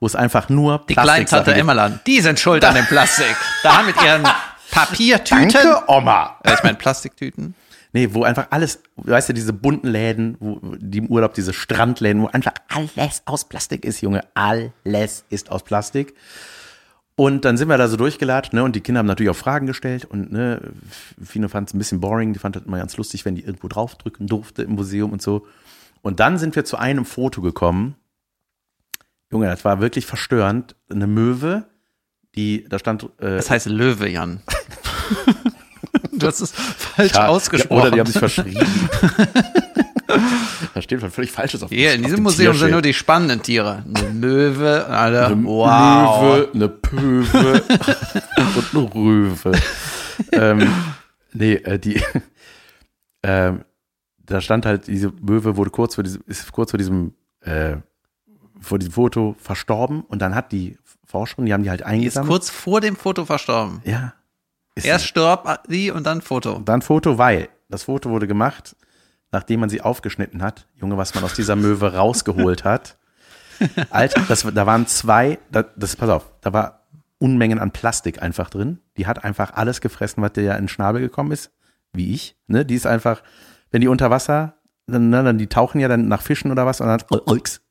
wo 0.00 0.06
es 0.06 0.14
einfach 0.14 0.48
nur 0.48 0.85
Die 0.88 0.94
kleinen 0.94 1.06
Plastiksachen 1.06 1.44
Tante 1.44 1.50
gibt. 1.52 1.61
Emmerland, 1.61 2.00
die 2.06 2.20
sind 2.20 2.38
schuld 2.38 2.64
an 2.64 2.74
dem 2.74 2.87
Plastik. 2.87 3.37
Da 3.62 3.82
mit 3.82 3.96
ihren 4.02 4.22
Papiertüten. 4.70 5.48
Danke, 5.48 5.82
Oma. 5.87 6.38
Äh, 6.42 6.54
ich 6.54 6.62
meine 6.62 6.76
Plastiktüten. 6.76 7.54
Nee, 7.92 8.11
wo 8.12 8.24
einfach 8.24 8.48
alles, 8.50 8.80
weißt 8.96 9.30
du, 9.30 9.32
diese 9.32 9.54
bunten 9.54 9.88
Läden, 9.88 10.37
wo 10.38 10.61
die 10.76 10.98
im 10.98 11.06
Urlaub, 11.06 11.32
diese 11.32 11.54
Strandläden, 11.54 12.20
wo 12.20 12.26
einfach 12.26 12.52
alles 12.68 13.22
aus 13.24 13.48
Plastik 13.48 13.87
ist, 13.87 14.02
Junge. 14.02 14.22
Alles 14.35 15.24
ist 15.30 15.50
aus 15.50 15.62
Plastik. 15.62 16.14
Und 17.14 17.46
dann 17.46 17.56
sind 17.56 17.68
wir 17.68 17.78
da 17.78 17.88
so 17.88 17.96
durchgelatscht, 17.96 18.52
ne, 18.52 18.62
und 18.62 18.76
die 18.76 18.82
Kinder 18.82 18.98
haben 18.98 19.06
natürlich 19.06 19.30
auch 19.30 19.37
Fragen 19.37 19.66
gestellt 19.66 20.04
und 20.04 20.30
ne, 20.30 20.61
Fino 21.24 21.48
fand 21.48 21.70
es 21.70 21.74
ein 21.74 21.78
bisschen 21.78 22.00
boring, 22.00 22.35
die 22.35 22.38
fand 22.38 22.56
das 22.56 22.64
immer 22.64 22.76
ganz 22.76 22.94
lustig, 22.98 23.24
wenn 23.24 23.35
die 23.35 23.40
irgendwo 23.44 23.68
draufdrücken 23.68 24.26
durfte 24.26 24.64
im 24.64 24.72
Museum 24.72 25.12
und 25.12 25.22
so. 25.22 25.46
Und 26.02 26.20
dann 26.20 26.37
sind 26.37 26.54
wir 26.54 26.66
zu 26.66 26.76
einem 26.76 27.06
Foto 27.06 27.40
gekommen. 27.40 27.94
Junge, 29.30 29.46
das 29.46 29.64
war 29.64 29.80
wirklich 29.80 30.06
verstörend. 30.06 30.76
Eine 30.90 31.06
Möwe, 31.06 31.64
die, 32.34 32.64
da 32.68 32.78
stand, 32.78 33.04
äh, 33.18 33.36
Das 33.36 33.50
heißt 33.50 33.66
Löwe, 33.66 34.08
Jan. 34.08 34.40
du 36.12 36.26
hast 36.26 36.40
es 36.40 36.52
falsch 36.52 37.14
Ja, 37.14 37.26
ausgesprochen. 37.28 37.76
Ja, 37.78 37.82
oder 37.82 37.90
die 37.92 38.00
haben 38.00 38.06
sich 38.10 38.18
verschrieben. 38.18 38.66
da 40.74 40.82
steht 40.82 41.02
was 41.02 41.12
völlig 41.14 41.32
Falsches 41.32 41.62
auf 41.62 41.70
Hier, 41.70 41.94
in 41.94 42.02
diesem 42.02 42.22
Museum 42.22 42.54
sind 42.56 42.70
nur 42.70 42.82
die 42.82 42.94
spannenden 42.94 43.42
Tiere. 43.42 43.84
Eine 43.94 44.10
Möwe, 44.10 44.86
alle. 44.86 45.26
eine 45.26 45.44
wow. 45.44 46.22
Löwe, 46.22 46.50
eine 46.54 46.68
Pöwe 46.68 47.62
und 48.56 48.74
eine 48.74 48.94
Röwe. 48.94 49.52
ähm, 50.32 50.68
nee, 51.32 51.54
äh, 51.54 51.78
die, 51.78 52.00
ähm, 53.22 53.64
da 54.24 54.40
stand 54.40 54.66
halt, 54.66 54.86
diese 54.86 55.12
Möwe 55.20 55.56
wurde 55.56 55.70
kurz 55.70 55.94
vor 55.96 56.04
diesem, 56.04 56.22
ist 56.26 56.50
kurz 56.52 56.70
vor 56.70 56.78
diesem, 56.78 57.14
äh, 57.40 57.76
vor 58.66 58.79
diesem 58.79 58.92
Foto 58.92 59.37
verstorben 59.38 60.02
und 60.02 60.20
dann 60.20 60.35
hat 60.35 60.52
die 60.52 60.79
Forscherin, 61.05 61.46
die 61.46 61.52
haben 61.52 61.62
die 61.62 61.70
halt 61.70 61.81
Die 61.81 61.85
ist 61.85 61.88
eingesammelt. 61.90 62.31
kurz 62.31 62.50
vor 62.50 62.81
dem 62.81 62.96
Foto 62.96 63.24
verstorben. 63.24 63.81
ja. 63.85 64.12
Erst 64.83 65.07
starb 65.07 65.62
sie 65.68 65.90
und 65.90 66.07
dann 66.07 66.20
Foto. 66.20 66.52
Und 66.55 66.68
dann 66.68 66.83
Foto, 66.83 67.16
weil 67.16 67.48
das 67.70 67.85
Foto 67.85 68.11
wurde 68.11 68.26
gemacht, 68.26 68.76
nachdem 69.33 69.61
man 69.61 69.70
sie 69.70 69.81
aufgeschnitten 69.81 70.42
hat. 70.42 70.68
Junge, 70.74 70.98
was 70.98 71.14
man 71.14 71.24
aus 71.24 71.33
dieser 71.33 71.57
Möwe 71.57 71.94
rausgeholt 71.94 72.62
hat. 72.64 72.98
Alter, 73.88 74.20
das, 74.29 74.42
da 74.42 74.66
waren 74.66 74.87
zwei, 74.87 75.38
da, 75.50 75.62
das, 75.62 75.96
pass 75.96 76.11
auf, 76.11 76.31
da 76.42 76.52
war 76.52 76.83
Unmengen 77.16 77.59
an 77.59 77.70
Plastik 77.70 78.20
einfach 78.20 78.50
drin. 78.50 78.81
Die 78.98 79.07
hat 79.07 79.24
einfach 79.24 79.55
alles 79.55 79.81
gefressen, 79.81 80.22
was 80.22 80.35
dir 80.35 80.42
ja 80.42 80.55
in 80.57 80.64
den 80.64 80.68
Schnabel 80.68 81.00
gekommen 81.00 81.33
ist, 81.33 81.50
wie 81.94 82.12
ich. 82.12 82.37
Ne? 82.46 82.66
Die 82.66 82.74
ist 82.74 82.87
einfach, 82.87 83.22
wenn 83.70 83.81
die 83.81 83.88
unter 83.88 84.11
Wasser, 84.11 84.55
dann, 84.87 85.11
dann 85.11 85.38
die 85.38 85.49
tauchen 85.49 85.81
ja 85.81 85.88
dann 85.88 86.09
nach 86.09 86.22
Fischen 86.22 86.51
oder 86.51 86.64
was 86.64 86.81
und 86.81 86.87
dann 86.87 87.01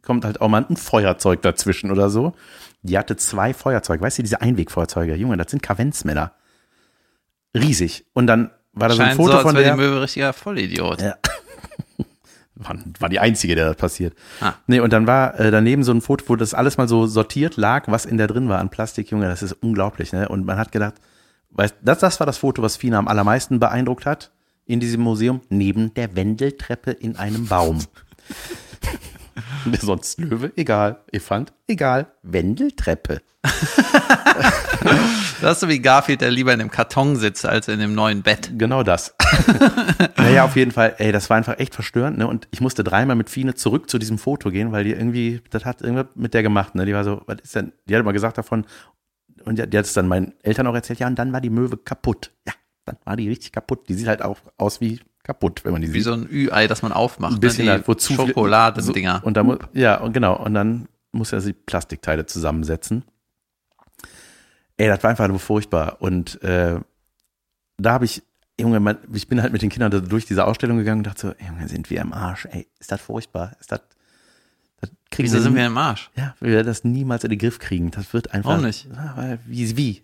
kommt 0.02 0.26
halt 0.26 0.42
auch 0.42 0.50
mal 0.50 0.66
ein 0.70 0.76
Feuerzeug 0.76 1.42
dazwischen 1.42 1.92
oder 1.92 2.10
so. 2.10 2.34
Die 2.82 2.98
hatte 2.98 3.16
zwei 3.16 3.54
Feuerzeuge, 3.54 4.04
weißt 4.04 4.20
du, 4.20 4.24
diese 4.24 4.42
Einwegfeuerzeuge, 4.42 5.16
Junge, 5.16 5.38
das 5.38 5.50
sind 5.50 5.64
Kavenzmänner. 5.64 6.34
Riesig. 7.54 8.06
Und 8.14 8.28
dann 8.28 8.52
war 8.74 8.90
da 8.90 8.96
so 8.96 9.02
ein 9.02 9.16
Foto 9.16 9.32
so, 9.32 9.38
als 9.38 9.44
von 9.44 9.56
der. 9.56 9.72
die 9.72 9.78
Möwe 9.78 10.02
richtiger 10.02 10.34
Vollidiot. 10.34 11.02
Ja. 11.02 11.16
War, 12.58 12.78
war 13.00 13.10
die 13.10 13.20
einzige, 13.20 13.54
der 13.54 13.66
das 13.66 13.76
passiert. 13.76 14.16
Ah. 14.40 14.54
Nee, 14.66 14.80
und 14.80 14.94
dann 14.94 15.08
war 15.08 15.38
äh, 15.38 15.52
daneben 15.52 15.84
so 15.84 15.92
ein 15.92 16.00
Foto, 16.00 16.24
wo 16.30 16.38
das 16.38 16.54
alles 16.54 16.78
mal 16.78 16.88
so 16.88 17.06
sortiert 17.06 17.58
lag, 17.58 17.90
was 17.90 18.06
in 18.06 18.18
der 18.18 18.28
drin 18.28 18.48
war 18.48 18.60
an 18.60 18.70
Plastik, 18.70 19.12
Junge, 19.12 19.28
das 19.28 19.44
ist 19.44 19.52
unglaublich, 19.52 20.14
ne? 20.14 20.30
Und 20.30 20.46
man 20.46 20.58
hat 20.58 20.72
gedacht, 20.72 20.94
weißt, 21.50 21.76
das, 21.82 22.00
das 22.00 22.18
war 22.22 22.26
das 22.26 22.38
Foto, 22.38 22.62
was 22.62 22.78
Fina 22.78 22.98
am 22.98 23.10
allermeisten 23.10 23.60
beeindruckt 23.60 24.06
hat 24.06 24.32
in 24.66 24.80
diesem 24.80 25.02
Museum, 25.02 25.42
neben 25.50 25.94
der 25.94 26.16
Wendeltreppe 26.16 26.92
in 26.92 27.16
einem 27.16 27.48
Baum. 27.48 27.80
Sonst 29.82 30.20
Löwe, 30.20 30.52
egal. 30.56 31.04
Elefant, 31.12 31.54
egal. 31.68 32.08
Wendeltreppe. 32.24 33.22
Das 35.42 35.54
ist 35.54 35.60
so 35.60 35.70
wie 35.70 35.80
Garfield, 35.80 36.22
der 36.22 36.32
lieber 36.32 36.54
in 36.54 36.60
dem 36.60 36.72
Karton 36.72 37.16
sitzt, 37.16 37.46
als 37.46 37.68
in 37.68 37.80
dem 37.80 37.94
neuen 37.94 38.22
Bett. 38.24 38.52
Genau 38.58 38.84
das. 38.84 39.16
naja, 40.18 40.46
auf 40.46 40.56
jeden 40.56 40.72
Fall, 40.72 40.96
ey, 40.98 41.12
das 41.12 41.30
war 41.30 41.38
einfach 41.38 41.60
echt 41.60 41.76
verstörend, 41.76 42.18
ne? 42.18 42.28
Und 42.28 42.48
ich 42.52 42.62
musste 42.62 42.84
dreimal 42.84 43.16
mit 43.16 43.30
Fine 43.30 43.54
zurück 43.56 43.90
zu 43.90 43.98
diesem 43.98 44.18
Foto 44.18 44.50
gehen, 44.50 44.72
weil 44.72 44.84
die 44.84 44.92
irgendwie, 44.92 45.42
das 45.50 45.66
hat 45.66 45.82
irgendwas 45.82 46.08
mit 46.16 46.34
der 46.34 46.44
gemacht, 46.44 46.76
ne? 46.76 46.86
Die 46.86 46.94
war 46.94 47.04
so, 47.04 47.22
was 47.26 47.38
ist 47.44 47.56
denn, 47.56 47.74
die 47.88 47.96
hat 47.96 48.02
immer 48.02 48.14
gesagt 48.14 48.38
davon, 48.38 48.66
und 49.44 49.60
die, 49.60 49.70
die 49.70 49.78
hat 49.78 49.86
es 49.86 49.94
dann 49.94 50.08
meinen 50.08 50.34
Eltern 50.42 50.68
auch 50.68 50.74
erzählt, 50.74 51.00
ja, 51.00 51.08
und 51.08 51.20
dann 51.20 51.34
war 51.34 51.42
die 51.42 51.50
Möwe 51.50 51.78
kaputt. 51.78 52.32
Ja, 52.48 52.54
dann 52.86 52.98
war 53.04 53.16
die 53.16 53.28
richtig 53.30 53.52
kaputt. 53.52 53.90
Die 53.90 53.94
sieht 53.96 54.08
halt 54.08 54.22
auch 54.22 54.38
aus 54.58 54.80
wie 54.82 55.00
kaputt, 55.24 55.66
wenn 55.66 55.72
man 55.74 55.82
die 55.82 55.90
Wie 55.90 56.00
sieht. 56.00 56.04
so 56.04 56.14
ein 56.14 56.28
Ü-Ei, 56.32 56.68
das 56.68 56.82
man 56.84 56.92
aufmacht. 56.92 57.34
ein 57.34 57.40
bisschen 57.40 57.66
ne? 57.66 57.72
halt, 57.72 57.84
Die 57.84 57.88
wo 57.88 57.94
zu 57.96 58.14
viel- 58.14 58.28
Schokoladendinger. 58.28 59.20
So, 59.22 59.28
und 59.28 59.36
da 59.38 59.44
mu- 59.44 59.58
ja, 59.74 59.98
und 60.00 60.14
genau. 60.14 60.36
Und 60.38 60.54
dann 60.54 60.88
muss 61.12 61.32
er 61.34 61.42
die 61.42 61.54
Plastikteile 61.54 62.26
zusammensetzen. 62.26 63.04
Ey, 64.78 64.88
das 64.88 65.02
war 65.04 65.10
einfach 65.10 65.28
nur 65.28 65.40
furchtbar. 65.40 65.98
Und 66.02 66.42
äh, 66.44 66.80
da 67.78 67.92
habe 67.94 68.06
ich, 68.06 68.22
Junge, 68.60 68.80
man, 68.80 68.98
ich 69.14 69.28
bin 69.28 69.42
halt 69.42 69.52
mit 69.54 69.62
den 69.62 69.70
Kindern 69.70 70.08
durch 70.08 70.26
diese 70.26 70.46
Ausstellung 70.46 70.78
gegangen 70.78 71.00
und 71.00 71.08
dachte 71.08 71.36
so, 71.40 71.46
Junge, 71.46 71.68
sind 71.68 71.90
wir 71.90 72.02
im 72.02 72.14
Arsch. 72.14 72.46
Ey, 72.52 72.68
ist 72.80 72.92
das 72.92 73.02
furchtbar? 73.02 73.56
Ist 73.60 73.72
das, 73.72 73.82
das 74.82 74.92
kriegen 75.10 75.28
Wieso 75.30 75.40
sind 75.42 75.54
nie- 75.54 75.60
wir 75.60 75.66
im 75.68 75.78
Arsch? 75.78 76.12
Ja, 76.16 76.36
wir 76.42 76.52
werden 76.52 76.68
das 76.68 76.84
niemals 76.84 77.24
in 77.24 77.30
den 77.30 77.40
Griff 77.40 77.60
kriegen. 77.60 77.92
Das 77.92 78.14
wird 78.14 78.32
einfach. 78.34 78.52
Warum 78.52 78.66
nicht? 78.66 78.88
Ja, 78.94 79.14
weil, 79.16 79.40
wie, 79.46 79.76
wie? 79.78 80.04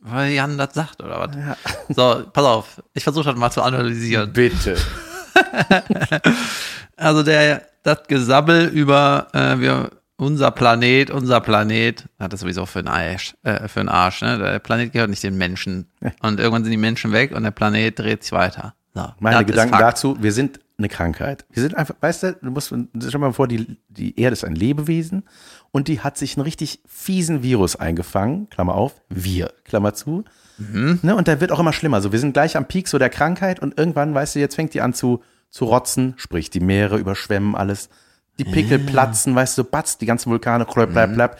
Weil 0.00 0.32
Jan 0.32 0.56
das 0.56 0.74
sagt, 0.74 1.02
oder 1.02 1.18
was? 1.18 1.56
So, 1.94 2.24
pass 2.32 2.44
auf. 2.44 2.82
Ich 2.94 3.02
versuche 3.02 3.24
das 3.24 3.36
mal 3.36 3.50
zu 3.50 3.62
analysieren. 3.62 4.32
Bitte. 4.32 4.76
Also 6.98 7.22
der, 7.22 7.62
das 7.84 8.08
Gesabbel 8.08 8.66
über 8.66 9.28
äh, 9.32 9.60
wir, 9.60 9.90
unser 10.16 10.50
Planet, 10.50 11.10
unser 11.10 11.40
Planet, 11.40 12.06
hat 12.18 12.32
das 12.32 12.40
sowieso 12.40 12.66
für 12.66 12.80
einen 12.80 12.88
Arsch, 12.88 13.34
äh, 13.44 13.68
für 13.68 13.80
einen 13.80 13.88
Arsch, 13.88 14.20
ne? 14.20 14.36
Der 14.36 14.58
Planet 14.58 14.92
gehört 14.92 15.08
nicht 15.08 15.22
den 15.22 15.38
Menschen. 15.38 15.86
Und 16.20 16.40
irgendwann 16.40 16.64
sind 16.64 16.72
die 16.72 16.76
Menschen 16.76 17.12
weg 17.12 17.30
und 17.30 17.44
der 17.44 17.52
Planet 17.52 17.96
dreht 17.98 18.24
sich 18.24 18.32
weiter. 18.32 18.74
So, 18.94 19.06
Meine 19.20 19.44
Gedanken 19.44 19.78
dazu, 19.78 20.20
wir 20.20 20.32
sind 20.32 20.58
eine 20.76 20.88
Krankheit. 20.88 21.44
Wir 21.50 21.62
sind 21.62 21.76
einfach, 21.76 21.94
weißt 22.00 22.22
du, 22.24 22.32
du 22.42 22.50
musst, 22.50 22.74
stell 23.00 23.20
mal 23.20 23.32
vor, 23.32 23.46
die, 23.46 23.78
die 23.88 24.18
Erde 24.18 24.32
ist 24.32 24.44
ein 24.44 24.54
Lebewesen 24.54 25.22
und 25.70 25.88
die 25.88 26.00
hat 26.00 26.16
sich 26.16 26.36
einen 26.36 26.44
richtig 26.44 26.80
fiesen 26.86 27.42
Virus 27.42 27.76
eingefangen, 27.76 28.48
Klammer 28.50 28.74
auf, 28.74 29.00
wir, 29.08 29.52
Klammer 29.64 29.94
zu. 29.94 30.24
Ne, 31.02 31.14
und 31.14 31.28
der 31.28 31.40
wird 31.40 31.52
auch 31.52 31.60
immer 31.60 31.72
schlimmer. 31.72 32.00
So, 32.00 32.10
wir 32.10 32.18
sind 32.18 32.32
gleich 32.32 32.56
am 32.56 32.66
Peak 32.66 32.88
so 32.88 32.98
der 32.98 33.10
Krankheit 33.10 33.60
und 33.60 33.78
irgendwann, 33.78 34.14
weißt 34.14 34.34
du, 34.34 34.40
jetzt 34.40 34.56
fängt 34.56 34.74
die 34.74 34.80
an 34.80 34.92
zu, 34.92 35.22
zu 35.50 35.66
rotzen, 35.66 36.14
sprich 36.16 36.50
die 36.50 36.60
Meere 36.60 36.98
überschwemmen 36.98 37.54
alles, 37.54 37.90
die 38.38 38.44
Pickel 38.44 38.78
platzen, 38.78 39.34
weißt 39.34 39.56
du, 39.58 39.64
batz, 39.64 39.98
die 39.98 40.06
ganzen 40.06 40.30
Vulkane, 40.30 40.64
blab, 40.64 40.92
blab, 40.92 41.14
blab. 41.14 41.38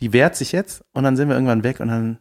Die 0.00 0.12
wehrt 0.12 0.36
sich 0.36 0.52
jetzt 0.52 0.84
und 0.92 1.04
dann 1.04 1.16
sind 1.16 1.28
wir 1.28 1.34
irgendwann 1.34 1.64
weg 1.64 1.80
und 1.80 1.88
dann 1.88 2.18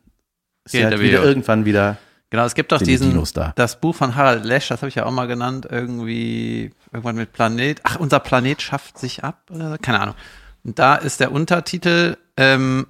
ist 0.65 0.71
sie 0.71 0.77
Geht 0.77 0.85
halt 0.85 0.95
er 0.95 1.01
wieder 1.01 1.23
irgendwann 1.23 1.65
wieder 1.65 1.97
Genau, 2.31 2.45
es 2.45 2.53
gibt 2.53 2.71
doch 2.71 2.79
diesen, 2.79 3.23
da? 3.33 3.53
das 3.55 3.79
Buch 3.81 3.95
von 3.95 4.15
Harald 4.15 4.45
Lesch, 4.45 4.67
das 4.67 4.81
habe 4.81 4.89
ich 4.89 4.95
ja 4.95 5.05
auch 5.05 5.11
mal 5.11 5.25
genannt, 5.25 5.67
irgendwie, 5.69 6.71
irgendwann 6.91 7.15
mit 7.15 7.33
Planet, 7.33 7.81
ach, 7.83 7.95
unser 7.99 8.19
Planet 8.19 8.61
schafft 8.61 8.99
sich 8.99 9.23
ab, 9.23 9.49
oder 9.49 9.79
keine 9.79 9.99
Ahnung. 9.99 10.15
Da 10.63 10.95
ist 10.95 11.19
der 11.19 11.31
Untertitel, 11.31 12.17
ähm, 12.37 12.87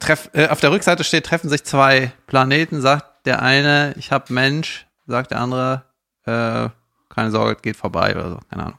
treff, 0.00 0.30
äh, 0.32 0.48
auf 0.48 0.60
der 0.60 0.72
Rückseite 0.72 1.04
steht, 1.04 1.26
treffen 1.26 1.48
sich 1.50 1.64
zwei 1.64 2.12
Planeten, 2.26 2.80
sagt 2.80 3.26
der 3.26 3.42
eine, 3.42 3.94
ich 3.98 4.10
hab 4.12 4.30
Mensch, 4.30 4.86
sagt 5.06 5.30
der 5.30 5.40
andere, 5.40 5.84
äh, 6.24 6.68
keine 7.12 7.30
Sorge, 7.30 7.60
geht 7.60 7.76
vorbei 7.76 8.14
oder 8.16 8.30
so, 8.30 8.40
keine 8.50 8.64
Ahnung. 8.64 8.78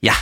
Ja. 0.00 0.12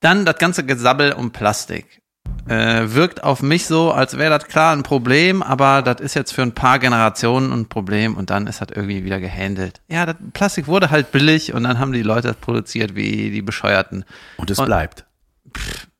Dann 0.00 0.24
das 0.24 0.38
ganze 0.38 0.64
Gesabbel 0.64 1.12
um 1.12 1.30
Plastik 1.30 2.00
äh, 2.48 2.84
wirkt 2.86 3.22
auf 3.22 3.42
mich 3.42 3.66
so, 3.66 3.92
als 3.92 4.16
wäre 4.16 4.30
das 4.36 4.48
klar 4.48 4.74
ein 4.74 4.82
Problem, 4.82 5.42
aber 5.42 5.82
das 5.82 6.00
ist 6.00 6.14
jetzt 6.14 6.32
für 6.32 6.42
ein 6.42 6.54
paar 6.54 6.78
Generationen 6.78 7.52
ein 7.52 7.68
Problem 7.68 8.16
und 8.16 8.30
dann 8.30 8.46
ist 8.46 8.60
das 8.62 8.68
irgendwie 8.74 9.04
wieder 9.04 9.20
gehandelt. 9.20 9.82
Ja, 9.88 10.06
das 10.06 10.16
Plastik 10.32 10.66
wurde 10.66 10.90
halt 10.90 11.12
billig 11.12 11.52
und 11.52 11.64
dann 11.64 11.78
haben 11.78 11.92
die 11.92 12.02
Leute 12.02 12.28
das 12.28 12.36
produziert 12.38 12.94
wie 12.94 13.30
die 13.30 13.42
Bescheuerten. 13.42 14.04
und 14.38 14.50
es 14.50 14.58
Und- 14.58 14.66
bleibt. 14.66 15.04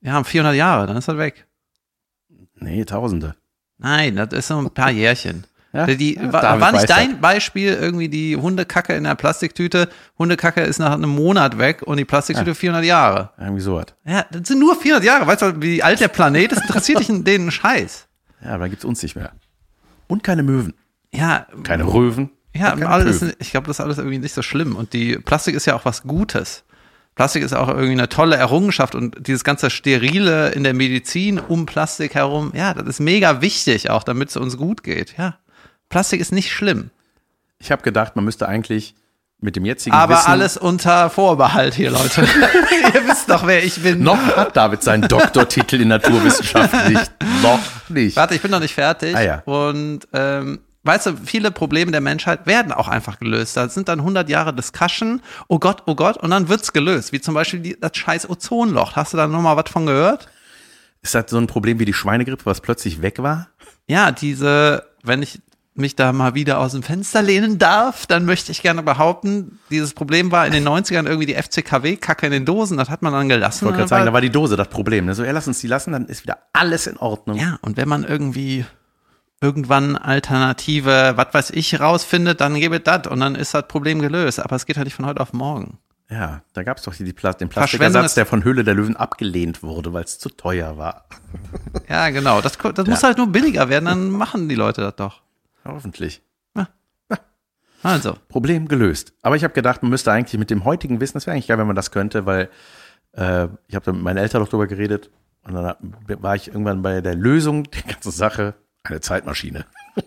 Ja, 0.02 0.22
400 0.24 0.54
Jahre, 0.56 0.86
dann 0.86 0.96
ist 0.96 1.08
das 1.08 1.16
weg. 1.18 1.46
Nee, 2.56 2.84
Tausende. 2.84 3.34
Nein, 3.78 4.16
das 4.16 4.28
ist 4.32 4.48
so 4.48 4.58
ein 4.58 4.70
paar 4.70 4.90
Jährchen. 4.90 5.44
Ja? 5.72 5.86
Die, 5.86 6.14
Ja, 6.16 6.32
war, 6.32 6.42
war 6.60 6.72
nicht 6.72 6.82
weiß 6.82 6.86
das. 6.86 6.96
dein 6.96 7.20
Beispiel 7.20 7.72
irgendwie 7.74 8.08
die 8.08 8.36
Hundekacke 8.36 8.94
in 8.94 9.04
der 9.04 9.14
Plastiktüte? 9.14 9.88
Hundekacke 10.18 10.60
ist 10.62 10.78
nach 10.78 10.92
einem 10.92 11.10
Monat 11.10 11.58
weg 11.58 11.82
und 11.82 11.96
die 11.96 12.04
Plastiktüte 12.04 12.54
400 12.54 12.84
Jahre. 12.84 13.30
Irgendwie 13.38 13.60
sowas. 13.62 13.86
Ja, 14.04 14.26
das 14.30 14.48
sind 14.48 14.58
nur 14.58 14.74
400 14.74 15.04
Jahre. 15.04 15.26
Weißt 15.26 15.42
du, 15.42 15.62
wie 15.62 15.82
alt 15.82 16.00
der 16.00 16.08
Planet 16.08 16.52
ist? 16.52 16.62
Interessiert 16.62 16.98
dich 17.00 17.08
in 17.08 17.24
den 17.24 17.50
Scheiß. 17.50 18.08
Ja, 18.44 18.50
aber 18.50 18.60
dann 18.64 18.70
gibt's 18.70 18.84
uns 18.84 19.02
nicht 19.02 19.14
mehr. 19.16 19.32
Und 20.08 20.24
keine 20.24 20.42
Möwen. 20.42 20.74
Ja, 21.12 21.46
Keine 21.62 21.84
Röwen. 21.84 22.30
Ja, 22.54 22.72
alles, 22.74 23.20
Pöbel. 23.20 23.36
ich 23.38 23.52
glaube, 23.52 23.68
das 23.68 23.76
ist 23.76 23.80
alles 23.80 23.98
irgendwie 23.98 24.18
nicht 24.18 24.34
so 24.34 24.42
schlimm. 24.42 24.74
Und 24.74 24.92
die 24.92 25.16
Plastik 25.18 25.54
ist 25.54 25.66
ja 25.66 25.74
auch 25.76 25.84
was 25.84 26.02
Gutes. 26.02 26.64
Plastik 27.14 27.42
ist 27.42 27.52
auch 27.52 27.68
irgendwie 27.68 27.92
eine 27.92 28.08
tolle 28.08 28.36
Errungenschaft 28.36 28.94
und 28.94 29.26
dieses 29.26 29.44
ganze 29.44 29.68
Sterile 29.70 30.50
in 30.50 30.64
der 30.64 30.74
Medizin 30.74 31.38
um 31.38 31.66
Plastik 31.66 32.14
herum, 32.14 32.52
ja, 32.54 32.72
das 32.72 32.86
ist 32.86 33.00
mega 33.00 33.40
wichtig 33.40 33.90
auch, 33.90 34.02
damit 34.04 34.30
es 34.30 34.36
uns 34.36 34.56
gut 34.56 34.82
geht. 34.82 35.16
Ja, 35.18 35.36
Plastik 35.88 36.20
ist 36.20 36.32
nicht 36.32 36.52
schlimm, 36.52 36.90
Ich 37.58 37.70
habe 37.72 37.82
gedacht, 37.82 38.16
man 38.16 38.24
müsste 38.24 38.48
eigentlich 38.48 38.94
mit 39.42 39.56
dem 39.56 39.64
jetzigen 39.64 39.96
aber 39.96 40.16
Wissen 40.16 40.30
alles 40.30 40.56
unter 40.56 41.10
Vorbehalt 41.10 41.74
hier, 41.74 41.90
Leute. 41.90 42.22
Ihr 42.94 43.08
wisst 43.08 43.30
doch, 43.30 43.46
wer 43.46 43.64
ich 43.64 43.82
bin. 43.82 44.02
noch 44.02 44.36
hat 44.36 44.56
David 44.56 44.82
seinen 44.82 45.08
Doktortitel 45.08 45.80
in 45.80 45.88
Naturwissenschaft 45.88 46.88
nicht. 46.88 47.10
Noch 47.42 47.60
nicht. 47.88 48.16
Warte, 48.16 48.34
ich 48.34 48.42
bin 48.42 48.50
noch 48.50 48.60
nicht 48.60 48.74
fertig. 48.74 49.16
Ah, 49.16 49.22
ja. 49.22 49.42
Und 49.46 50.06
ähm, 50.12 50.60
weißt 50.90 51.06
du, 51.06 51.16
viele 51.24 51.52
Probleme 51.52 51.92
der 51.92 52.00
Menschheit 52.00 52.46
werden 52.46 52.72
auch 52.72 52.88
einfach 52.88 53.20
gelöst. 53.20 53.56
Da 53.56 53.68
sind 53.68 53.88
dann 53.88 54.00
100 54.00 54.28
Jahre 54.28 54.52
Discussion. 54.52 55.22
Oh 55.46 55.60
Gott, 55.60 55.84
oh 55.86 55.94
Gott. 55.94 56.16
Und 56.16 56.30
dann 56.30 56.48
wird's 56.48 56.72
gelöst. 56.72 57.12
Wie 57.12 57.20
zum 57.20 57.34
Beispiel 57.34 57.60
die, 57.60 57.76
das 57.80 57.96
scheiß 57.96 58.28
Ozonloch. 58.28 58.96
Hast 58.96 59.12
du 59.12 59.16
da 59.16 59.28
noch 59.28 59.40
mal 59.40 59.56
was 59.56 59.70
von 59.70 59.86
gehört? 59.86 60.28
Ist 61.02 61.14
das 61.14 61.26
so 61.28 61.38
ein 61.38 61.46
Problem 61.46 61.78
wie 61.78 61.84
die 61.84 61.94
Schweinegrippe, 61.94 62.44
was 62.44 62.60
plötzlich 62.60 63.02
weg 63.02 63.22
war? 63.22 63.48
Ja, 63.86 64.10
diese, 64.10 64.84
wenn 65.04 65.22
ich 65.22 65.40
mich 65.74 65.94
da 65.94 66.12
mal 66.12 66.34
wieder 66.34 66.58
aus 66.58 66.72
dem 66.72 66.82
Fenster 66.82 67.22
lehnen 67.22 67.58
darf, 67.58 68.06
dann 68.06 68.24
möchte 68.24 68.50
ich 68.50 68.60
gerne 68.60 68.82
behaupten, 68.82 69.60
dieses 69.70 69.94
Problem 69.94 70.32
war 70.32 70.44
in 70.44 70.52
den 70.52 70.66
90ern 70.66 71.06
irgendwie 71.06 71.26
die 71.26 71.34
FCKW-Kacke 71.34 72.26
in 72.26 72.32
den 72.32 72.44
Dosen. 72.44 72.76
Das 72.76 72.90
hat 72.90 73.00
man 73.02 73.12
dann 73.12 73.28
gelassen. 73.28 73.58
Ich 73.58 73.62
wollte 73.62 73.78
gerade 73.78 73.88
sagen, 73.88 74.06
da 74.06 74.12
war 74.12 74.20
die 74.20 74.30
Dose 74.30 74.56
das 74.56 74.68
Problem. 74.68 75.06
Ne? 75.06 75.14
So, 75.14 75.22
ja, 75.22 75.30
lass 75.30 75.46
uns 75.46 75.60
die 75.60 75.68
lassen, 75.68 75.92
dann 75.92 76.06
ist 76.06 76.24
wieder 76.24 76.38
alles 76.52 76.88
in 76.88 76.96
Ordnung. 76.96 77.38
Ja, 77.38 77.58
und 77.62 77.76
wenn 77.76 77.88
man 77.88 78.02
irgendwie 78.02 78.64
irgendwann 79.40 79.96
alternative, 79.96 81.12
was 81.16 81.28
weiß 81.32 81.50
ich, 81.50 81.80
rausfindet, 81.80 82.40
dann 82.40 82.54
gebe 82.54 82.80
das 82.80 83.06
und 83.06 83.20
dann 83.20 83.34
ist 83.34 83.54
das 83.54 83.66
Problem 83.68 84.00
gelöst. 84.00 84.40
Aber 84.40 84.56
es 84.56 84.66
geht 84.66 84.76
halt 84.76 84.86
nicht 84.86 84.94
von 84.94 85.06
heute 85.06 85.20
auf 85.20 85.32
morgen. 85.32 85.78
Ja, 86.10 86.42
da 86.54 86.64
gab 86.64 86.78
es 86.78 86.82
doch 86.82 86.94
die, 86.94 87.04
die 87.04 87.12
Pla 87.12 87.32
den 87.32 87.48
Plastikersatz, 87.48 88.14
der 88.14 88.26
von 88.26 88.42
Höhle 88.42 88.64
der 88.64 88.74
Löwen 88.74 88.96
abgelehnt 88.96 89.62
wurde, 89.62 89.92
weil 89.92 90.04
es 90.04 90.18
zu 90.18 90.28
teuer 90.28 90.76
war. 90.76 91.04
Ja, 91.88 92.10
genau. 92.10 92.40
Das, 92.40 92.58
das 92.58 92.86
muss 92.86 93.02
halt 93.02 93.16
nur 93.16 93.28
billiger 93.28 93.68
werden, 93.68 93.84
dann 93.84 94.10
machen 94.10 94.48
die 94.48 94.56
Leute 94.56 94.80
das 94.80 94.96
doch. 94.96 95.22
Hoffentlich. 95.64 96.22
Also, 97.82 98.16
Problem 98.28 98.68
gelöst. 98.68 99.14
Aber 99.22 99.36
ich 99.36 99.44
habe 99.44 99.54
gedacht, 99.54 99.82
man 99.82 99.90
müsste 99.90 100.12
eigentlich 100.12 100.38
mit 100.38 100.50
dem 100.50 100.64
heutigen 100.64 101.00
Wissen, 101.00 101.14
das 101.14 101.26
wäre 101.26 101.34
eigentlich 101.34 101.48
geil, 101.48 101.58
wenn 101.58 101.66
man 101.66 101.76
das 101.76 101.90
könnte, 101.90 102.26
weil 102.26 102.50
äh, 103.12 103.48
ich 103.68 103.74
habe 103.74 103.84
da 103.84 103.92
mit 103.92 104.02
meinen 104.02 104.18
Eltern 104.18 104.42
noch 104.42 104.48
drüber 104.48 104.66
geredet 104.66 105.10
und 105.44 105.54
dann 105.54 105.76
war 106.20 106.36
ich 106.36 106.48
irgendwann 106.48 106.82
bei 106.82 107.00
der 107.00 107.14
Lösung 107.14 107.64
der 107.70 107.82
ganzen 107.82 108.10
Sache 108.10 108.54
eine 108.84 109.00
Zeitmaschine. 109.00 109.66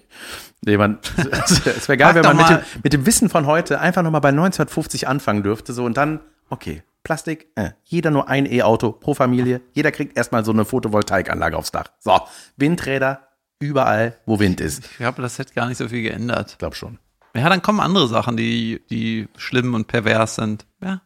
nee, 0.62 0.78
man, 0.78 1.00
es 1.46 1.88
wäre 1.88 1.98
geil, 1.98 2.16
wenn 2.16 2.24
man 2.24 2.38
mit 2.38 2.50
dem, 2.50 2.60
mit 2.84 2.94
dem 2.94 3.06
Wissen 3.06 3.30
von 3.30 3.46
heute 3.46 3.80
einfach 3.80 4.02
nochmal 4.02 4.22
bei 4.22 4.30
1950 4.30 5.08
anfangen 5.08 5.44
dürfte, 5.44 5.74
so 5.74 5.86
und 5.86 5.98
dann, 5.98 6.20
okay, 6.50 6.84
Plastik, 7.04 7.48
äh, 7.56 7.72
jeder 7.84 8.12
nur 8.12 8.30
ein 8.30 8.46
E-Auto 8.46 8.94
pro 8.94 9.14
Familie, 9.14 9.62
jeder 9.74 9.92
kriegt 9.92 10.18
erstmal 10.18 10.46
so 10.46 10.52
eine 10.52 10.66
Photovoltaikanlage 10.66 11.58
aufs 11.58 11.72
Dach. 11.72 11.88
So, 12.00 12.20
Windräder 12.56 13.28
überall, 13.60 14.18
wo 14.26 14.40
Wind 14.40 14.62
ist. 14.62 14.86
ich 14.86 14.98
glaube, 14.98 15.22
das 15.22 15.38
hätte 15.38 15.54
gar 15.54 15.68
nicht 15.68 15.78
so 15.78 15.90
viel 15.90 16.02
geändert. 16.02 16.52
Ich 16.52 16.58
glaube 16.58 16.76
schon. 16.76 17.00
Ja, 17.36 17.50
dann 17.50 17.62
kommen 17.62 17.80
andere 17.80 18.08
Sachen, 18.08 18.38
die, 18.38 18.82
die 18.90 19.28
schlimm 19.38 19.74
und 19.74 19.88
pervers 19.88 20.36
sind. 20.36 20.66
Ja. 20.82 21.02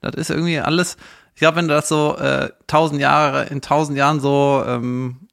Das 0.00 0.14
ist 0.14 0.30
irgendwie 0.30 0.60
alles. 0.60 0.96
Ich 1.34 1.40
glaube, 1.40 1.56
wenn 1.56 1.68
das 1.68 1.88
so 1.88 2.16
äh, 2.16 2.50
tausend 2.66 3.00
Jahre, 3.00 3.46
in 3.46 3.60
tausend 3.60 3.98
Jahren 3.98 4.20
so 4.20 4.62
ähm, 4.66 5.27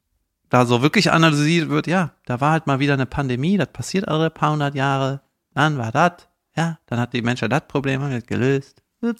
da 0.50 0.64
so 0.66 0.82
wirklich 0.82 1.10
analysiert 1.12 1.68
wird, 1.68 1.86
ja, 1.86 2.10
da 2.24 2.40
war 2.40 2.52
halt 2.52 2.66
mal 2.66 2.78
wieder 2.78 2.94
eine 2.94 3.06
Pandemie, 3.06 3.56
das 3.56 3.68
passiert 3.68 4.06
alle 4.08 4.30
paar 4.30 4.52
hundert 4.52 4.74
Jahre, 4.74 5.20
dann 5.54 5.76
war 5.78 5.90
das, 5.92 6.28
ja, 6.56 6.78
dann 6.86 6.98
hat 7.00 7.12
die 7.12 7.22
Menschheit 7.22 7.52
das 7.52 7.66
Problem 7.68 8.02
haben 8.02 8.12
das 8.12 8.26
gelöst. 8.26 8.82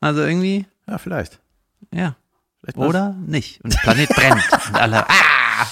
Also 0.00 0.20
irgendwie, 0.22 0.64
Ja, 0.86 0.96
vielleicht. 0.98 1.40
ja. 1.92 2.14
vielleicht 2.60 2.78
was- 2.78 2.88
Oder 2.88 3.14
nicht. 3.26 3.60
Und 3.64 3.74
der 3.74 3.78
Planet 3.80 4.08
brennt. 4.10 4.42
Und 4.68 4.76
alle, 4.76 5.04
ah! 5.08 5.66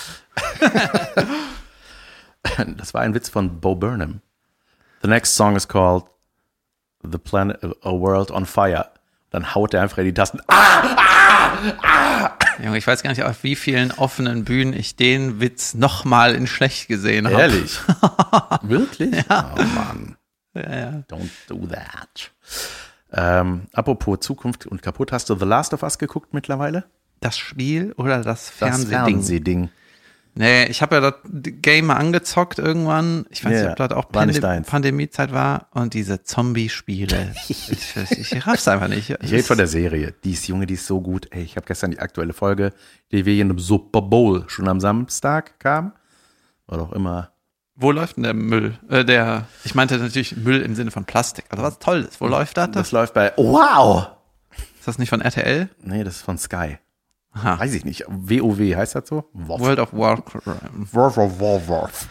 Das 2.76 2.94
war 2.94 3.02
ein 3.02 3.14
Witz 3.14 3.28
von 3.28 3.60
Bo 3.60 3.74
Burnham. 3.74 4.20
The 5.02 5.08
next 5.08 5.34
song 5.36 5.56
is 5.56 5.66
called 5.68 6.04
The 7.02 7.18
Planet 7.18 7.62
A 7.64 7.90
World 7.92 8.30
on 8.30 8.46
Fire. 8.46 8.88
Dann 9.30 9.54
haut 9.54 9.74
er 9.74 9.82
einfach 9.82 9.98
in 9.98 10.06
die 10.06 10.14
Tasten. 10.14 10.40
Ah! 10.48 10.96
Junge, 12.62 12.78
ich 12.78 12.86
weiß 12.86 13.02
gar 13.02 13.10
nicht, 13.10 13.22
auf 13.22 13.42
wie 13.42 13.56
vielen 13.56 13.92
offenen 13.92 14.44
Bühnen 14.44 14.72
ich 14.72 14.96
den 14.96 15.40
Witz 15.40 15.74
nochmal 15.74 16.34
in 16.34 16.46
schlecht 16.46 16.88
gesehen 16.88 17.26
habe. 17.26 17.40
Ehrlich? 17.40 17.78
Wirklich? 18.62 19.14
Oh 19.28 19.62
Mann. 19.74 20.16
Ja, 20.54 20.76
ja. 20.76 21.02
Don't 21.10 21.28
do 21.48 21.66
that. 21.66 22.30
Ähm, 23.12 23.66
apropos 23.72 24.20
Zukunft 24.20 24.66
und 24.66 24.82
kaputt, 24.82 25.12
hast 25.12 25.28
du 25.30 25.36
The 25.36 25.44
Last 25.44 25.74
of 25.74 25.82
Us 25.82 25.98
geguckt 25.98 26.32
mittlerweile? 26.34 26.84
Das 27.20 27.36
Spiel 27.38 27.92
oder 27.96 28.22
das 28.22 28.52
Das 28.58 28.84
Fernsehding? 28.84 29.70
Nee, 30.38 30.66
ich 30.66 30.82
habe 30.82 30.96
ja 30.96 31.00
das 31.00 31.14
Game 31.24 31.86
mal 31.86 31.96
angezockt 31.96 32.58
irgendwann. 32.58 33.24
Ich 33.30 33.42
weiß 33.42 33.62
nicht, 33.62 33.70
ob 33.70 33.76
das 33.76 33.92
auch 33.92 34.10
Pande. 34.10 34.62
Pandemiezeit 34.66 35.32
war. 35.32 35.68
Und 35.72 35.94
diese 35.94 36.24
Zombie-Spiele. 36.24 37.34
ich, 37.48 37.70
ich, 37.96 38.32
ich 38.32 38.46
raff's 38.46 38.68
einfach 38.68 38.88
nicht. 38.88 39.08
Ich 39.22 39.32
rede 39.32 39.42
von 39.42 39.56
der 39.56 39.66
Serie. 39.66 40.12
Die 40.24 40.32
ist, 40.32 40.46
Junge, 40.46 40.66
die 40.66 40.74
ist 40.74 40.86
so 40.86 41.00
gut. 41.00 41.28
Ey, 41.30 41.42
ich 41.42 41.56
habe 41.56 41.66
gestern 41.66 41.90
die 41.90 42.00
aktuelle 42.00 42.34
Folge, 42.34 42.74
die 43.12 43.24
wir 43.24 43.32
hier 43.32 43.42
in 43.42 43.50
einem 43.50 43.58
Super 43.58 44.02
Bowl 44.02 44.44
schon 44.48 44.68
am 44.68 44.78
Samstag 44.78 45.58
kam. 45.58 45.94
Oder 46.68 46.82
auch 46.82 46.92
immer. 46.92 47.32
Wo 47.74 47.90
läuft 47.90 48.16
denn 48.16 48.24
der 48.24 48.34
Müll? 48.34 48.78
Äh, 48.90 49.06
der, 49.06 49.46
ich 49.64 49.74
meinte 49.74 49.96
natürlich 49.96 50.36
Müll 50.36 50.60
im 50.60 50.74
Sinne 50.74 50.90
von 50.90 51.06
Plastik. 51.06 51.46
Also 51.48 51.62
was 51.62 51.78
Tolles. 51.78 52.20
Wo 52.20 52.26
läuft 52.26 52.58
das? 52.58 52.70
Das 52.72 52.92
läuft 52.92 53.14
bei. 53.14 53.32
Wow! 53.38 54.08
Ist 54.78 54.86
das 54.86 54.98
nicht 54.98 55.08
von 55.08 55.22
RTL? 55.22 55.70
Nee, 55.82 56.04
das 56.04 56.16
ist 56.16 56.22
von 56.22 56.36
Sky. 56.36 56.76
Aha. 57.36 57.60
Weiß 57.60 57.74
ich 57.74 57.84
nicht. 57.84 58.04
WoW 58.08 58.58
heißt 58.76 58.94
das 58.94 59.08
so? 59.08 59.24
WoW. 59.34 59.60
World 59.60 59.78
of 59.78 59.92
Warcraft. 59.92 62.06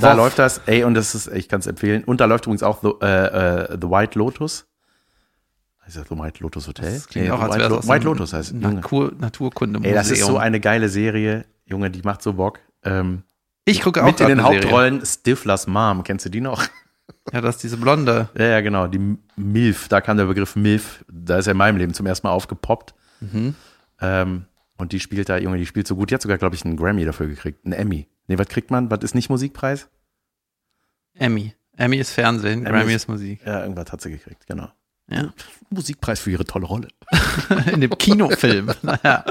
Da 0.00 0.14
läuft 0.14 0.38
das, 0.38 0.62
ey, 0.66 0.84
und 0.84 0.94
das 0.94 1.14
ist, 1.14 1.26
ich 1.28 1.48
kann 1.48 1.60
es 1.60 1.66
empfehlen. 1.66 2.04
Und 2.04 2.20
da 2.22 2.24
läuft 2.24 2.46
übrigens 2.46 2.62
auch 2.62 2.80
The, 2.82 2.92
äh, 3.02 3.26
äh, 3.74 3.78
The 3.80 3.88
White 3.90 4.18
Lotus. 4.18 4.66
Heißt 5.84 5.96
das 5.96 6.08
The 6.08 6.18
White 6.18 6.42
Lotus 6.42 6.68
Hotel? 6.68 6.94
Das 6.94 7.06
klingt 7.06 7.26
Nee, 7.26 7.32
auch, 7.32 7.40
als 7.40 7.54
White, 7.54 7.68
Lo 7.68 7.76
das 7.76 7.88
White 7.88 8.04
Lotus 8.04 8.32
heißt. 8.32 8.54
Natur, 8.54 9.12
Naturkunde 9.18 9.80
Ey, 9.86 9.92
das 9.94 10.10
ist 10.10 10.24
so 10.24 10.38
eine 10.38 10.58
geile 10.60 10.88
Serie. 10.88 11.44
Junge, 11.66 11.90
die 11.90 12.02
macht 12.02 12.22
so 12.22 12.32
Bock. 12.32 12.60
Ähm, 12.84 13.22
Ich 13.66 13.82
gucke 13.82 14.02
auch 14.02 14.06
mit 14.06 14.20
in 14.20 14.28
den 14.28 14.40
eine 14.40 14.48
Serie. 14.48 14.62
Hauptrollen 14.62 15.04
Stiflers 15.04 15.66
Mom. 15.66 16.02
Kennst 16.02 16.24
du 16.24 16.30
die 16.30 16.40
noch? 16.40 16.64
Ja, 17.32 17.40
das 17.40 17.56
ist 17.56 17.64
diese 17.64 17.76
Blonde. 17.76 18.28
Ja, 18.38 18.46
ja, 18.46 18.60
genau. 18.62 18.86
Die 18.86 19.18
MILF, 19.36 19.88
da 19.88 20.00
kam 20.00 20.16
der 20.16 20.24
Begriff 20.24 20.56
MILF. 20.56 21.04
Da 21.12 21.38
ist 21.38 21.46
er 21.46 21.52
in 21.52 21.58
meinem 21.58 21.76
Leben 21.76 21.92
zum 21.94 22.06
ersten 22.06 22.26
Mal 22.26 22.32
aufgepoppt. 22.32 22.94
Mhm. 23.20 23.54
Ähm, 24.00 24.46
und 24.82 24.92
die 24.92 25.00
spielt 25.00 25.28
da, 25.28 25.38
Junge, 25.38 25.56
die 25.58 25.66
spielt 25.66 25.86
so 25.86 25.96
gut. 25.96 26.10
Die 26.10 26.14
hat 26.14 26.22
sogar, 26.22 26.36
glaube 26.38 26.54
ich, 26.54 26.64
einen 26.64 26.76
Grammy 26.76 27.04
dafür 27.04 27.26
gekriegt. 27.28 27.64
Einen 27.64 27.72
Emmy. 27.72 28.08
Nee, 28.28 28.36
was 28.38 28.48
kriegt 28.48 28.70
man? 28.70 28.90
Was 28.90 29.00
ist 29.02 29.14
nicht 29.14 29.30
Musikpreis? 29.30 29.88
Emmy. 31.14 31.54
Emmy 31.76 31.96
ist 31.98 32.10
Fernsehen, 32.10 32.66
Emmy 32.66 32.78
Grammy 32.78 32.92
ist- 32.92 33.02
ist 33.04 33.08
Musik. 33.08 33.40
Ja, 33.46 33.62
irgendwas 33.62 33.90
hat 33.92 34.00
sie 34.02 34.10
gekriegt, 34.10 34.46
genau. 34.46 34.68
Ja. 35.10 35.32
Musikpreis 35.70 36.20
für 36.20 36.30
ihre 36.30 36.44
tolle 36.44 36.66
Rolle. 36.66 36.88
In 37.72 37.80
dem 37.80 37.90
Kinofilm. 37.98 38.70
naja. 38.82 39.24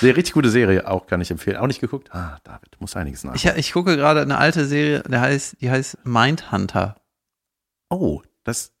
Nee, 0.00 0.10
richtig 0.10 0.32
gute 0.32 0.48
Serie, 0.50 0.86
auch 0.88 1.06
kann 1.06 1.20
ich 1.20 1.30
empfehlen. 1.30 1.56
Auch 1.56 1.66
nicht 1.66 1.80
geguckt? 1.80 2.14
Ah, 2.14 2.38
David, 2.44 2.80
muss 2.80 2.94
einiges 2.96 3.24
nach. 3.24 3.34
Ich, 3.34 3.44
ich 3.46 3.72
gucke 3.72 3.96
gerade 3.96 4.22
eine 4.22 4.38
alte 4.38 4.64
Serie, 4.66 5.02
der 5.02 5.20
heißt, 5.20 5.56
die 5.60 5.70
heißt 5.70 5.98
Mindhunter. 6.04 6.96
oh, 7.90 8.22
das 8.44 8.72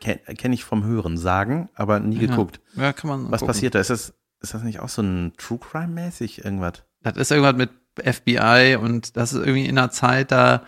kenne 0.00 0.18
kenn 0.36 0.52
ich 0.52 0.64
vom 0.64 0.84
Hören 0.84 1.16
sagen, 1.16 1.68
aber 1.74 2.00
nie 2.00 2.18
geguckt. 2.18 2.60
Ja, 2.76 2.92
kann 2.92 3.08
man. 3.10 3.24
Was 3.30 3.40
gucken. 3.40 3.46
passiert 3.54 3.74
da? 3.74 3.80
Ist 3.80 3.90
das, 3.90 4.14
ist 4.44 4.54
das 4.54 4.62
nicht 4.62 4.80
auch 4.80 4.88
so 4.88 5.02
ein 5.02 5.32
True 5.36 5.58
Crime-mäßig 5.58 6.44
irgendwas? 6.44 6.84
Das 7.02 7.16
ist 7.16 7.32
irgendwas 7.32 7.56
mit 7.56 7.70
FBI 7.98 8.78
und 8.80 9.16
das 9.16 9.32
ist 9.32 9.40
irgendwie 9.40 9.66
in 9.66 9.78
einer 9.78 9.90
Zeit, 9.90 10.30
da 10.30 10.62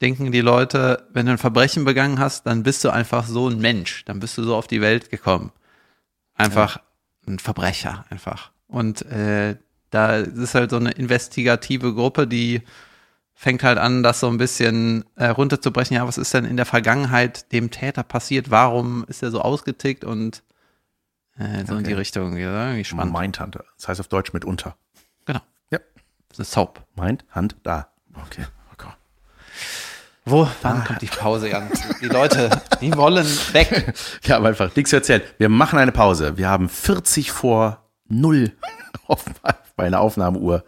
denken 0.00 0.32
die 0.32 0.40
Leute, 0.40 1.06
wenn 1.12 1.26
du 1.26 1.32
ein 1.32 1.38
Verbrechen 1.38 1.84
begangen 1.84 2.18
hast, 2.18 2.46
dann 2.46 2.62
bist 2.62 2.84
du 2.84 2.90
einfach 2.90 3.26
so 3.26 3.48
ein 3.48 3.58
Mensch. 3.58 4.04
Dann 4.04 4.20
bist 4.20 4.38
du 4.38 4.42
so 4.42 4.54
auf 4.56 4.66
die 4.66 4.80
Welt 4.80 5.10
gekommen. 5.10 5.52
Einfach 6.34 6.80
ein 7.26 7.38
Verbrecher, 7.38 8.04
einfach. 8.10 8.52
Und 8.68 9.02
äh, 9.06 9.56
da 9.90 10.16
ist 10.16 10.54
halt 10.54 10.70
so 10.70 10.76
eine 10.76 10.92
investigative 10.92 11.94
Gruppe, 11.94 12.26
die 12.26 12.62
fängt 13.34 13.62
halt 13.62 13.78
an, 13.78 14.02
das 14.02 14.20
so 14.20 14.28
ein 14.28 14.38
bisschen 14.38 15.04
äh, 15.16 15.26
runterzubrechen. 15.26 15.96
Ja, 15.96 16.06
was 16.06 16.18
ist 16.18 16.34
denn 16.34 16.44
in 16.44 16.56
der 16.56 16.66
Vergangenheit 16.66 17.52
dem 17.52 17.70
Täter 17.70 18.02
passiert? 18.02 18.50
Warum 18.50 19.04
ist 19.08 19.22
er 19.22 19.30
so 19.30 19.40
ausgetickt? 19.40 20.04
Und 20.04 20.42
äh, 21.38 21.64
so 21.64 21.72
in 21.74 21.78
Okay. 21.80 21.88
die 21.88 21.92
Richtung. 21.94 22.36
Ja, 22.36 22.66
irgendwie 22.66 22.84
spannend. 22.84 23.12
Mindhunter. 23.18 23.64
Das 23.76 23.88
heißt 23.88 24.00
auf 24.00 24.08
Deutsch 24.08 24.32
mitunter. 24.32 24.76
Genau. 25.24 25.40
Ja. 25.70 25.78
Das 26.28 26.38
ist 26.38 26.56
eine 26.56 26.64
Soap. 26.66 26.84
Mind, 26.96 27.24
Hand, 27.30 27.56
da. 27.62 27.88
Okay. 28.26 28.44
okay. 28.72 28.88
Wo? 30.24 30.48
Wann 30.62 30.84
kommt 30.84 31.00
die 31.00 31.06
Pause, 31.06 31.48
Jan? 31.48 31.70
Die 32.02 32.06
Leute, 32.08 32.50
die 32.80 32.94
wollen 32.94 33.24
weg. 33.52 33.94
Wir 34.22 34.34
haben 34.34 34.44
einfach 34.46 34.74
nichts 34.76 34.90
zu 34.90 34.96
erzählen. 34.96 35.22
Wir 35.38 35.48
machen 35.48 35.78
eine 35.78 35.92
Pause. 35.92 36.36
Wir 36.36 36.48
haben 36.48 36.68
40 36.68 37.30
vor 37.32 37.88
0 38.08 38.52
auf 39.06 39.24
meiner 39.76 40.00
Aufnahmeuhr. 40.00 40.64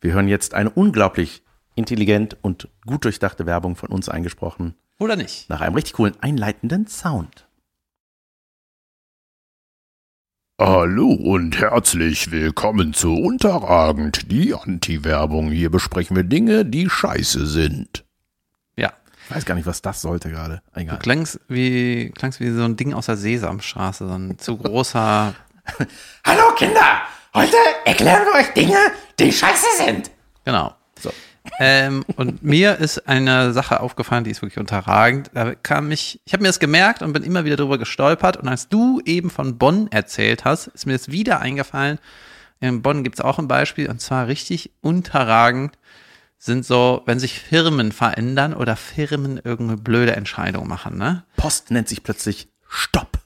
Wir 0.00 0.12
hören 0.12 0.28
jetzt 0.28 0.54
eine 0.54 0.70
unglaublich 0.70 1.42
intelligent 1.74 2.36
und 2.42 2.68
gut 2.86 3.04
durchdachte 3.04 3.46
Werbung 3.46 3.76
von 3.76 3.90
uns 3.90 4.08
eingesprochen. 4.08 4.74
Oder 4.98 5.14
nicht? 5.14 5.48
Nach 5.50 5.60
einem 5.60 5.74
richtig 5.74 5.92
coolen 5.94 6.14
einleitenden 6.20 6.86
Sound. 6.86 7.45
Hallo 10.58 11.12
und 11.12 11.60
herzlich 11.60 12.30
willkommen 12.30 12.94
zu 12.94 13.12
Unterragend, 13.12 14.32
die 14.32 14.54
Anti-Werbung. 14.54 15.50
Hier 15.50 15.70
besprechen 15.70 16.16
wir 16.16 16.24
Dinge, 16.24 16.64
die 16.64 16.88
scheiße 16.88 17.46
sind. 17.46 18.06
Ja. 18.74 18.94
Ich 19.28 19.36
weiß 19.36 19.44
gar 19.44 19.54
nicht, 19.54 19.66
was 19.66 19.82
das 19.82 20.00
sollte 20.00 20.30
gerade. 20.30 20.62
Du 20.72 20.80
Egal. 20.80 20.98
klangst 20.98 21.40
wie, 21.48 22.10
klangst 22.16 22.40
wie 22.40 22.48
so 22.52 22.62
ein 22.62 22.74
Ding 22.76 22.94
aus 22.94 23.04
der 23.04 23.18
Sesamstraße, 23.18 24.08
so 24.08 24.14
ein 24.14 24.38
zu 24.38 24.56
großer. 24.56 25.34
Hallo 26.24 26.54
Kinder! 26.56 27.02
Heute 27.34 27.56
erklären 27.84 28.24
wir 28.24 28.40
euch 28.40 28.54
Dinge, 28.54 28.78
die 29.18 29.32
scheiße 29.32 29.84
sind. 29.84 30.10
Genau. 30.46 30.74
So. 30.98 31.12
Ähm, 31.58 32.04
und 32.16 32.42
mir 32.42 32.76
ist 32.76 33.08
eine 33.08 33.52
Sache 33.52 33.80
aufgefallen, 33.80 34.24
die 34.24 34.30
ist 34.30 34.42
wirklich 34.42 34.58
unterragend. 34.58 35.30
Da 35.34 35.54
kam 35.54 35.90
ich, 35.90 36.20
ich 36.24 36.32
habe 36.32 36.42
mir 36.42 36.48
das 36.48 36.58
gemerkt 36.58 37.02
und 37.02 37.12
bin 37.12 37.22
immer 37.22 37.44
wieder 37.44 37.56
drüber 37.56 37.78
gestolpert. 37.78 38.36
Und 38.36 38.48
als 38.48 38.68
du 38.68 39.00
eben 39.04 39.30
von 39.30 39.58
Bonn 39.58 39.88
erzählt 39.90 40.44
hast, 40.44 40.66
ist 40.68 40.86
mir 40.86 40.92
das 40.92 41.10
wieder 41.10 41.40
eingefallen. 41.40 41.98
In 42.60 42.82
Bonn 42.82 43.04
gibt 43.04 43.18
es 43.18 43.24
auch 43.24 43.38
ein 43.38 43.48
Beispiel, 43.48 43.88
und 43.88 44.00
zwar 44.00 44.28
richtig 44.28 44.72
unterragend 44.80 45.76
sind 46.38 46.64
so, 46.64 47.02
wenn 47.06 47.18
sich 47.18 47.40
Firmen 47.40 47.92
verändern 47.92 48.54
oder 48.54 48.76
Firmen 48.76 49.38
irgendeine 49.42 49.80
blöde 49.80 50.14
Entscheidung 50.16 50.68
machen, 50.68 50.98
ne? 50.98 51.24
Post 51.36 51.70
nennt 51.70 51.88
sich 51.88 52.02
plötzlich 52.02 52.48
Stopp. 52.68 53.18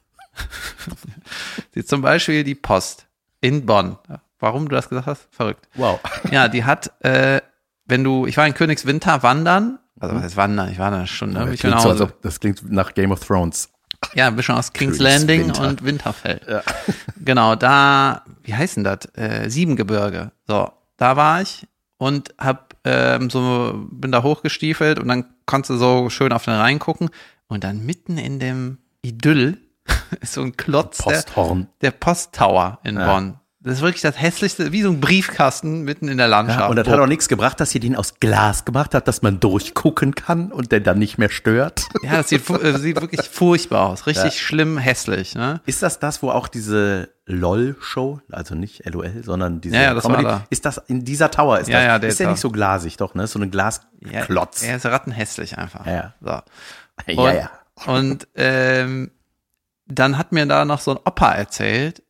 Zum 1.84 2.02
Beispiel 2.02 2.44
die 2.44 2.54
Post 2.54 3.06
in 3.40 3.66
Bonn. 3.66 3.98
Warum 4.38 4.68
du 4.68 4.74
das 4.74 4.88
gesagt 4.88 5.06
hast? 5.06 5.28
Verrückt. 5.30 5.68
Wow. 5.74 6.00
Ja, 6.30 6.48
die 6.48 6.64
hat, 6.64 6.92
äh, 7.04 7.42
wenn 7.90 8.04
du, 8.04 8.26
ich 8.26 8.36
war 8.36 8.46
in 8.46 8.54
Königswinter 8.54 9.22
wandern, 9.22 9.78
also 9.98 10.14
was 10.14 10.22
heißt 10.22 10.36
wandern? 10.36 10.70
Ich 10.70 10.78
war 10.78 10.90
da 10.90 10.98
eine 10.98 11.06
Stunde. 11.06 11.44
Das 11.44 11.58
klingt, 11.60 11.74
nach 11.76 11.96
so, 11.96 12.08
das 12.22 12.40
klingt 12.40 12.70
nach 12.72 12.94
Game 12.94 13.12
of 13.12 13.20
Thrones. 13.24 13.68
Ja, 14.14 14.28
ein 14.28 14.36
bisschen 14.36 14.54
aus 14.54 14.72
King's 14.72 14.98
Landing 14.98 15.40
Königswinter. 15.42 15.68
und 15.70 15.84
Winterfell. 15.84 16.62
Genau, 17.24 17.54
da, 17.54 18.24
wie 18.44 18.54
heißt 18.54 18.76
denn 18.76 18.84
das? 18.84 19.00
Äh, 19.14 19.50
Siebengebirge. 19.50 20.32
So, 20.46 20.70
da 20.96 21.16
war 21.16 21.42
ich 21.42 21.66
und 21.98 22.34
hab 22.38 22.74
ähm, 22.84 23.28
so, 23.28 23.74
bin 23.90 24.10
da 24.10 24.22
hochgestiefelt 24.22 24.98
und 24.98 25.08
dann 25.08 25.26
konntest 25.44 25.70
du 25.70 25.76
so 25.76 26.08
schön 26.08 26.32
auf 26.32 26.46
den 26.46 26.54
Rhein 26.54 26.78
gucken 26.78 27.10
und 27.48 27.62
dann 27.62 27.84
mitten 27.84 28.16
in 28.16 28.38
dem 28.38 28.78
Idyll 29.02 29.58
ist 30.22 30.32
so 30.32 30.40
ein 30.42 30.56
Klotz 30.56 30.98
der, 30.98 31.12
Posthorn. 31.16 31.66
der 31.82 31.90
Posttower 31.90 32.78
in 32.84 32.96
Ja. 32.96 33.12
Bonn. 33.12 33.39
Das 33.62 33.74
ist 33.74 33.80
wirklich 33.82 34.00
das 34.00 34.18
hässlichste, 34.18 34.72
wie 34.72 34.80
so 34.80 34.88
ein 34.88 35.00
Briefkasten 35.02 35.82
mitten 35.82 36.08
in 36.08 36.16
der 36.16 36.28
Landschaft. 36.28 36.60
Ja, 36.60 36.66
und 36.68 36.76
das 36.76 36.88
hat 36.88 36.98
auch 36.98 37.06
nichts 37.06 37.28
gebracht, 37.28 37.60
dass 37.60 37.74
ihr 37.74 37.80
den 37.82 37.94
aus 37.94 38.14
Glas 38.18 38.64
gemacht 38.64 38.94
habt, 38.94 39.06
dass 39.06 39.20
man 39.20 39.38
durchgucken 39.38 40.14
kann 40.14 40.50
und 40.50 40.72
der 40.72 40.80
dann 40.80 40.98
nicht 40.98 41.18
mehr 41.18 41.28
stört. 41.28 41.86
Ja, 42.02 42.12
das 42.16 42.30
sieht, 42.30 42.48
äh, 42.48 42.78
sieht 42.78 42.98
wirklich 42.98 43.20
furchtbar 43.28 43.88
aus. 43.90 44.06
Richtig 44.06 44.40
schlimm, 44.40 44.78
hässlich. 44.78 45.34
Ne? 45.34 45.60
Ist 45.66 45.82
das 45.82 45.98
das, 45.98 46.22
wo 46.22 46.30
auch 46.30 46.48
diese 46.48 47.10
LOL-Show, 47.26 48.20
also 48.32 48.54
nicht 48.54 48.82
LOL, 48.86 49.22
sondern 49.22 49.60
diese 49.60 49.76
Ja, 49.76 49.82
ja, 49.82 49.94
das 49.94 50.04
war 50.08 50.22
da. 50.22 50.46
ist 50.48 50.64
das 50.64 50.78
in 50.86 51.04
dieser 51.04 51.30
Tower? 51.30 51.58
Ist, 51.58 51.68
Ja, 51.68 51.76
das, 51.80 51.86
ja, 51.86 51.98
der 51.98 52.08
ist 52.10 52.18
der 52.18 52.24
Tower. 52.26 52.32
nicht 52.32 52.40
so 52.40 52.50
glasig, 52.50 52.96
doch, 52.96 53.14
ne? 53.14 53.26
So 53.26 53.38
ein 53.38 53.42
Ja, 53.42 53.48
Glasklotz. 53.50 54.62
Er 54.62 54.76
ist 54.76 54.86
rattenhässlich 54.86 55.58
einfach. 55.58 55.84
Ja, 55.86 56.14
So. 56.22 56.28
ja. 56.30 56.42
Und, 57.06 57.34
ja. 57.36 57.50
und 57.94 58.28
ähm, 58.36 59.10
dann 59.86 60.16
hat 60.16 60.32
mir 60.32 60.46
da 60.46 60.64
noch 60.64 60.80
so 60.80 60.92
ein 60.92 60.98
Opa 61.04 61.32
erzählt, 61.32 61.98
äh, 61.98 62.02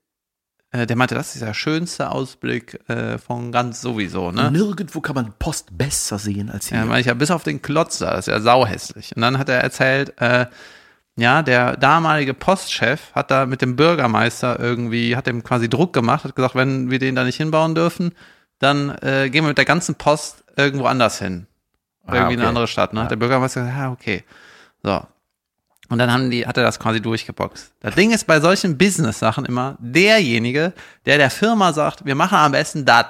der 0.72 0.96
meinte, 0.96 1.14
das 1.14 1.34
ist 1.34 1.42
der 1.42 1.54
schönste 1.54 2.10
Ausblick 2.10 2.78
äh, 2.88 3.18
von 3.18 3.50
ganz 3.50 3.80
sowieso. 3.80 4.30
Ne? 4.30 4.50
Nirgendwo 4.52 5.00
kann 5.00 5.16
man 5.16 5.32
Post 5.38 5.76
besser 5.76 6.18
sehen 6.18 6.48
als 6.50 6.68
hier. 6.68 6.78
Ja, 6.78 6.84
meine 6.84 7.00
ich 7.00 7.06
ja, 7.06 7.14
bis 7.14 7.30
auf 7.30 7.42
den 7.42 7.60
Klotz 7.60 7.98
da, 7.98 8.12
das 8.12 8.28
ist 8.28 8.32
ja 8.32 8.40
sauhässlich. 8.40 9.14
Und 9.16 9.22
dann 9.22 9.38
hat 9.38 9.48
er 9.48 9.58
erzählt, 9.60 10.20
äh, 10.20 10.46
ja, 11.16 11.42
der 11.42 11.76
damalige 11.76 12.34
Postchef 12.34 13.12
hat 13.14 13.30
da 13.30 13.46
mit 13.46 13.62
dem 13.62 13.76
Bürgermeister 13.76 14.60
irgendwie, 14.60 15.16
hat 15.16 15.26
dem 15.26 15.42
quasi 15.42 15.68
Druck 15.68 15.92
gemacht, 15.92 16.24
hat 16.24 16.36
gesagt, 16.36 16.54
wenn 16.54 16.90
wir 16.90 16.98
den 16.98 17.16
da 17.16 17.24
nicht 17.24 17.36
hinbauen 17.36 17.74
dürfen, 17.74 18.12
dann 18.60 18.90
äh, 19.02 19.28
gehen 19.28 19.44
wir 19.44 19.48
mit 19.48 19.58
der 19.58 19.64
ganzen 19.64 19.96
Post 19.96 20.44
irgendwo 20.56 20.86
anders 20.86 21.18
hin. 21.18 21.46
Ah, 22.06 22.14
Irgendwie 22.14 22.34
in 22.34 22.38
okay. 22.38 22.42
eine 22.42 22.48
andere 22.48 22.68
Stadt, 22.68 22.94
ne? 22.94 23.06
Der 23.08 23.16
Bürgermeister 23.16 23.62
gesagt, 23.62 23.78
ja, 23.78 23.90
okay. 23.90 24.24
So. 24.82 25.02
Und 25.90 25.98
dann 25.98 26.10
haben 26.12 26.30
die, 26.30 26.46
hat 26.46 26.56
er 26.56 26.62
das 26.62 26.78
quasi 26.78 27.02
durchgeboxt. 27.02 27.72
Das 27.80 27.94
Ding 27.96 28.12
ist 28.12 28.26
bei 28.26 28.40
solchen 28.40 28.78
Business-Sachen 28.78 29.44
immer 29.44 29.76
derjenige, 29.80 30.72
der 31.04 31.18
der 31.18 31.30
Firma 31.30 31.72
sagt, 31.72 32.06
wir 32.06 32.14
machen 32.14 32.38
am 32.38 32.52
besten 32.52 32.84
das, 32.84 33.06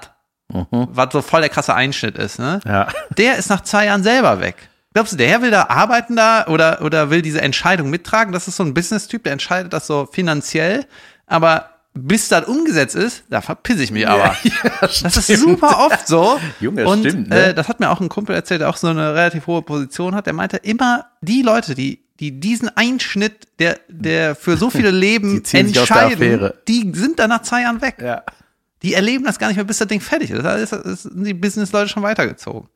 was 0.49 1.13
so 1.13 1.23
voll 1.23 1.43
der 1.43 1.51
krasse 1.51 1.75
Einschnitt 1.75 2.19
ist, 2.19 2.39
ne? 2.39 2.59
ja. 2.65 2.89
der 3.17 3.37
ist 3.37 3.51
nach 3.51 3.61
zwei 3.61 3.87
Jahren 3.87 4.03
selber 4.03 4.41
weg. 4.41 4.57
Glaubst 4.93 5.13
du, 5.13 5.17
der 5.17 5.41
will 5.43 5.53
da 5.53 5.67
arbeiten 5.69 6.17
da 6.17 6.47
oder, 6.49 6.81
oder 6.83 7.11
will 7.11 7.23
diese 7.23 7.41
Entscheidung 7.41 7.91
mittragen? 7.91 8.33
Das 8.33 8.49
ist 8.49 8.57
so 8.57 8.65
ein 8.65 8.75
Business-Typ, 8.75 9.23
der 9.23 9.35
entscheidet 9.35 9.73
das 9.73 9.87
so 9.87 10.09
finanziell, 10.11 10.87
aber 11.27 11.71
bis 11.95 12.29
das 12.29 12.47
umgesetzt 12.47 12.95
ist, 12.95 13.25
da 13.31 13.41
verpiss 13.41 13.81
ich 13.81 13.91
mich 13.91 14.07
aber. 14.07 14.37
das 14.81 15.03
ist 15.03 15.27
super 15.41 15.87
oft 15.87 16.07
so. 16.07 16.41
Junge, 16.61 16.87
Und 16.87 17.01
stimmt, 17.01 17.31
ne? 17.31 17.47
äh, 17.47 17.55
das 17.55 17.69
hat 17.69 17.81
mir 17.81 17.91
auch 17.91 18.01
ein 18.01 18.09
Kumpel 18.09 18.35
erzählt, 18.35 18.61
der 18.61 18.69
auch 18.71 18.77
so 18.77 18.87
eine 18.87 19.15
relativ 19.15 19.47
hohe 19.47 19.63
Position 19.63 20.15
hat. 20.15 20.27
Der 20.27 20.33
meinte 20.33 20.57
immer, 20.59 21.07
die 21.21 21.43
Leute, 21.43 21.75
die, 21.75 22.05
die 22.21 22.39
diesen 22.39 22.69
Einschnitt, 22.77 23.49
der, 23.59 23.81
der 23.89 24.35
für 24.35 24.57
so 24.57 24.71
viele 24.71 24.91
Leben 24.93 25.43
Die 25.43 25.57
entscheiden, 25.57 26.53
die 26.69 26.93
sind 26.95 27.19
dann 27.19 27.31
nach 27.31 27.43
zwei 27.43 27.63
Jahren 27.63 27.81
weg. 27.83 27.97
ja. 28.01 28.23
Die 28.83 28.95
erleben 28.95 29.25
das 29.25 29.39
gar 29.39 29.49
nicht 29.49 29.57
mehr, 29.57 29.65
bis 29.67 29.77
das 29.77 29.89
Ding 29.89 30.01
fertig 30.01 30.31
ist. 30.31 30.43
Da 30.43 30.55
ist, 30.55 30.73
ist, 30.73 31.03
sind 31.03 31.25
die 31.25 31.35
Business-Leute 31.35 31.91
schon 31.91 32.03
weitergezogen. 32.03 32.67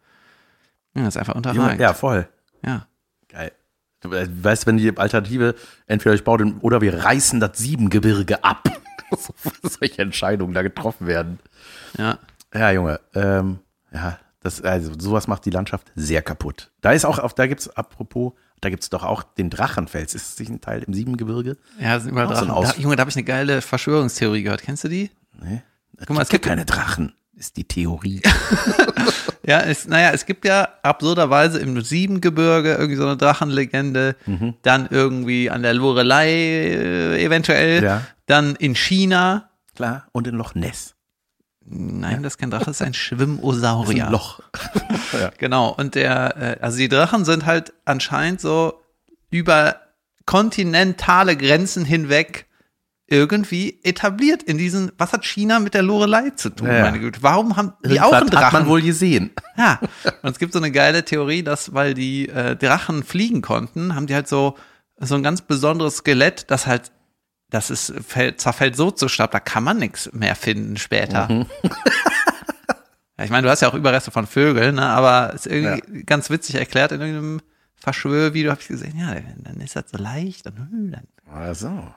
Ja, 0.94 1.04
das 1.04 1.14
ist 1.14 1.18
einfach 1.18 1.34
unterragend. 1.34 1.80
Ja, 1.80 1.94
voll. 1.94 2.28
ja. 2.62 2.86
Geil. 3.28 3.52
Du 4.00 4.12
äh, 4.12 4.28
weißt, 4.30 4.66
wenn 4.66 4.76
die 4.76 4.94
Alternative, 4.98 5.54
entweder 5.86 6.14
ich 6.14 6.22
baue 6.22 6.38
den, 6.38 6.58
oder 6.58 6.82
wir 6.82 7.04
reißen 7.04 7.40
das 7.40 7.56
Siebengebirge 7.56 8.44
ab. 8.44 8.68
Solche 9.62 10.02
Entscheidungen 10.02 10.54
da 10.54 10.62
getroffen 10.62 11.06
werden. 11.06 11.38
Ja. 11.98 12.18
Ja, 12.54 12.70
Junge, 12.70 13.00
ähm, 13.14 13.58
ja, 13.92 14.18
das, 14.40 14.62
also 14.62 14.92
sowas 14.98 15.26
macht 15.26 15.44
die 15.44 15.50
Landschaft 15.50 15.90
sehr 15.96 16.22
kaputt. 16.22 16.70
Da 16.82 16.92
ist 16.92 17.04
auch, 17.04 17.18
auf, 17.18 17.34
da 17.34 17.46
gibt's, 17.46 17.68
apropos, 17.70 18.32
da 18.60 18.70
gibt's 18.70 18.90
doch 18.90 19.02
auch 19.02 19.22
den 19.22 19.50
Drachenfels. 19.50 20.14
Ist 20.14 20.32
das 20.32 20.38
nicht 20.38 20.50
ein 20.50 20.60
Teil 20.60 20.82
im 20.84 20.94
Siebengebirge? 20.94 21.56
Ja, 21.80 21.98
sind 21.98 22.10
überall 22.12 22.28
so 22.28 22.34
Drachen. 22.34 22.50
Aus- 22.50 22.74
da, 22.74 22.80
Junge, 22.80 22.96
da 22.96 23.00
habe 23.00 23.10
ich 23.10 23.16
eine 23.16 23.24
geile 23.24 23.60
Verschwörungstheorie 23.60 24.42
gehört. 24.42 24.62
Kennst 24.62 24.84
du 24.84 24.88
die? 24.88 25.10
Nee. 25.42 25.62
Guck 25.98 26.10
mal, 26.10 26.22
es 26.22 26.28
es 26.28 26.30
gibt 26.30 26.42
gibt- 26.42 26.46
keine 26.46 26.64
Drachen, 26.64 27.12
ist 27.46 27.56
die 27.56 27.64
Theorie. 27.64 28.20
Ja, 29.46 29.60
es, 29.60 29.86
naja, 29.86 30.12
es 30.14 30.24
gibt 30.24 30.46
ja 30.46 30.68
absurderweise 30.82 31.58
im 31.58 31.78
Siebengebirge 31.82 32.72
irgendwie 32.76 32.96
so 32.96 33.02
eine 33.02 33.18
Drachenlegende, 33.18 34.16
Mhm. 34.24 34.54
dann 34.62 34.88
irgendwie 34.90 35.50
an 35.50 35.62
der 35.62 35.74
Lorelei 35.74 36.28
äh, 36.30 37.22
eventuell, 37.22 37.84
Ja. 37.84 38.00
dann 38.24 38.56
in 38.56 38.74
China. 38.74 39.50
Klar, 39.76 40.06
und 40.12 40.26
in 40.26 40.36
Loch 40.36 40.54
Ness. 40.54 40.94
Nein, 41.66 42.22
das 42.22 42.34
ist 42.34 42.38
kein 42.38 42.50
Drache, 42.50 42.64
das 42.64 42.80
ist 42.80 42.86
ein 42.86 42.94
Schwimmosaurier. 42.94 44.06
Ein 44.06 44.12
Loch. 44.12 44.40
Genau, 45.38 45.68
und 45.76 45.94
der, 45.94 46.36
äh, 46.38 46.64
also 46.64 46.78
die 46.78 46.88
Drachen 46.88 47.26
sind 47.26 47.44
halt 47.44 47.74
anscheinend 47.84 48.40
so 48.40 48.80
über 49.28 49.76
kontinentale 50.24 51.36
Grenzen 51.36 51.84
hinweg 51.84 52.46
irgendwie 53.06 53.80
etabliert 53.82 54.42
in 54.42 54.56
diesen, 54.58 54.90
was 54.96 55.12
hat 55.12 55.24
China 55.26 55.58
mit 55.60 55.74
der 55.74 55.82
Lorelei 55.82 56.30
zu 56.30 56.48
tun, 56.50 56.68
Ja, 56.68 56.74
ja. 56.76 56.82
meine 56.84 57.00
Güte? 57.00 57.22
Warum 57.22 57.56
haben 57.56 57.74
die 57.84 58.00
auch 58.00 58.12
einen 58.12 58.30
Drachen? 58.30 58.46
hat 58.46 58.52
man 58.54 58.66
wohl 58.66 58.80
gesehen. 58.82 59.30
Ja, 59.56 59.78
und 60.22 60.30
es 60.30 60.38
gibt 60.38 60.52
so 60.52 60.58
eine 60.58 60.70
geile 60.72 61.04
Theorie, 61.04 61.42
dass, 61.42 61.74
weil 61.74 61.94
die 61.94 62.28
äh, 62.28 62.56
Drachen 62.56 63.02
fliegen 63.04 63.42
konnten, 63.42 63.94
haben 63.94 64.06
die 64.06 64.14
halt 64.14 64.26
so, 64.26 64.56
so 64.98 65.14
ein 65.16 65.22
ganz 65.22 65.42
besonderes 65.42 65.98
Skelett, 65.98 66.50
das 66.50 66.66
halt, 66.66 66.92
das 67.50 67.70
ist, 67.70 67.92
fällt, 68.06 68.40
zerfällt 68.40 68.74
so 68.74 68.90
zu 68.90 69.08
Staub, 69.08 69.30
da 69.32 69.38
kann 69.40 69.62
man 69.64 69.78
nichts 69.78 70.10
mehr 70.12 70.34
finden 70.34 70.76
später. 70.78 71.30
Mhm. 71.30 71.46
ja, 73.18 73.24
ich 73.24 73.30
meine, 73.30 73.42
du 73.46 73.50
hast 73.50 73.60
ja 73.60 73.68
auch 73.68 73.74
Überreste 73.74 74.10
von 74.10 74.26
Vögeln, 74.26 74.76
ne, 74.76 74.86
aber 74.86 75.34
ist 75.34 75.46
irgendwie 75.46 76.04
ganz 76.04 76.30
witzig 76.30 76.56
erklärt 76.56 76.92
in 76.92 77.00
irgendeinem 77.00 77.40
Verschwörvideo, 77.76 78.50
habe 78.50 78.60
ich 78.62 78.68
gesehen, 78.68 78.98
ja, 78.98 79.14
dann 79.42 79.60
ist 79.60 79.76
das 79.76 79.84
so 79.90 79.98
leicht, 79.98 80.46
dann, 80.46 80.90
dann 80.90 81.06
Also, 81.32 81.92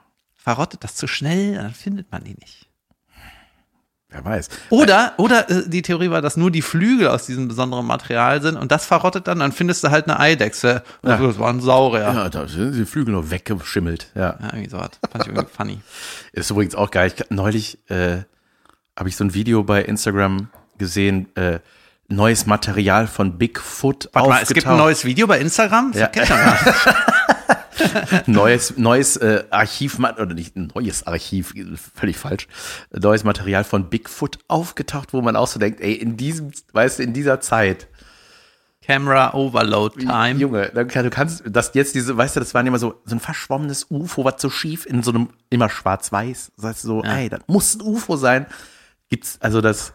verrottet 0.48 0.82
das 0.86 0.96
zu 0.96 1.08
schnell, 1.08 1.56
dann 1.56 1.74
findet 1.74 2.10
man 2.10 2.24
die 2.24 2.34
nicht. 2.36 2.70
wer 4.08 4.24
weiß. 4.24 4.48
Oder, 4.70 5.12
oder 5.18 5.50
äh, 5.50 5.68
die 5.68 5.82
Theorie 5.82 6.10
war, 6.10 6.22
dass 6.22 6.38
nur 6.38 6.52
die 6.52 6.62
Flügel 6.62 7.10
aus 7.10 7.26
diesem 7.26 7.50
besonderen 7.50 7.86
Material 7.86 8.42
sind 8.42 8.56
und 8.56 8.72
das 8.72 8.86
verrottet 8.86 9.28
dann, 9.28 9.40
dann 9.40 9.52
findest 9.52 9.84
du 9.84 9.92
halt 9.92 10.06
eine 10.08 10.18
Eidechse. 10.22 10.84
Ja. 11.04 11.18
Das 11.18 11.38
war 11.38 11.50
ein 11.50 11.60
Saurier. 11.60 12.00
Ja. 12.04 12.14
Ja, 12.14 12.30
da 12.30 12.48
sind 12.48 12.76
die 12.78 12.86
Flügel 12.86 13.12
nur 13.14 13.30
weggeschimmelt. 13.30 14.10
Ja. 14.16 14.38
irgendwie 14.42 14.70
so 14.70 14.78
was. 14.78 14.92
Fand 15.12 15.26
ich 15.28 15.34
irgendwie 15.34 15.54
funny. 15.54 15.82
Ist 16.32 16.50
übrigens 16.50 16.76
auch 16.76 16.92
geil. 16.92 17.12
Ich, 17.14 17.26
neulich 17.30 17.78
äh, 17.90 18.20
habe 18.98 19.10
ich 19.10 19.18
so 19.18 19.26
ein 19.26 19.34
Video 19.34 19.66
bei 19.66 19.82
Instagram 19.84 20.48
gesehen, 20.78 21.28
äh, 21.36 21.60
neues 22.08 22.46
Material 22.46 23.06
von 23.08 23.38
Bigfoot 23.38 24.10
Warte 24.14 24.30
mal, 24.30 24.36
aufgetaucht. 24.36 24.44
es 24.44 24.54
gibt 24.54 24.68
ein 24.68 24.78
neues 24.78 25.04
Video 25.04 25.28
bei 25.28 25.40
Instagram? 25.42 25.92
Das 25.92 26.00
Ja. 26.04 26.08
kenn 26.08 26.24
ich 26.24 26.30
noch 26.30 26.38
gar 26.38 26.54
nicht. 26.54 27.08
neues, 28.26 28.78
neues 28.78 29.18
äh, 29.18 29.44
Archiv, 29.50 30.00
oder 30.00 30.34
nicht 30.34 30.56
neues 30.56 31.06
Archiv, 31.06 31.54
völlig 31.96 32.18
falsch, 32.18 32.48
neues 32.92 33.24
Material 33.24 33.64
von 33.64 33.90
Bigfoot 33.90 34.40
aufgetaucht, 34.48 35.14
wo 35.14 35.22
man 35.22 35.36
auch 35.36 35.48
so 35.48 35.60
denkt, 35.60 35.82
ey, 35.82 35.94
in 35.94 36.18
diesem, 36.18 36.52
weißt 36.74 37.00
du, 37.00 37.04
in 37.04 37.14
dieser 37.14 37.40
Zeit, 37.42 37.88
Camera 38.88 39.34
Overload 39.34 40.00
Time. 40.00 40.40
Junge, 40.40 40.70
du 40.70 41.10
kannst, 41.10 41.44
das 41.46 41.72
jetzt 41.74 41.94
diese, 41.94 42.16
weißt 42.16 42.38
du, 42.38 42.40
das 42.40 42.54
waren 42.54 42.66
immer 42.66 42.80
so, 42.80 43.02
so 43.04 43.16
ein 43.16 43.20
verschwommenes 43.20 43.88
UFO, 43.90 44.24
was 44.24 44.42
so 44.42 44.50
schief 44.50 44.86
in 44.86 45.04
so 45.04 45.12
einem, 45.12 45.30
immer 45.50 45.70
schwarz-weiß. 45.70 46.54
Das 46.56 46.66
heißt 46.66 46.82
so, 46.84 47.04
ey, 47.04 47.28
das 47.28 47.42
muss 47.48 47.76
ein 47.76 47.82
UFO 47.82 48.16
sein. 48.16 48.46
Gibt's, 49.10 49.40
also 49.42 49.60
das, 49.60 49.94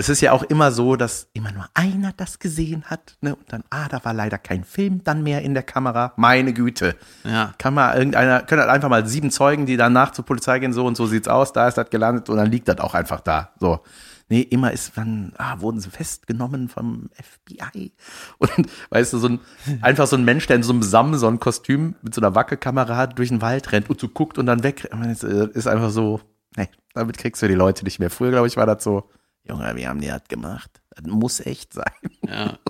es 0.00 0.08
ist 0.08 0.20
ja 0.20 0.30
auch 0.30 0.44
immer 0.44 0.70
so, 0.70 0.94
dass 0.94 1.28
immer 1.32 1.50
nur 1.50 1.66
einer 1.74 2.12
das 2.16 2.38
gesehen 2.38 2.84
hat, 2.84 3.16
ne, 3.20 3.34
und 3.34 3.52
dann, 3.52 3.64
ah, 3.70 3.88
da 3.88 4.04
war 4.04 4.14
leider 4.14 4.38
kein 4.38 4.62
Film 4.62 5.02
dann 5.02 5.24
mehr 5.24 5.42
in 5.42 5.54
der 5.54 5.64
Kamera. 5.64 6.12
Meine 6.16 6.52
Güte. 6.52 6.94
Ja. 7.24 7.52
Kann 7.58 7.74
mal 7.74 7.98
irgendeiner, 7.98 8.42
können 8.42 8.60
halt 8.60 8.70
einfach 8.70 8.88
mal 8.88 9.06
sieben 9.08 9.32
Zeugen, 9.32 9.66
die 9.66 9.76
danach 9.76 10.12
zur 10.12 10.24
Polizei 10.24 10.60
gehen, 10.60 10.72
so 10.72 10.86
und 10.86 10.96
so 10.96 11.06
sieht's 11.06 11.26
aus, 11.26 11.52
da 11.52 11.66
ist 11.66 11.76
das 11.76 11.90
gelandet 11.90 12.30
und 12.30 12.36
dann 12.36 12.48
liegt 12.48 12.68
das 12.68 12.78
auch 12.78 12.94
einfach 12.94 13.20
da. 13.20 13.50
So. 13.58 13.80
Nee, 14.28 14.42
immer 14.42 14.72
ist 14.72 14.92
dann, 14.94 15.32
ah, 15.36 15.60
wurden 15.60 15.80
sie 15.80 15.90
festgenommen 15.90 16.68
vom 16.68 17.08
FBI. 17.14 17.92
Und 18.38 18.50
weißt 18.90 19.14
du, 19.14 19.18
so 19.18 19.26
ein, 19.26 19.40
einfach 19.80 20.06
so 20.06 20.16
ein 20.16 20.24
Mensch, 20.24 20.46
der 20.46 20.56
in 20.56 20.62
so 20.62 20.74
einem 20.74 20.82
Samson-Kostüm 20.82 21.94
mit 22.02 22.14
so 22.14 22.20
einer 22.20 22.34
Wackelkamera 22.34 23.06
durch 23.06 23.30
den 23.30 23.40
Wald 23.40 23.72
rennt 23.72 23.88
und 23.88 23.98
so 23.98 24.06
guckt 24.06 24.36
und 24.36 24.44
dann 24.44 24.62
weg, 24.62 24.84
ist, 25.10 25.24
ist 25.24 25.66
einfach 25.66 25.88
so, 25.88 26.20
nee, 26.58 26.68
damit 26.92 27.16
kriegst 27.16 27.40
du 27.40 27.48
die 27.48 27.54
Leute 27.54 27.84
nicht 27.84 28.00
mehr. 28.00 28.10
Früher, 28.10 28.30
glaube 28.30 28.48
ich, 28.48 28.58
war 28.58 28.66
das 28.66 28.84
so, 28.84 29.08
Junge, 29.48 29.74
wir 29.76 29.88
haben 29.88 30.00
die 30.00 30.08
das 30.08 30.24
gemacht. 30.28 30.82
Das 30.90 31.06
muss 31.06 31.40
echt 31.40 31.72
sein. 31.72 31.84
Ja. 32.22 32.58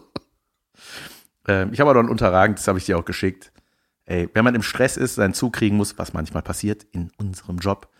Ähm, 1.49 1.72
ich 1.72 1.81
habe 1.81 1.91
auch 1.91 1.95
noch 1.95 2.03
ein 2.03 2.11
Unterragend, 2.11 2.59
das 2.59 2.68
habe 2.68 2.79
ich 2.79 2.85
dir 2.85 2.99
auch 2.99 3.05
geschickt. 3.07 3.53
Ey, 4.05 4.29
wenn 4.35 4.45
man 4.45 4.55
im 4.55 4.62
Stress 4.62 4.97
ist, 4.97 5.14
seinen 5.16 5.35
Zug 5.35 5.55
kriegen 5.55 5.76
muss, 5.76 5.99
was 5.99 6.12
manchmal 6.12 6.43
passiert 6.43 6.85
in 6.93 7.11
unserem 7.16 7.59
Job, 7.59 7.91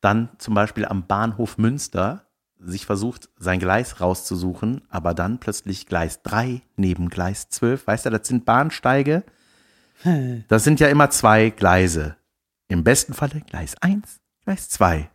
dann 0.00 0.28
zum 0.38 0.54
Beispiel 0.54 0.84
am 0.84 1.06
Bahnhof 1.06 1.58
Münster 1.58 2.26
sich 2.58 2.86
versucht, 2.86 3.28
sein 3.38 3.58
Gleis 3.58 4.00
rauszusuchen, 4.00 4.82
aber 4.88 5.14
dann 5.14 5.40
plötzlich 5.40 5.86
Gleis 5.86 6.22
3 6.22 6.62
neben 6.76 7.08
Gleis 7.08 7.48
12. 7.48 7.86
Weißt 7.86 8.06
du, 8.06 8.10
das 8.10 8.28
sind 8.28 8.44
Bahnsteige. 8.44 9.24
Das 10.48 10.62
sind 10.62 10.78
ja 10.78 10.88
immer 10.88 11.08
zwei 11.08 11.48
Gleise. 11.48 12.16
Im 12.68 12.84
besten 12.84 13.14
Falle 13.14 13.40
Gleis 13.40 13.74
1, 13.80 14.20
Gleis 14.44 14.68
2. 14.68 15.08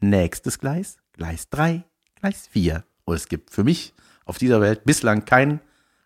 Nächstes 0.00 0.58
Gleis, 0.58 0.98
Gleis 1.14 1.48
3, 1.48 1.84
Gleis 2.20 2.48
4. 2.50 2.84
Und 3.04 3.14
es 3.14 3.28
gibt 3.28 3.50
für 3.50 3.64
mich 3.64 3.94
auf 4.24 4.38
dieser 4.38 4.60
Welt 4.60 4.84
bislang 4.84 5.24
kein 5.24 5.60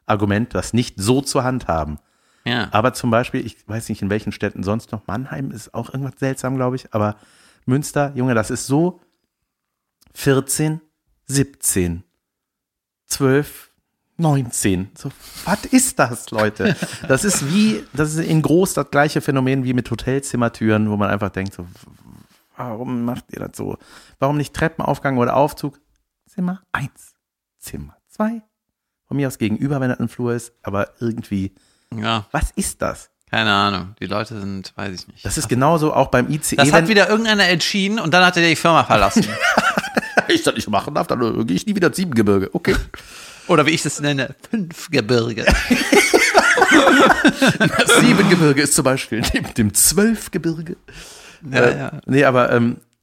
Argument, 0.07 0.55
das 0.55 0.73
nicht 0.73 0.99
so 0.99 1.21
zur 1.21 1.45
Hand 1.45 1.69
haben. 1.69 1.99
Ja. 2.45 2.69
Aber 2.73 2.93
zum 2.93 3.11
Beispiel, 3.11 3.45
ich 3.45 3.57
weiß 3.67 3.89
nicht 3.89 4.03
in 4.03 4.11
welchen 4.11 4.33
Städten 4.33 4.63
sonst 4.63 4.93
noch, 4.93 5.07
Mannheim 5.07 5.51
ist 5.51 5.75
auch 5.75 5.93
irgendwas 5.93 6.19
seltsam, 6.19 6.57
glaube 6.57 6.77
ich, 6.77 6.93
aber 6.93 7.17
Münster, 7.65 8.13
Junge, 8.15 8.35
das 8.35 8.51
ist 8.51 8.67
so 8.67 9.01
14, 10.15 10.81
17, 11.27 12.05
12, 13.07 13.71
19. 14.17 14.91
So, 14.97 15.11
was 15.45 15.65
ist 15.65 15.99
das, 15.99 16.31
Leute? 16.31 16.77
Das 17.09 17.25
ist 17.25 17.53
wie, 17.53 17.83
das 17.93 18.15
ist 18.15 18.27
in 18.27 18.43
groß 18.43 18.75
das 18.75 18.91
gleiche 18.91 19.21
Phänomen 19.21 19.65
wie 19.65 19.73
mit 19.73 19.91
Hotelzimmertüren, 19.91 20.91
wo 20.91 20.97
man 20.97 21.11
einfach 21.11 21.31
denkt, 21.31 21.55
so, 21.55 21.67
warum 22.57 23.05
macht 23.05 23.25
ihr 23.33 23.41
das 23.41 23.57
so? 23.57 23.77
Warum 24.19 24.37
nicht 24.37 24.55
Treppenaufgang 24.55 25.19
oder 25.19 25.35
Aufzug? 25.35 25.81
Zimmer 26.35 26.63
1, 26.73 26.91
Zimmer 27.59 27.97
2. 28.09 28.43
Von 29.07 29.17
mir 29.17 29.29
aus 29.29 29.39
gegenüber, 29.39 29.81
wenn 29.81 29.91
das 29.91 30.01
ein 30.01 30.09
Flur 30.09 30.35
ist, 30.35 30.53
aber 30.63 30.89
irgendwie, 30.99 31.55
ja, 31.95 32.27
was 32.33 32.51
ist 32.57 32.83
das? 32.83 33.11
keine 33.31 33.53
Ahnung. 33.53 33.97
Die 33.99 34.07
Leute 34.07 34.39
sind, 34.39 34.73
weiß 34.77 34.95
ich 34.95 35.09
nicht. 35.09 35.25
Das 35.25 35.37
ist 35.39 35.49
genauso 35.49 35.93
auch 35.93 36.07
beim 36.09 36.31
ICE. 36.31 36.55
Das 36.55 36.73
hat 36.73 36.87
wieder 36.87 37.09
irgendeiner 37.09 37.49
entschieden 37.49 37.99
und 37.99 38.15
dann 38.15 38.25
hat 38.25 38.37
er 38.37 38.49
die 38.49 38.55
Firma 38.55 38.85
verlassen. 38.85 39.27
ich 40.29 40.45
das 40.45 40.55
nicht 40.55 40.69
machen 40.69 40.95
darf, 40.95 41.09
dann 41.09 41.45
gehe 41.45 41.57
ich 41.57 41.67
nie 41.67 41.75
wieder 41.75 41.89
ins 41.89 41.97
Siebengebirge. 41.97 42.51
Okay. 42.53 42.77
Oder 43.49 43.67
wie 43.67 43.71
ich 43.71 43.83
das 43.83 44.01
nenne, 44.01 44.37
fünf 44.51 44.89
Gebirge. 44.91 45.47
Das 47.79 48.01
Siebengebirge 48.01 48.63
ist 48.63 48.75
zum 48.75 48.85
Beispiel 48.85 49.23
neben 49.33 49.53
dem 49.55 49.75
Zwölfgebirge. 49.75 50.77
Ja, 51.51 51.61
äh, 51.61 51.79
ja. 51.79 52.01
Nee, 52.07 52.25
aber 52.25 52.53
ähm, 52.53 52.77
aber 52.77 52.94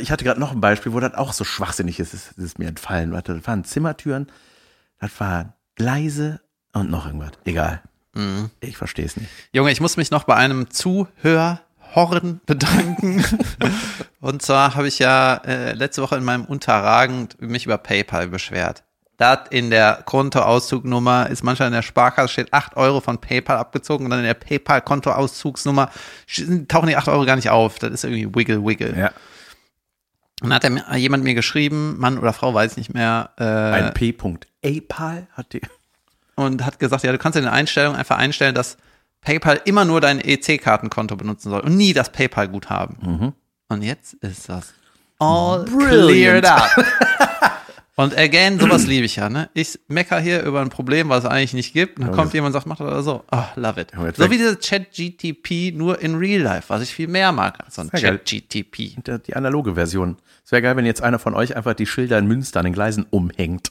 ich 0.00 0.10
hatte 0.10 0.24
gerade 0.24 0.40
noch 0.40 0.52
ein 0.52 0.60
Beispiel, 0.60 0.92
wo 0.92 1.00
das 1.00 1.14
auch 1.14 1.32
so 1.32 1.44
schwachsinnig 1.44 2.00
ist. 2.00 2.14
Das 2.14 2.32
ist 2.36 2.58
mir 2.58 2.68
entfallen. 2.68 3.12
Warte, 3.12 3.34
das 3.34 3.46
waren 3.46 3.64
Zimmertüren, 3.64 4.26
das 5.00 5.18
waren 5.20 5.52
Gleise 5.76 6.40
und 6.72 6.90
noch 6.90 7.06
irgendwas. 7.06 7.32
Egal. 7.44 7.82
Mhm. 8.14 8.50
Ich 8.60 8.76
verstehe 8.76 9.04
es 9.04 9.16
nicht. 9.16 9.30
Junge, 9.52 9.70
ich 9.70 9.80
muss 9.80 9.96
mich 9.96 10.10
noch 10.10 10.24
bei 10.24 10.34
einem 10.34 10.70
Zuhörhorn 10.70 12.40
bedanken. 12.46 13.24
Und 14.20 14.42
zwar 14.42 14.74
habe 14.74 14.88
ich 14.88 14.98
ja 14.98 15.36
äh, 15.44 15.72
letzte 15.72 16.02
Woche 16.02 16.16
in 16.16 16.24
meinem 16.24 16.44
Unterragend 16.44 17.40
mich 17.40 17.66
über 17.66 17.78
PayPal 17.78 18.28
beschwert. 18.28 18.82
Da 19.18 19.34
in 19.50 19.70
der 19.70 20.02
Kontoauszugnummer 20.04 21.28
ist 21.28 21.42
manchmal 21.42 21.68
in 21.68 21.74
der 21.74 21.82
Sparkasse 21.82 22.32
steht 22.32 22.52
8 22.52 22.76
Euro 22.76 23.00
von 23.00 23.20
PayPal 23.20 23.56
abgezogen 23.58 24.04
und 24.06 24.10
dann 24.10 24.20
in 24.20 24.26
der 24.26 24.34
PayPal-Kontoauszugsnummer 24.34 25.90
tauchen 26.68 26.88
die 26.88 26.96
8 26.96 27.08
Euro 27.08 27.24
gar 27.24 27.34
nicht 27.34 27.50
auf. 27.50 27.80
Das 27.80 27.90
ist 27.90 28.04
irgendwie 28.04 28.32
Wiggle 28.32 28.64
Wiggle. 28.64 28.96
Ja. 28.96 29.10
Und 30.42 30.50
dann 30.50 30.54
hat 30.54 30.64
er, 30.64 30.70
mir- 30.70 30.96
jemand 30.96 31.24
mir 31.24 31.34
geschrieben, 31.34 31.96
Mann 31.98 32.18
oder 32.18 32.32
Frau, 32.32 32.54
weiß 32.54 32.76
nicht 32.76 32.94
mehr, 32.94 33.30
äh, 33.38 33.44
Ein 33.44 33.94
P.APAL 33.94 35.26
hat 35.32 35.52
die. 35.52 35.60
und 36.36 36.64
hat 36.64 36.78
gesagt, 36.78 37.02
ja, 37.04 37.10
du 37.12 37.18
kannst 37.18 37.36
in 37.36 37.44
den 37.44 37.52
Einstellungen 37.52 37.98
einfach 37.98 38.16
einstellen, 38.18 38.54
dass 38.54 38.76
PayPal 39.20 39.60
immer 39.64 39.84
nur 39.84 40.00
dein 40.00 40.20
EC-Kartenkonto 40.20 41.16
benutzen 41.16 41.50
soll 41.50 41.60
und 41.60 41.76
nie 41.76 41.92
das 41.92 42.10
PayPal-Guthaben. 42.12 43.34
Und 43.68 43.82
jetzt 43.82 44.14
ist 44.14 44.48
das 44.48 44.72
all 45.18 45.64
cleared 45.64 46.46
up. 46.46 46.70
und 47.98 48.16
again, 48.16 48.60
sowas 48.60 48.86
liebe 48.86 49.06
ich 49.06 49.16
ja, 49.16 49.28
ne? 49.28 49.50
Ich 49.54 49.76
mecker 49.88 50.20
hier 50.20 50.44
über 50.44 50.60
ein 50.60 50.68
Problem, 50.68 51.08
was 51.08 51.24
es 51.24 51.30
eigentlich 51.30 51.52
nicht 51.52 51.72
gibt, 51.72 51.98
und 51.98 52.06
dann 52.06 52.14
kommt 52.14 52.32
jemand 52.32 52.54
und 52.54 52.60
sagt, 52.60 52.66
mach 52.66 52.76
das 52.76 52.86
oder 52.86 53.02
so. 53.02 53.24
Oh, 53.32 53.42
love 53.56 53.80
it. 53.80 53.90
Ja, 53.92 54.14
So 54.14 54.30
wie 54.30 54.36
dieses 54.38 54.60
Chat-GTP 54.60 55.72
nur 55.76 56.00
in 56.00 56.14
Real 56.14 56.40
Life, 56.40 56.68
was 56.68 56.80
ich 56.82 56.94
viel 56.94 57.08
mehr 57.08 57.32
mag 57.32 57.58
als 57.58 57.74
so 57.74 57.82
ein. 57.82 57.90
Chat-GTP. 57.90 59.02
Die, 59.26 59.34
analoge 59.34 59.74
Version. 59.74 60.16
Es 60.44 60.52
wäre 60.52 60.62
geil, 60.62 60.76
wenn 60.76 60.86
jetzt 60.86 61.02
einer 61.02 61.18
von 61.18 61.34
euch 61.34 61.56
einfach 61.56 61.74
die 61.74 61.86
Schilder 61.86 62.18
in 62.18 62.26
Münster 62.28 62.60
an 62.60 62.66
den 62.66 62.72
Gleisen 62.72 63.04
umhängt. 63.10 63.68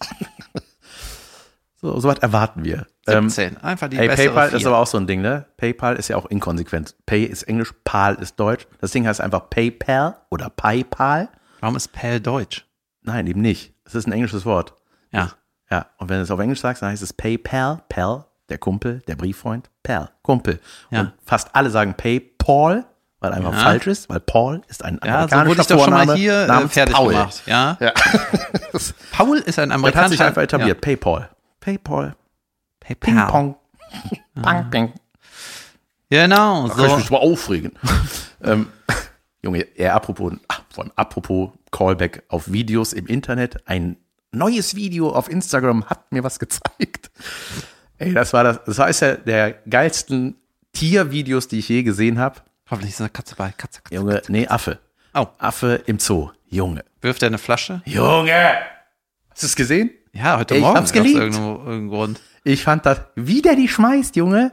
so, 1.81 1.97
so 1.97 2.09
was 2.09 2.19
erwarten 2.19 2.65
wir. 2.65 2.85
Ähm, 3.07 3.29
17. 3.29 3.55
Einfach 3.63 3.87
die 3.87 3.95
Ey, 3.95 4.09
bessere 4.09 4.27
PayPal 4.27 4.49
vier. 4.49 4.57
ist 4.57 4.65
aber 4.65 4.79
auch 4.79 4.87
so 4.87 4.97
ein 4.97 5.07
Ding, 5.07 5.21
ne? 5.21 5.45
PayPal 5.55 5.95
ist 5.95 6.09
ja 6.09 6.17
auch 6.17 6.25
inkonsequent. 6.25 6.95
Pay 7.05 7.23
ist 7.23 7.43
Englisch, 7.43 7.73
Pal 7.85 8.15
ist 8.15 8.35
Deutsch. 8.37 8.67
Das 8.81 8.91
Ding 8.91 9.07
heißt 9.07 9.21
einfach 9.21 9.49
PayPal 9.49 10.17
oder 10.29 10.49
PayPal. 10.49 11.29
Warum 11.61 11.77
ist 11.77 11.93
Pal 11.93 12.19
Deutsch? 12.19 12.65
Nein, 13.03 13.25
eben 13.27 13.39
nicht. 13.39 13.73
Es 13.87 13.95
ist 13.95 14.05
ein 14.07 14.11
englisches 14.11 14.45
Wort. 14.45 14.73
Ja. 15.11 15.31
Ja, 15.71 15.87
und 15.97 16.07
wenn 16.09 16.17
du 16.17 16.23
es 16.23 16.31
auf 16.31 16.39
Englisch 16.39 16.61
sagst, 16.61 16.81
dann 16.81 16.91
heißt 16.91 17.01
es 17.03 17.11
PayPal, 17.13 17.81
Pal, 17.89 18.25
der 18.49 18.57
Kumpel, 18.57 19.01
der 19.07 19.15
Brieffreund, 19.15 19.69
Pal, 19.83 20.09
Kumpel. 20.21 20.59
Ja. 20.91 20.99
Und 21.01 21.13
fast 21.25 21.53
alle 21.55 21.69
sagen 21.69 21.93
PayPal, 21.95 22.85
weil 23.19 23.33
einfach 23.33 23.51
Ja. 23.53 23.59
falsch 23.59 23.87
ist, 23.87 24.09
weil 24.09 24.19
Paul 24.21 24.61
ist 24.69 24.85
ein 24.85 24.99
Ja, 25.03 25.27
so 25.27 25.35
amerikanischer 25.35 25.47
wurde 25.49 25.61
ich 25.61 25.67
doch 25.67 25.83
schon 25.83 25.93
mal 25.93 26.15
hier 26.15 26.41
äh, 26.43 26.47
namens 26.47 26.73
fertig 26.73 26.95
Paul. 26.95 27.13
gemacht. 27.13 27.43
Ja. 27.47 27.77
Ja. 27.81 27.91
Paul 29.11 29.37
ist 29.39 29.59
ein 29.59 29.69
Das 29.69 29.73
hat 29.73 29.79
amerikanischer. 29.79 30.09
sich 30.09 30.21
einfach 30.23 30.41
etabliert. 30.43 30.79
PayPal. 30.81 31.29
PayPal. 31.59 32.05
Ja. 32.07 32.15
Ping 32.95 33.15
PayPal. 33.15 33.27
Pong. 33.31 33.55
Pang, 34.41 34.69
ping. 34.69 34.93
Genau, 36.09 36.67
Da 36.69 36.73
kann 36.75 36.85
ich 36.85 36.91
so. 36.91 36.97
mich 36.97 37.11
mal 37.11 37.17
aufregen. 37.17 37.73
ähm, 38.43 38.67
Junge, 39.47 39.61
eher 39.75 39.95
apropos, 39.95 40.33
ach, 40.49 40.61
vor 40.69 40.83
allem 40.83 40.91
apropos 40.97 41.51
Callback 41.71 42.23
auf 42.27 42.51
Videos 42.51 42.91
im 42.91 43.07
Internet. 43.07 43.65
Ein 43.65 43.95
neues 44.33 44.75
Video 44.75 45.09
auf 45.09 45.29
Instagram 45.29 45.85
hat 45.85 46.11
mir 46.11 46.21
was 46.21 46.37
gezeigt. 46.37 47.09
Ey, 47.97 48.13
das 48.13 48.33
war 48.33 48.43
das, 48.43 48.59
das 48.65 48.77
war 48.77 48.87
eines 48.87 48.99
der, 48.99 49.53
geilsten 49.69 50.35
Tiervideos, 50.73 51.47
die 51.47 51.59
ich 51.59 51.69
je 51.69 51.83
gesehen 51.83 52.19
habe. 52.19 52.41
Hoffentlich 52.69 52.91
ist 52.93 52.99
eine 52.99 53.09
Katze 53.09 53.35
bei. 53.37 53.53
Katze, 53.55 53.79
Katze. 53.81 53.95
Junge, 53.95 54.21
nee, 54.27 54.45
Affe. 54.47 54.79
Oh. 55.13 55.27
Affe 55.37 55.81
im 55.85 55.97
Zoo. 55.97 56.31
Junge. 56.49 56.83
Wirft 56.99 57.23
er 57.23 57.27
eine 57.27 57.37
Flasche? 57.37 57.81
Junge! 57.85 58.51
Hast 59.29 59.43
du 59.43 59.47
es 59.47 59.55
gesehen? 59.55 59.91
Ja, 60.11 60.39
heute 60.39 60.55
Ich 60.55 60.61
Morgen. 60.61 60.75
hab's 60.75 60.89
aus 60.89 60.93
geliebt. 60.93 61.17
irgendeinem 61.17 61.55
irgendeinem 61.55 61.89
Grund. 61.89 62.21
Ich 62.43 62.63
fand 62.63 62.85
das, 62.85 62.99
wie 63.15 63.41
der 63.41 63.55
die 63.55 63.69
schmeißt, 63.69 64.17
Junge. 64.17 64.51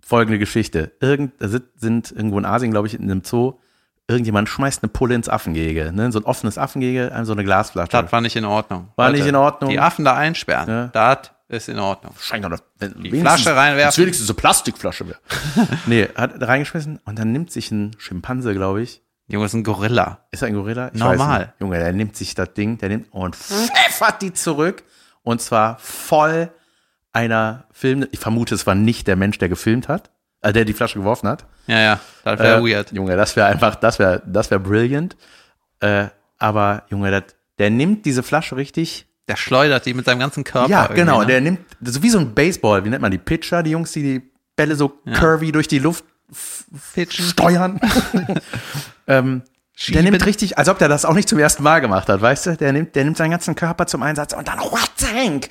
Folgende 0.00 0.38
Geschichte. 0.38 0.92
Irgend, 1.00 1.34
sind 1.76 2.10
irgendwo 2.10 2.38
in 2.38 2.46
Asien, 2.46 2.70
glaube 2.70 2.86
ich, 2.86 2.94
in 2.94 3.02
einem 3.02 3.22
Zoo. 3.22 3.58
Irgendjemand 4.08 4.48
schmeißt 4.48 4.82
eine 4.82 4.90
Pulle 4.90 5.14
ins 5.14 5.28
Affengehege, 5.28 5.92
ne? 5.92 6.10
So 6.12 6.18
ein 6.18 6.24
offenes 6.24 6.58
Affengehege, 6.58 7.12
so 7.22 7.32
eine 7.32 7.44
Glasflasche. 7.44 7.90
Das 7.90 8.12
war 8.12 8.20
nicht 8.20 8.36
in 8.36 8.44
Ordnung. 8.44 8.88
War 8.96 9.10
nicht 9.10 9.26
in 9.26 9.36
Ordnung. 9.36 9.70
Die 9.70 9.78
Affen 9.78 10.04
da 10.04 10.14
einsperren. 10.14 10.68
Ja. 10.68 10.90
Das 10.92 11.30
ist 11.48 11.68
in 11.68 11.78
Ordnung. 11.78 12.14
Scheint 12.18 12.44
doch, 12.44 12.58
Die 12.80 13.20
Flasche 13.20 13.54
reinwerfen. 13.54 14.02
wenigstens 14.02 14.28
eine 14.28 14.36
Plastikflasche 14.36 15.06
wäre. 15.06 15.18
nee, 15.86 16.08
hat 16.16 16.32
reingeschmissen 16.40 16.98
und 17.04 17.18
dann 17.18 17.30
nimmt 17.32 17.50
sich 17.52 17.70
ein 17.70 17.94
Schimpanse, 17.98 18.54
glaube 18.54 18.82
ich. 18.82 19.02
Junge, 19.28 19.44
das 19.44 19.52
ist 19.54 19.60
ein 19.60 19.64
Gorilla. 19.64 20.20
Ist 20.30 20.42
er 20.42 20.48
ein 20.48 20.54
Gorilla? 20.54 20.90
Ich 20.92 20.98
Normal. 20.98 21.52
Junge, 21.60 21.78
der 21.78 21.92
nimmt 21.92 22.16
sich 22.16 22.34
das 22.34 22.54
Ding, 22.54 22.78
der 22.78 22.88
nimmt 22.88 23.12
und 23.12 23.36
pfeffert 23.36 24.20
die 24.22 24.32
zurück. 24.32 24.82
Und 25.22 25.40
zwar 25.40 25.78
voll 25.78 26.50
einer 27.12 27.64
Film. 27.70 28.06
Ich 28.10 28.18
vermute, 28.18 28.54
es 28.54 28.66
war 28.66 28.74
nicht 28.74 29.06
der 29.06 29.16
Mensch, 29.16 29.38
der 29.38 29.48
gefilmt 29.48 29.88
hat, 29.88 30.10
äh, 30.42 30.52
der 30.52 30.64
die 30.64 30.72
Flasche 30.72 30.98
geworfen 30.98 31.28
hat. 31.28 31.44
Ja, 31.66 31.80
ja. 31.80 32.00
Das 32.24 32.38
wäre 32.38 32.58
Äh, 32.58 32.72
weird. 32.74 32.92
Junge, 32.92 33.16
das 33.16 33.34
wäre 33.36 33.46
einfach, 33.46 33.76
das 33.76 33.98
wäre, 33.98 34.22
das 34.26 34.50
wäre 34.50 34.60
brilliant. 34.60 35.16
Äh, 35.80 36.06
aber 36.38 36.82
Junge, 36.90 37.10
das, 37.10 37.22
der 37.58 37.70
nimmt 37.70 38.04
diese 38.04 38.22
Flasche 38.22 38.56
richtig 38.56 39.06
Der 39.28 39.36
schleudert 39.36 39.86
die 39.86 39.94
mit 39.94 40.04
seinem 40.04 40.18
ganzen 40.18 40.44
Körper. 40.44 40.68
Ja, 40.68 40.86
genau. 40.88 41.20
Ne? 41.20 41.26
Der 41.26 41.40
nimmt, 41.40 41.60
so 41.80 42.02
wie 42.02 42.10
so 42.10 42.18
ein 42.18 42.34
Baseball, 42.34 42.84
wie 42.84 42.90
nennt 42.90 43.02
man 43.02 43.10
die 43.12 43.18
Pitcher, 43.18 43.62
die 43.62 43.70
Jungs, 43.70 43.92
die 43.92 44.02
die 44.02 44.30
Bälle 44.56 44.76
so 44.76 44.88
curvy 45.14 45.52
durch 45.52 45.68
die 45.68 45.78
Luft 45.78 46.04
Pitchen. 46.94 47.24
steuern. 47.26 47.80
ähm, 49.06 49.42
der 49.42 49.50
Schieben. 49.74 50.04
nimmt 50.04 50.26
richtig, 50.26 50.58
als 50.58 50.68
ob 50.68 50.78
der 50.78 50.88
das 50.88 51.04
auch 51.04 51.14
nicht 51.14 51.28
zum 51.28 51.38
ersten 51.38 51.62
Mal 51.62 51.80
gemacht 51.80 52.08
hat, 52.08 52.20
weißt 52.20 52.46
du? 52.46 52.56
Der 52.56 52.72
nimmt, 52.72 52.94
der 52.94 53.04
nimmt 53.04 53.16
seinen 53.16 53.30
ganzen 53.30 53.54
Körper 53.54 53.86
zum 53.86 54.02
Einsatz 54.02 54.32
und 54.32 54.46
dann 54.48 54.58
what 54.58 54.90
tank. 54.96 55.48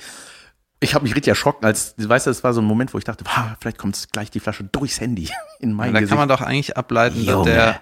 Ich 0.82 0.94
habe 0.94 1.04
mich 1.04 1.14
richtig 1.14 1.28
erschrocken, 1.30 1.64
als, 1.64 1.94
weißt 1.96 2.26
du, 2.26 2.30
das 2.30 2.42
war 2.44 2.52
so 2.52 2.60
ein 2.60 2.64
Moment, 2.66 2.92
wo 2.92 2.98
ich 2.98 3.04
dachte, 3.04 3.24
wow, 3.24 3.54
vielleicht 3.60 3.78
kommt 3.78 4.08
gleich 4.12 4.30
die 4.30 4.40
Flasche 4.40 4.64
durchs 4.64 5.00
Handy 5.00 5.28
in 5.60 5.72
mein 5.72 5.92
da 5.92 6.00
Gesicht. 6.00 6.10
kann 6.10 6.18
man 6.18 6.28
doch 6.28 6.40
eigentlich 6.42 6.76
ableiten, 6.76 7.24
dass 7.24 7.34
Junge. 7.34 7.50
der 7.50 7.80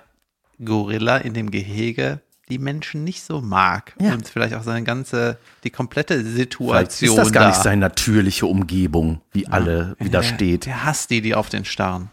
Gorilla 0.64 1.16
in 1.18 1.34
dem 1.34 1.50
Gehege 1.50 2.20
die 2.48 2.58
Menschen 2.58 3.04
nicht 3.04 3.22
so 3.22 3.40
mag 3.40 3.94
Ja. 4.00 4.12
und 4.12 4.28
vielleicht 4.28 4.54
auch 4.54 4.62
seine 4.64 4.82
ganze, 4.84 5.38
die 5.64 5.70
komplette 5.70 6.14
Vielleicht 6.18 6.36
Situation 6.36 7.10
ist 7.10 7.16
das 7.18 7.32
gar 7.32 7.42
da. 7.44 7.48
nicht 7.50 7.62
seine 7.62 7.80
natürliche 7.80 8.46
Umgebung, 8.46 9.20
wie 9.32 9.46
alle, 9.46 9.94
wie 10.00 10.10
da 10.10 10.18
Wer- 10.20 10.22
steht. 10.24 10.66
Wer 10.66 10.84
hasst 10.84 11.10
die, 11.10 11.20
die 11.22 11.34
auf 11.34 11.48
den 11.48 11.64
starren? 11.64 12.10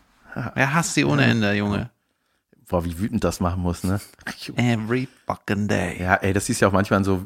Wer 0.54 0.74
hasst 0.76 0.96
die 0.96 1.04
ohne 1.06 1.26
Ende, 1.26 1.54
Junge? 1.54 1.90
Boah, 2.70 2.86
wie 2.86 3.00
wütend 3.00 3.24
das 3.24 3.40
machen 3.40 3.62
muss, 3.64 3.84
ne? 3.84 4.00
Every 4.56 5.08
fucking 5.26 5.68
day. 5.68 6.00
Ja, 6.02 6.16
ey, 6.16 6.34
das 6.34 6.46
siehst 6.46 6.62
ja 6.62 6.68
auch 6.68 6.74
manchmal 6.74 7.04
so 7.04 7.26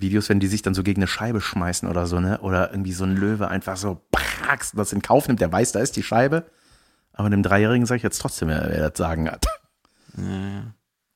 Videos, 0.00 0.28
wenn 0.28 0.40
die 0.40 0.46
sich 0.46 0.62
dann 0.62 0.74
so 0.74 0.82
gegen 0.82 1.00
eine 1.00 1.06
Scheibe 1.08 1.40
schmeißen 1.40 1.88
oder 1.88 2.06
so, 2.06 2.20
ne? 2.20 2.38
Oder 2.40 2.70
irgendwie 2.70 2.92
so 2.92 3.04
ein 3.04 3.16
Löwe 3.16 3.48
einfach 3.48 3.76
so 3.76 4.00
prax, 4.10 4.72
das 4.72 4.92
in 4.92 5.02
Kauf 5.02 5.28
nimmt, 5.28 5.40
der 5.40 5.52
weiß, 5.52 5.72
da 5.72 5.80
ist 5.80 5.96
die 5.96 6.02
Scheibe. 6.02 6.46
Aber 7.12 7.28
dem 7.30 7.42
Dreijährigen 7.42 7.86
sage 7.86 7.96
ich 7.98 8.02
jetzt 8.02 8.18
trotzdem, 8.20 8.48
wer, 8.48 8.66
wer 8.70 8.88
das 8.88 8.96
sagen 8.98 9.30
hat. 9.30 9.46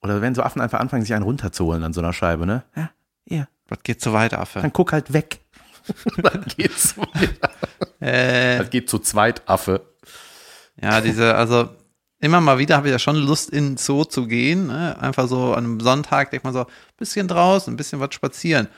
Oder 0.02 0.20
wenn 0.20 0.34
so 0.34 0.42
Affen 0.42 0.60
einfach 0.60 0.80
anfangen, 0.80 1.02
sich 1.02 1.14
einen 1.14 1.24
runterzuholen 1.24 1.82
an 1.82 1.92
so 1.92 2.00
einer 2.00 2.12
Scheibe, 2.12 2.46
ne? 2.46 2.62
Ja, 2.76 2.90
hier. 3.26 3.48
Das 3.68 3.78
geht 3.82 4.00
zu 4.02 4.12
weit, 4.12 4.34
Affe. 4.34 4.60
Dann 4.60 4.72
guck 4.72 4.92
halt 4.92 5.12
weg. 5.12 5.40
dann 6.16 6.44
geht's 6.56 6.96
weiter. 6.98 7.50
Äh, 8.00 8.58
Das 8.58 8.68
geht 8.70 8.90
zu 8.90 8.98
zweit, 8.98 9.42
Affe. 9.48 9.80
ja, 10.76 11.00
diese, 11.00 11.34
also 11.36 11.70
immer 12.24 12.40
mal 12.40 12.58
wieder 12.58 12.76
habe 12.76 12.88
ich 12.88 12.92
ja 12.92 12.98
schon 12.98 13.16
Lust, 13.16 13.50
in 13.50 13.70
den 13.72 13.76
Zoo 13.76 14.04
zu 14.04 14.26
gehen. 14.26 14.66
Ne? 14.68 14.96
Einfach 15.00 15.28
so 15.28 15.52
an 15.54 15.64
einem 15.64 15.80
Sonntag 15.80 16.30
denkt 16.30 16.44
man 16.44 16.52
so, 16.52 16.66
bisschen 16.98 17.28
draußen, 17.28 17.72
ein 17.72 17.76
bisschen 17.76 18.00
was 18.00 18.14
spazieren. 18.14 18.68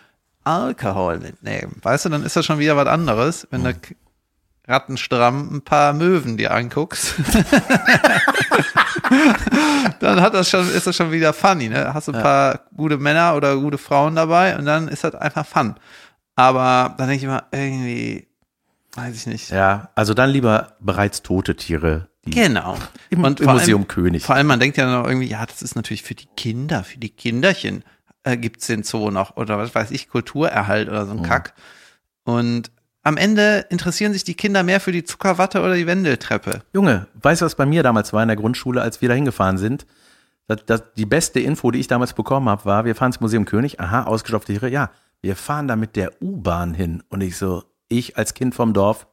Alkohol 0.44 1.18
mitnehmen. 1.18 1.76
Weißt 1.82 2.04
du, 2.04 2.08
dann 2.08 2.22
ist 2.24 2.36
das 2.36 2.44
schon 2.46 2.58
wieder 2.58 2.76
was 2.76 2.86
anderes, 2.86 3.46
wenn 3.50 3.64
du 3.64 3.74
k- 3.74 3.94
rattenstramm 4.68 5.56
ein 5.56 5.62
paar 5.62 5.92
Möwen 5.92 6.36
dir 6.36 6.52
anguckst. 6.52 7.14
dann 10.00 10.20
hat 10.20 10.34
das 10.34 10.48
schon, 10.50 10.68
ist 10.70 10.86
das 10.86 10.96
schon 10.96 11.10
wieder 11.12 11.32
funny, 11.32 11.68
ne? 11.68 11.92
Hast 11.94 12.08
du 12.08 12.12
ein 12.12 12.22
paar 12.22 12.60
gute 12.76 12.98
Männer 12.98 13.34
oder 13.36 13.56
gute 13.56 13.78
Frauen 13.78 14.14
dabei 14.14 14.56
und 14.56 14.64
dann 14.66 14.88
ist 14.88 15.04
das 15.04 15.14
einfach 15.14 15.46
fun. 15.46 15.74
Aber 16.34 16.94
dann 16.98 17.08
denke 17.08 17.18
ich 17.18 17.24
immer, 17.24 17.44
irgendwie, 17.50 18.28
weiß 18.94 19.14
ich 19.16 19.26
nicht. 19.26 19.50
Ja, 19.50 19.90
also 19.94 20.14
dann 20.14 20.30
lieber 20.30 20.76
bereits 20.80 21.22
tote 21.22 21.56
Tiere. 21.56 22.08
Die 22.26 22.32
Genau. 22.32 22.76
Im, 23.10 23.24
Und 23.24 23.40
im 23.40 23.46
Museum 23.46 23.82
allem, 23.82 23.88
König. 23.88 24.22
Vor 24.22 24.34
allem, 24.34 24.46
man 24.46 24.60
denkt 24.60 24.76
ja 24.76 24.90
noch 24.90 25.06
irgendwie, 25.06 25.28
ja, 25.28 25.44
das 25.46 25.62
ist 25.62 25.76
natürlich 25.76 26.02
für 26.02 26.14
die 26.14 26.28
Kinder, 26.36 26.84
für 26.84 26.98
die 26.98 27.10
Kinderchen 27.10 27.84
äh, 28.24 28.36
gibt's 28.36 28.66
den 28.66 28.82
Zoo 28.82 29.10
noch 29.10 29.36
oder 29.36 29.58
was 29.58 29.74
weiß 29.74 29.90
ich, 29.92 30.08
Kulturerhalt 30.08 30.88
oder 30.88 31.06
so 31.06 31.12
ein 31.12 31.22
Kack. 31.22 31.54
Und 32.24 32.70
am 33.02 33.16
Ende 33.16 33.66
interessieren 33.70 34.12
sich 34.12 34.24
die 34.24 34.34
Kinder 34.34 34.64
mehr 34.64 34.80
für 34.80 34.90
die 34.90 35.04
Zuckerwatte 35.04 35.60
oder 35.60 35.76
die 35.76 35.86
Wendeltreppe. 35.86 36.62
Junge, 36.72 37.06
weißt 37.22 37.40
du, 37.40 37.46
was 37.46 37.54
bei 37.54 37.64
mir 37.64 37.84
damals 37.84 38.12
war 38.12 38.22
in 38.22 38.28
der 38.28 38.36
Grundschule, 38.36 38.82
als 38.82 39.00
wir 39.00 39.08
da 39.08 39.14
hingefahren 39.14 39.58
sind? 39.58 39.86
Das, 40.48 40.64
das, 40.66 40.82
die 40.96 41.06
beste 41.06 41.38
Info, 41.38 41.70
die 41.70 41.78
ich 41.78 41.86
damals 41.86 42.14
bekommen 42.14 42.48
habe, 42.48 42.64
war, 42.64 42.84
wir 42.84 42.96
fahren 42.96 43.10
ins 43.10 43.20
Museum 43.20 43.44
König, 43.44 43.78
aha, 43.78 44.04
ausgestopfte 44.04 44.52
Tiere, 44.52 44.68
ja, 44.68 44.90
wir 45.20 45.36
fahren 45.36 45.68
da 45.68 45.76
mit 45.76 45.94
der 45.94 46.20
U-Bahn 46.20 46.74
hin. 46.74 47.02
Und 47.08 47.20
ich 47.20 47.36
so, 47.36 47.62
ich 47.88 48.16
als 48.16 48.34
Kind 48.34 48.56
vom 48.56 48.74
Dorf, 48.74 49.06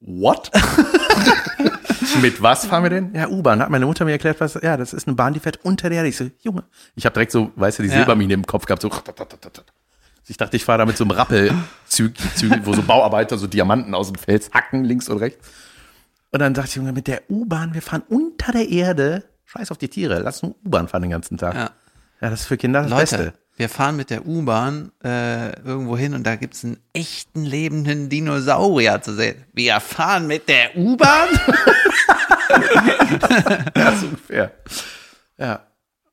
what? 0.00 0.50
mit 2.22 2.42
was 2.42 2.66
fahren 2.66 2.82
wir 2.82 2.90
denn? 2.90 3.14
Ja, 3.14 3.28
U-Bahn. 3.28 3.60
Hat 3.60 3.70
meine 3.70 3.86
Mutter 3.86 4.04
mir 4.04 4.12
erklärt, 4.12 4.40
was, 4.40 4.54
ja, 4.54 4.76
das 4.76 4.92
ist 4.92 5.06
eine 5.06 5.16
Bahn, 5.16 5.34
die 5.34 5.40
fährt 5.40 5.64
unter 5.64 5.88
der 5.88 5.98
Erde. 5.98 6.08
Ich 6.08 6.16
so, 6.16 6.30
Junge. 6.42 6.64
Ich 6.94 7.04
habe 7.04 7.14
direkt 7.14 7.32
so, 7.32 7.50
weißt 7.56 7.78
du, 7.78 7.82
die. 7.84 7.88
Silbermine 7.88 8.34
im 8.34 8.46
Kopf 8.46 8.66
gehabt, 8.66 8.82
so. 8.82 8.90
Ich 10.26 10.36
dachte, 10.36 10.56
ich 10.56 10.64
fahre 10.64 10.78
da 10.78 10.86
mit 10.86 10.96
so 10.96 11.04
einem 11.04 11.12
Rappelzug, 11.12 12.12
Zug, 12.34 12.52
wo 12.64 12.74
so 12.74 12.82
Bauarbeiter 12.82 13.38
so 13.38 13.46
Diamanten 13.46 13.94
aus 13.94 14.08
dem 14.08 14.16
Fels 14.16 14.50
hacken, 14.52 14.84
links 14.84 15.08
und 15.08 15.18
rechts. 15.18 15.48
Und 16.30 16.40
dann 16.40 16.52
dachte 16.52 16.68
ich, 16.68 16.76
Junge, 16.76 16.92
mit 16.92 17.06
der 17.06 17.22
U-Bahn, 17.30 17.72
wir 17.72 17.80
fahren 17.80 18.02
unter 18.08 18.52
der 18.52 18.68
Erde. 18.68 19.24
Scheiß 19.46 19.70
auf 19.70 19.78
die 19.78 19.88
Tiere, 19.88 20.20
lass 20.20 20.42
nur 20.42 20.54
U-Bahn 20.64 20.88
fahren 20.88 21.02
den 21.02 21.10
ganzen 21.10 21.38
Tag. 21.38 21.54
Ja. 21.54 21.70
Ja, 22.20 22.30
das 22.30 22.40
ist 22.40 22.46
für 22.46 22.56
Kinder 22.56 22.82
das 22.82 22.90
Leute, 22.90 23.00
Beste. 23.00 23.32
Wir 23.58 23.68
fahren 23.68 23.96
mit 23.96 24.10
der 24.10 24.24
U-Bahn 24.24 24.92
äh, 25.04 25.50
irgendwo 25.62 25.98
hin 25.98 26.14
und 26.14 26.24
da 26.24 26.36
gibt's 26.36 26.64
einen 26.64 26.78
echten 26.92 27.44
lebenden 27.44 28.08
Dinosaurier 28.08 29.02
zu 29.02 29.14
sehen. 29.14 29.44
Wir 29.52 29.80
fahren 29.80 30.28
mit 30.28 30.48
der 30.48 30.76
U-Bahn? 30.76 31.28
Ja, 33.76 33.92
so 33.92 34.06
ungefähr. 34.06 34.52
Ja. 35.36 35.60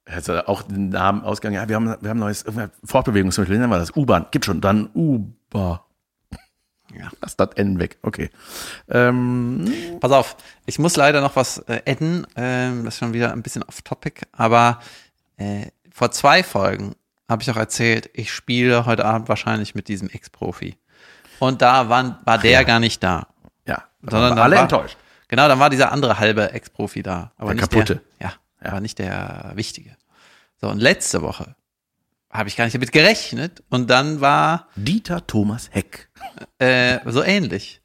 Also 0.05 0.33
auch 0.45 0.63
den 0.63 0.89
Namen 0.89 1.23
ausgegangen. 1.23 1.55
Ja, 1.55 1.67
wir 1.67 1.75
haben, 1.77 1.95
wir 1.99 2.09
haben 2.09 2.19
neues 2.19 2.45
Fortbewegungsmittel. 2.83 3.57
Nennen 3.57 3.69
wir 3.69 3.79
das 3.79 3.95
U-Bahn. 3.95 4.27
Gibt 4.31 4.45
schon. 4.45 4.61
Dann 4.61 4.89
U-Bahn. 4.93 5.79
Ja. 6.93 7.09
Lass 7.21 7.35
das 7.35 7.49
N 7.55 7.79
weg. 7.79 7.97
Okay. 8.01 8.29
Ähm, 8.89 9.97
Pass 9.99 10.11
auf, 10.11 10.37
ich 10.65 10.77
muss 10.77 10.95
leider 10.95 11.21
noch 11.21 11.35
was 11.35 11.59
äh, 11.67 11.81
adden. 11.87 12.27
Ähm, 12.35 12.85
das 12.85 12.95
ist 12.95 12.99
schon 12.99 13.13
wieder 13.13 13.31
ein 13.31 13.41
bisschen 13.41 13.63
off-topic, 13.63 14.27
aber 14.31 14.79
äh, 15.37 15.67
vor 15.91 16.11
zwei 16.11 16.43
Folgen 16.43 16.95
habe 17.27 17.41
ich 17.41 17.49
auch 17.51 17.55
erzählt, 17.57 18.09
ich 18.13 18.31
spiele 18.31 18.85
heute 18.85 19.05
Abend 19.05 19.29
wahrscheinlich 19.29 19.75
mit 19.75 19.87
diesem 19.87 20.09
Ex-Profi. 20.09 20.77
Und 21.39 21.61
da 21.61 21.89
waren, 21.89 22.17
war 22.23 22.37
der 22.37 22.63
gar 22.65 22.79
nicht 22.79 23.03
da. 23.03 23.27
ja. 23.65 23.83
Sondern 24.01 24.37
alle 24.37 24.55
war, 24.55 24.63
enttäuscht. 24.63 24.97
Genau, 25.27 25.47
dann 25.47 25.59
war 25.59 25.69
dieser 25.69 25.91
andere 25.91 26.19
halbe 26.19 26.51
Ex-Profi 26.51 27.01
da. 27.01 27.31
Aber 27.37 27.47
Der 27.53 27.55
nicht 27.55 27.71
kaputte. 27.71 28.01
Der, 28.19 28.27
ja, 28.29 28.69
aber 28.69 28.79
nicht 28.79 28.99
der 28.99 29.51
wichtige. 29.55 29.95
So, 30.61 30.69
und 30.69 30.79
letzte 30.79 31.21
Woche 31.21 31.55
habe 32.31 32.49
ich 32.49 32.55
gar 32.55 32.65
nicht 32.65 32.75
damit 32.75 32.91
gerechnet. 32.91 33.63
Und 33.69 33.89
dann 33.89 34.21
war 34.21 34.67
Dieter 34.75 35.25
Thomas 35.25 35.69
Heck. 35.71 36.09
äh, 36.59 36.99
so 37.05 37.23
ähnlich. 37.23 37.81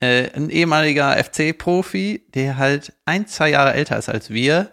Äh, 0.00 0.30
ein 0.34 0.50
ehemaliger 0.50 1.16
FC-Profi, 1.22 2.26
der 2.34 2.56
halt 2.56 2.92
ein, 3.04 3.28
zwei 3.28 3.50
Jahre 3.50 3.74
älter 3.74 3.96
ist 3.96 4.08
als 4.08 4.30
wir, 4.30 4.72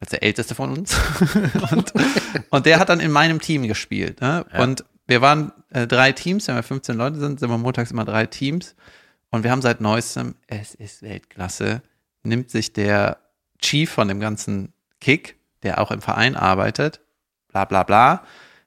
als 0.00 0.10
der 0.10 0.22
älteste 0.22 0.54
von 0.54 0.70
uns. 0.70 0.96
und, 1.72 1.92
und 2.50 2.66
der 2.66 2.78
hat 2.78 2.88
dann 2.88 3.00
in 3.00 3.10
meinem 3.10 3.40
Team 3.40 3.66
gespielt. 3.66 4.20
Ne? 4.20 4.44
Und 4.58 4.84
wir 5.06 5.20
waren 5.20 5.52
äh, 5.70 5.86
drei 5.86 6.12
Teams, 6.12 6.46
wenn 6.48 6.54
wir 6.54 6.62
15 6.62 6.96
Leute 6.96 7.18
sind, 7.18 7.40
sind 7.40 7.50
wir 7.50 7.58
montags 7.58 7.90
immer 7.90 8.04
drei 8.04 8.26
Teams. 8.26 8.76
Und 9.30 9.42
wir 9.42 9.50
haben 9.50 9.62
seit 9.62 9.80
neuestem, 9.80 10.36
es 10.46 10.74
ist 10.74 11.02
Weltklasse, 11.02 11.82
nimmt 12.22 12.50
sich 12.50 12.72
der 12.72 13.18
Chief 13.60 13.90
von 13.90 14.08
dem 14.08 14.20
ganzen 14.20 14.72
Kick, 15.00 15.36
der 15.62 15.80
auch 15.80 15.90
im 15.90 16.00
Verein 16.00 16.36
arbeitet, 16.36 17.00
bla 17.48 17.64
bla 17.64 17.82
bla, 17.82 18.24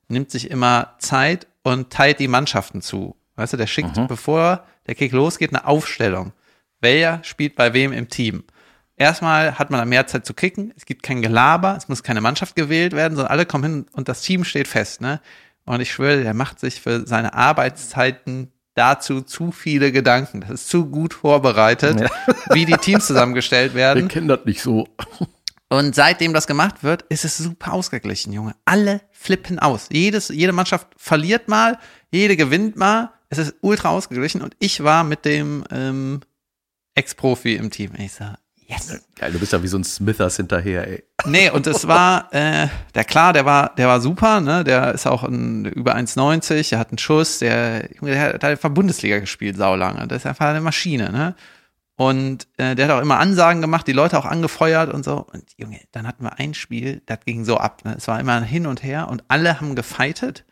nimmt 0.07 0.29
sich 0.29 0.51
immer 0.51 0.95
Zeit 0.99 1.47
und 1.63 1.91
teilt 1.91 2.19
die 2.19 2.27
Mannschaften 2.27 2.81
zu. 2.81 3.15
Weißt 3.35 3.53
du, 3.53 3.57
der 3.57 3.67
schickt, 3.67 4.07
bevor 4.07 4.65
der 4.87 4.95
Kick 4.95 5.13
losgeht, 5.13 5.51
eine 5.51 5.65
Aufstellung. 5.65 6.33
Wer 6.79 7.23
spielt 7.23 7.55
bei 7.55 7.73
wem 7.73 7.93
im 7.93 8.09
Team? 8.09 8.43
Erstmal 9.01 9.57
hat 9.57 9.71
man 9.71 9.79
dann 9.79 9.89
mehr 9.89 10.05
Zeit 10.05 10.27
zu 10.27 10.35
kicken, 10.35 10.73
es 10.77 10.85
gibt 10.85 11.01
kein 11.01 11.23
Gelaber, 11.23 11.75
es 11.75 11.87
muss 11.89 12.03
keine 12.03 12.21
Mannschaft 12.21 12.55
gewählt 12.55 12.93
werden, 12.93 13.15
sondern 13.15 13.31
alle 13.31 13.47
kommen 13.47 13.63
hin 13.63 13.85
und 13.93 14.07
das 14.07 14.21
Team 14.21 14.43
steht 14.43 14.67
fest. 14.67 15.01
Ne? 15.01 15.19
Und 15.65 15.81
ich 15.81 15.91
schwöre, 15.91 16.21
der 16.21 16.35
macht 16.35 16.59
sich 16.59 16.81
für 16.81 17.07
seine 17.07 17.33
Arbeitszeiten 17.33 18.51
dazu 18.75 19.21
zu 19.21 19.51
viele 19.51 19.91
Gedanken. 19.91 20.41
Das 20.41 20.51
ist 20.51 20.69
zu 20.69 20.85
gut 20.85 21.15
vorbereitet, 21.15 22.11
wie 22.51 22.67
die 22.67 22.77
Teams 22.77 23.07
zusammengestellt 23.07 23.73
werden. 23.73 24.07
kennen 24.07 24.27
das 24.27 24.45
nicht 24.45 24.61
so. 24.61 24.87
Und 25.67 25.95
seitdem 25.95 26.31
das 26.35 26.45
gemacht 26.45 26.83
wird, 26.83 27.01
ist 27.09 27.25
es 27.25 27.39
super 27.39 27.73
ausgeglichen, 27.73 28.31
Junge. 28.33 28.53
Alle 28.65 29.01
flippen 29.13 29.57
aus. 29.57 29.87
Jedes, 29.91 30.27
jede 30.29 30.53
Mannschaft 30.53 30.85
verliert 30.95 31.47
mal, 31.47 31.79
jede 32.11 32.37
gewinnt 32.37 32.75
mal. 32.75 33.09
Es 33.29 33.39
ist 33.39 33.55
ultra 33.61 33.89
ausgeglichen. 33.89 34.43
Und 34.43 34.55
ich 34.59 34.83
war 34.83 35.03
mit 35.03 35.25
dem 35.25 35.63
ähm, 35.71 36.21
Ex-Profi 36.93 37.55
im 37.55 37.71
Team. 37.71 37.93
Ich 37.97 38.13
sag, 38.13 38.37
yes. 38.71 39.01
Geil, 39.15 39.31
du 39.31 39.39
bist 39.39 39.53
ja 39.53 39.61
wie 39.61 39.67
so 39.67 39.77
ein 39.77 39.83
Smithers 39.83 40.37
hinterher, 40.37 40.87
ey. 40.87 41.03
Nee, 41.25 41.49
und 41.49 41.67
es 41.67 41.87
war, 41.87 42.33
äh, 42.33 42.67
der 42.95 43.03
klar, 43.03 43.33
der 43.33 43.45
war, 43.45 43.75
der 43.75 43.87
war 43.87 44.01
super, 44.01 44.41
ne? 44.41 44.63
Der 44.63 44.93
ist 44.93 45.05
auch 45.05 45.23
ein, 45.23 45.65
über 45.65 45.95
1,90, 45.95 46.69
der 46.69 46.79
hat 46.79 46.89
einen 46.89 46.97
Schuss, 46.97 47.39
der, 47.39 47.87
der 48.01 48.33
hat 48.33 48.43
einfach 48.43 48.69
Bundesliga 48.69 49.19
gespielt, 49.19 49.57
saulange. 49.57 50.07
Das 50.07 50.23
ist 50.23 50.25
einfach 50.25 50.47
eine 50.47 50.61
Maschine, 50.61 51.11
ne? 51.11 51.35
Und 52.01 52.47
äh, 52.57 52.73
der 52.73 52.87
hat 52.87 52.95
auch 52.95 53.01
immer 53.01 53.19
Ansagen 53.19 53.61
gemacht, 53.61 53.85
die 53.85 53.91
Leute 53.91 54.17
auch 54.17 54.25
angefeuert 54.25 54.91
und 54.91 55.05
so. 55.05 55.23
Und 55.31 55.43
Junge, 55.57 55.81
dann 55.91 56.07
hatten 56.07 56.23
wir 56.23 56.39
ein 56.39 56.55
Spiel, 56.55 57.03
das 57.05 57.19
ging 57.25 57.45
so 57.45 57.57
ab. 57.57 57.85
Ne? 57.85 57.93
Es 57.95 58.07
war 58.07 58.19
immer 58.19 58.33
ein 58.33 58.43
hin 58.43 58.65
und 58.65 58.81
her 58.81 59.07
und 59.07 59.23
alle 59.27 59.59
haben 59.59 59.75
gefightet. 59.75 60.43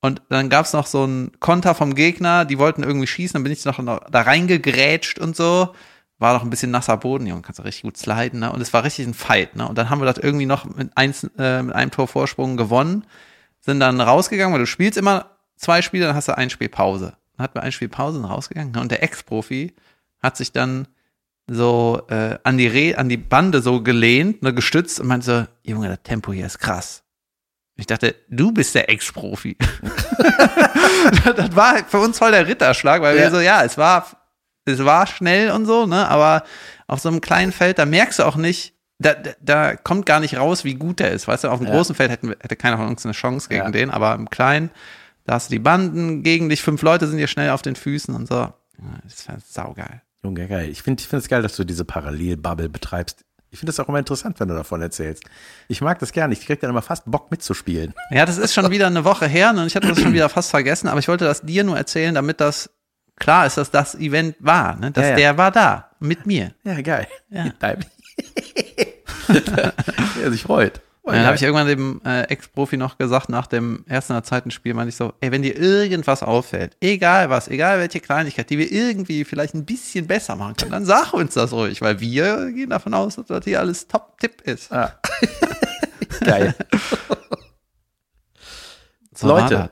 Und 0.00 0.22
dann 0.28 0.50
gab's 0.50 0.72
noch 0.72 0.86
so 0.86 1.02
einen 1.02 1.32
Konter 1.40 1.74
vom 1.74 1.96
Gegner, 1.96 2.44
die 2.44 2.58
wollten 2.58 2.84
irgendwie 2.84 3.06
schießen, 3.06 3.32
dann 3.32 3.42
bin 3.42 3.52
ich 3.52 3.64
noch 3.64 3.82
da 3.82 4.20
reingegrätscht 4.20 5.18
und 5.18 5.34
so. 5.34 5.74
War 6.18 6.34
noch 6.34 6.44
ein 6.44 6.50
bisschen 6.50 6.70
nasser 6.70 6.96
Boden, 6.96 7.26
Junge, 7.26 7.42
kannst 7.42 7.58
du 7.58 7.64
richtig 7.64 7.82
gut 7.82 7.96
sliden, 7.96 8.40
ne? 8.40 8.52
Und 8.52 8.60
es 8.60 8.72
war 8.72 8.84
richtig 8.84 9.06
ein 9.06 9.14
Fight, 9.14 9.56
ne? 9.56 9.68
Und 9.68 9.76
dann 9.76 9.90
haben 9.90 10.00
wir 10.00 10.06
das 10.06 10.18
irgendwie 10.18 10.46
noch 10.46 10.64
mit, 10.64 10.96
eins, 10.96 11.24
äh, 11.38 11.62
mit 11.62 11.74
einem 11.74 11.90
Tor 11.90 12.06
Vorsprung 12.08 12.56
gewonnen, 12.56 13.04
sind 13.60 13.80
dann 13.80 14.00
rausgegangen, 14.00 14.52
weil 14.52 14.60
du 14.60 14.66
spielst 14.66 14.96
immer 14.96 15.30
zwei 15.56 15.82
Spiele, 15.82 16.06
dann 16.06 16.14
hast 16.14 16.28
du 16.28 16.36
ein 16.36 16.50
Spiel 16.50 16.68
Pause. 16.68 17.16
Dann 17.36 17.44
hatten 17.44 17.56
wir 17.56 17.62
ein 17.62 17.72
Spiel 17.72 17.88
Pause 17.88 18.18
und 18.18 18.26
rausgegangen. 18.26 18.76
Und 18.76 18.92
der 18.92 19.02
Ex-Profi 19.02 19.74
hat 20.22 20.36
sich 20.36 20.52
dann 20.52 20.86
so 21.48 22.02
äh, 22.08 22.38
an 22.44 22.56
die 22.58 22.68
Re 22.68 22.96
an 22.96 23.08
die 23.08 23.16
Bande 23.16 23.60
so 23.60 23.82
gelehnt, 23.82 24.42
ne, 24.42 24.54
gestützt 24.54 25.00
und 25.00 25.08
meinte 25.08 25.26
so, 25.26 25.70
Junge, 25.70 25.88
das 25.88 25.98
Tempo 26.04 26.32
hier 26.32 26.46
ist 26.46 26.58
krass. 26.58 27.02
Ich 27.76 27.86
dachte, 27.86 28.14
du 28.28 28.52
bist 28.52 28.74
der 28.76 28.88
Ex-Profi. 28.88 29.56
das 31.36 31.56
war 31.56 31.84
für 31.86 31.98
uns 31.98 32.18
voll 32.18 32.30
der 32.30 32.46
Ritterschlag, 32.46 33.02
weil 33.02 33.16
wir 33.16 33.24
Ja. 33.24 33.30
so, 33.30 33.40
ja, 33.40 33.64
es 33.64 33.76
war, 33.76 34.06
es 34.66 34.84
war 34.84 35.06
schnell 35.06 35.50
und 35.50 35.66
so, 35.66 35.86
ne, 35.86 36.08
aber 36.08 36.44
auf 36.86 37.00
so 37.00 37.08
einem 37.08 37.20
kleinen 37.20 37.52
Feld, 37.52 37.78
da 37.78 37.86
merkst 37.86 38.18
du 38.18 38.24
auch 38.24 38.36
nicht, 38.36 38.74
da, 38.98 39.14
da, 39.14 39.30
da 39.40 39.76
kommt 39.76 40.06
gar 40.06 40.20
nicht 40.20 40.36
raus, 40.36 40.64
wie 40.64 40.74
gut 40.74 41.00
der 41.00 41.10
ist. 41.12 41.26
Weißt 41.28 41.44
du, 41.44 41.48
auf 41.48 41.58
dem 41.58 41.66
Ja. 41.66 41.74
großen 41.74 41.94
Feld 41.94 42.10
hätten, 42.10 42.28
hätte 42.40 42.56
keiner 42.56 42.76
von 42.78 42.86
uns 42.88 43.04
eine 43.04 43.12
Chance 43.12 43.48
gegen 43.48 43.64
Ja. 43.64 43.70
den, 43.70 43.90
aber 43.90 44.14
im 44.14 44.30
kleinen, 44.30 44.70
da 45.24 45.34
hast 45.34 45.50
du 45.50 45.54
die 45.54 45.58
Banden 45.58 46.22
gegen 46.22 46.48
dich, 46.48 46.62
fünf 46.62 46.82
Leute 46.82 47.06
sind 47.08 47.18
dir 47.18 47.26
schnell 47.26 47.50
auf 47.50 47.62
den 47.62 47.76
Füßen 47.76 48.14
und 48.14 48.28
so. 48.28 48.34
Ja, 48.34 48.54
Das 49.04 49.28
war 49.28 49.36
saugeil. 49.46 50.02
Junge, 50.22 50.46
geil. 50.48 50.68
Ich 50.70 50.82
finde 50.82 51.00
ich 51.02 51.08
finde 51.08 51.22
es 51.22 51.28
geil, 51.28 51.42
dass 51.42 51.56
du 51.56 51.64
diese 51.64 51.84
Parallelbubble 51.84 52.68
betreibst. 52.68 53.24
Ich 53.50 53.58
finde 53.60 53.70
es 53.70 53.78
auch 53.78 53.88
immer 53.88 53.98
interessant, 54.00 54.40
wenn 54.40 54.48
du 54.48 54.54
davon 54.54 54.82
erzählst. 54.82 55.22
Ich 55.68 55.80
mag 55.80 55.98
das 56.00 56.10
gerne. 56.12 56.32
Ich 56.32 56.44
krieg 56.44 56.58
dann 56.60 56.70
immer 56.70 56.82
fast 56.82 57.04
Bock 57.08 57.30
mitzuspielen. 57.30 57.94
Ja, 58.10 58.26
das 58.26 58.36
ist 58.38 58.52
schon 58.52 58.70
wieder 58.70 58.86
eine 58.88 59.04
Woche 59.04 59.26
her 59.28 59.52
ne, 59.52 59.60
und 59.60 59.66
ich 59.68 59.76
hatte 59.76 59.86
das 59.88 60.00
schon 60.00 60.12
wieder 60.12 60.28
fast 60.28 60.50
vergessen, 60.50 60.88
aber 60.88 60.98
ich 60.98 61.06
wollte 61.08 61.24
das 61.24 61.42
dir 61.42 61.62
nur 61.62 61.76
erzählen, 61.76 62.14
damit 62.14 62.40
das 62.40 62.70
klar 63.16 63.46
ist, 63.46 63.56
dass 63.56 63.70
das 63.70 63.94
Event 63.94 64.36
war, 64.40 64.76
ne? 64.76 64.90
dass 64.90 65.04
Ja, 65.04 65.10
ja. 65.10 65.16
der 65.16 65.38
war 65.38 65.50
da 65.50 65.90
mit 66.00 66.26
mir. 66.26 66.54
Ja, 66.64 66.80
geil. 66.80 67.06
Ja. 67.30 67.52
Ja, 70.22 70.30
sich 70.30 70.42
freut. 70.42 70.80
Und 71.04 71.12
dann 71.12 71.26
habe 71.26 71.36
ich 71.36 71.42
irgendwann 71.42 71.66
dem 71.66 72.00
äh, 72.06 72.22
Ex-Profi 72.22 72.78
noch 72.78 72.96
gesagt, 72.96 73.28
nach 73.28 73.46
dem 73.46 73.84
ersten 73.86 74.14
oder 74.14 74.22
zweiten 74.22 74.50
Spiel, 74.50 74.72
meinte 74.72 74.88
ich 74.88 74.96
so, 74.96 75.12
ey, 75.20 75.30
wenn 75.32 75.42
dir 75.42 75.54
irgendwas 75.54 76.22
auffällt, 76.22 76.78
egal 76.80 77.28
was, 77.28 77.46
egal 77.48 77.78
welche 77.78 78.00
Kleinigkeit, 78.00 78.48
die 78.48 78.56
wir 78.56 78.72
irgendwie 78.72 79.24
vielleicht 79.24 79.52
ein 79.52 79.66
bisschen 79.66 80.06
besser 80.06 80.34
machen 80.34 80.56
können, 80.56 80.70
dann 80.70 80.86
sag 80.86 81.12
uns 81.12 81.34
das 81.34 81.52
ruhig, 81.52 81.82
weil 81.82 82.00
wir 82.00 82.50
gehen 82.52 82.70
davon 82.70 82.94
aus, 82.94 83.16
dass 83.16 83.26
das 83.26 83.44
hier 83.44 83.60
alles 83.60 83.86
top-tipp 83.86 84.40
ist. 84.42 84.72
Ah. 84.72 84.98
Geil. 86.20 86.54
So 89.14 89.28
Leute. 89.28 89.68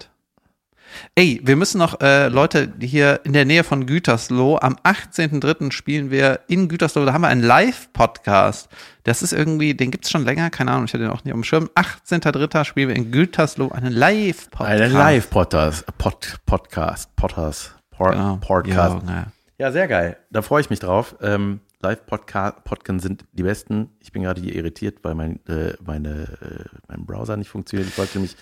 Ey, 1.14 1.42
wir 1.44 1.56
müssen 1.56 1.76
noch, 1.76 2.00
äh, 2.00 2.28
Leute, 2.28 2.72
hier 2.80 3.20
in 3.24 3.34
der 3.34 3.44
Nähe 3.44 3.64
von 3.64 3.84
Gütersloh, 3.84 4.56
am 4.58 4.76
18.03. 4.82 5.70
spielen 5.70 6.10
wir 6.10 6.40
in 6.48 6.68
Gütersloh, 6.68 7.04
da 7.04 7.12
haben 7.12 7.20
wir 7.20 7.28
einen 7.28 7.42
Live-Podcast. 7.42 8.70
Das 9.04 9.22
ist 9.22 9.34
irgendwie, 9.34 9.74
den 9.74 9.90
gibt's 9.90 10.10
schon 10.10 10.24
länger, 10.24 10.48
keine 10.48 10.70
Ahnung, 10.70 10.86
ich 10.86 10.94
hatte 10.94 11.02
den 11.02 11.10
auch 11.12 11.22
nicht 11.22 11.34
auf 11.34 11.38
dem 11.38 11.44
Schirm. 11.44 11.68
18.03. 11.74 12.64
spielen 12.64 12.88
wir 12.88 12.96
in 12.96 13.10
Gütersloh 13.12 13.68
einen 13.72 13.92
Live-Podcast. 13.92 14.80
Einen 14.80 14.92
Live-Podcast, 14.94 15.84
Pod, 15.98 16.36
Podcast, 16.46 17.14
Potters, 17.14 17.74
Por, 17.90 18.12
Genau. 18.12 18.36
Podcast. 18.40 19.06
Ja, 19.06 19.12
ja. 19.14 19.26
Ja, 19.58 19.70
sehr 19.70 19.88
geil. 19.88 20.16
Da 20.30 20.40
freue 20.40 20.62
ich 20.62 20.70
mich 20.70 20.80
drauf. 20.80 21.14
Ähm, 21.20 21.60
Live-Podcasts 21.83 22.62
sind 23.03 23.24
die 23.33 23.43
besten. 23.43 23.91
Ich 24.01 24.12
bin 24.12 24.22
gerade 24.22 24.41
hier 24.41 24.55
irritiert, 24.55 24.99
weil 25.03 25.14
mein, 25.14 25.41
äh, 25.47 25.74
meine, 25.85 26.22
äh, 26.41 26.64
mein 26.89 27.05
Browser 27.07 27.37
nicht 27.37 27.49
funktioniert. 27.51 27.89
Ich 27.89 27.99
wollte 27.99 28.18
nämlich 28.18 28.37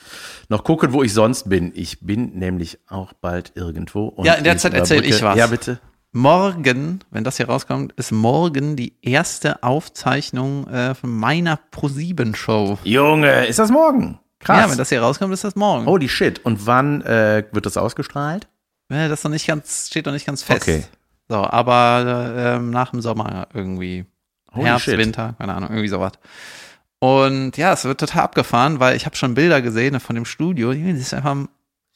noch 0.49 0.65
gucken, 0.65 0.93
wo 0.93 1.03
ich 1.03 1.13
sonst 1.13 1.49
bin. 1.49 1.73
Ich 1.75 2.01
bin 2.01 2.39
nämlich 2.39 2.79
auch 2.89 3.13
bald 3.15 3.53
irgendwo. 3.55 4.07
Und 4.09 4.25
Ja, 4.27 4.35
in 4.35 4.45
der 4.45 4.59
Zeit 4.59 4.75
erzähl 4.75 4.99
überbrücke- 5.01 5.17
ich 5.17 5.23
was. 5.23 5.37
Ja, 5.39 5.47
bitte. 5.47 5.81
Morgen, 6.13 7.01
wenn 7.13 7.23
das 7.25 7.37
hier 7.37 7.47
rauskommt, 7.49 7.93
ist 7.97 8.11
morgen 8.11 8.75
die 8.77 8.95
erste 9.01 9.63
Aufzeichnung 9.63 10.67
äh, 10.69 10.95
von 10.95 11.11
meiner 11.17 11.57
Pro-7-Show. 11.71 12.79
Junge, 12.83 13.47
ist 13.47 13.59
das 13.61 13.71
morgen? 13.71 14.19
Krass. 14.41 14.59
Ja, 14.65 14.71
wenn 14.71 14.79
das 14.79 14.89
hier 14.89 15.03
rauskommt, 15.03 15.33
ist 15.33 15.45
das 15.45 15.55
morgen. 15.55 15.87
Holy 15.87 16.09
shit. 16.09 16.45
Und 16.45 16.67
wann 16.67 17.03
äh, 17.03 17.45
wird 17.53 17.65
das 17.67 17.77
ausgestrahlt? 17.77 18.49
Ja, 18.91 19.07
das 19.09 19.23
noch 19.23 19.31
nicht 19.31 19.47
ganz, 19.47 19.87
steht 19.89 20.07
noch 20.07 20.13
nicht 20.13 20.27
ganz 20.27 20.43
fest. 20.43 20.63
Okay. 20.63 20.85
So, 21.31 21.37
aber 21.37 22.35
ähm, 22.37 22.71
nach 22.71 22.91
dem 22.91 23.01
Sommer 23.01 23.47
irgendwie. 23.55 24.05
Holy 24.53 24.65
Herbst, 24.67 24.85
shit. 24.87 24.99
Winter, 24.99 25.37
keine 25.39 25.55
Ahnung, 25.55 25.71
irgendwie 25.71 25.89
sowas. 25.89 26.13
Und 26.99 27.57
ja, 27.57 27.73
es 27.73 27.85
wird 27.85 28.01
total 28.01 28.23
abgefahren, 28.25 28.81
weil 28.81 28.97
ich 28.97 29.07
habe 29.07 29.17
schon 29.17 29.35
Bilder 29.35 29.63
gesehen 29.63 29.99
von 30.01 30.15
dem 30.17 30.25
Studio. 30.25 30.75
Das 30.75 30.99
ist 31.01 31.15
einfach, 31.15 31.37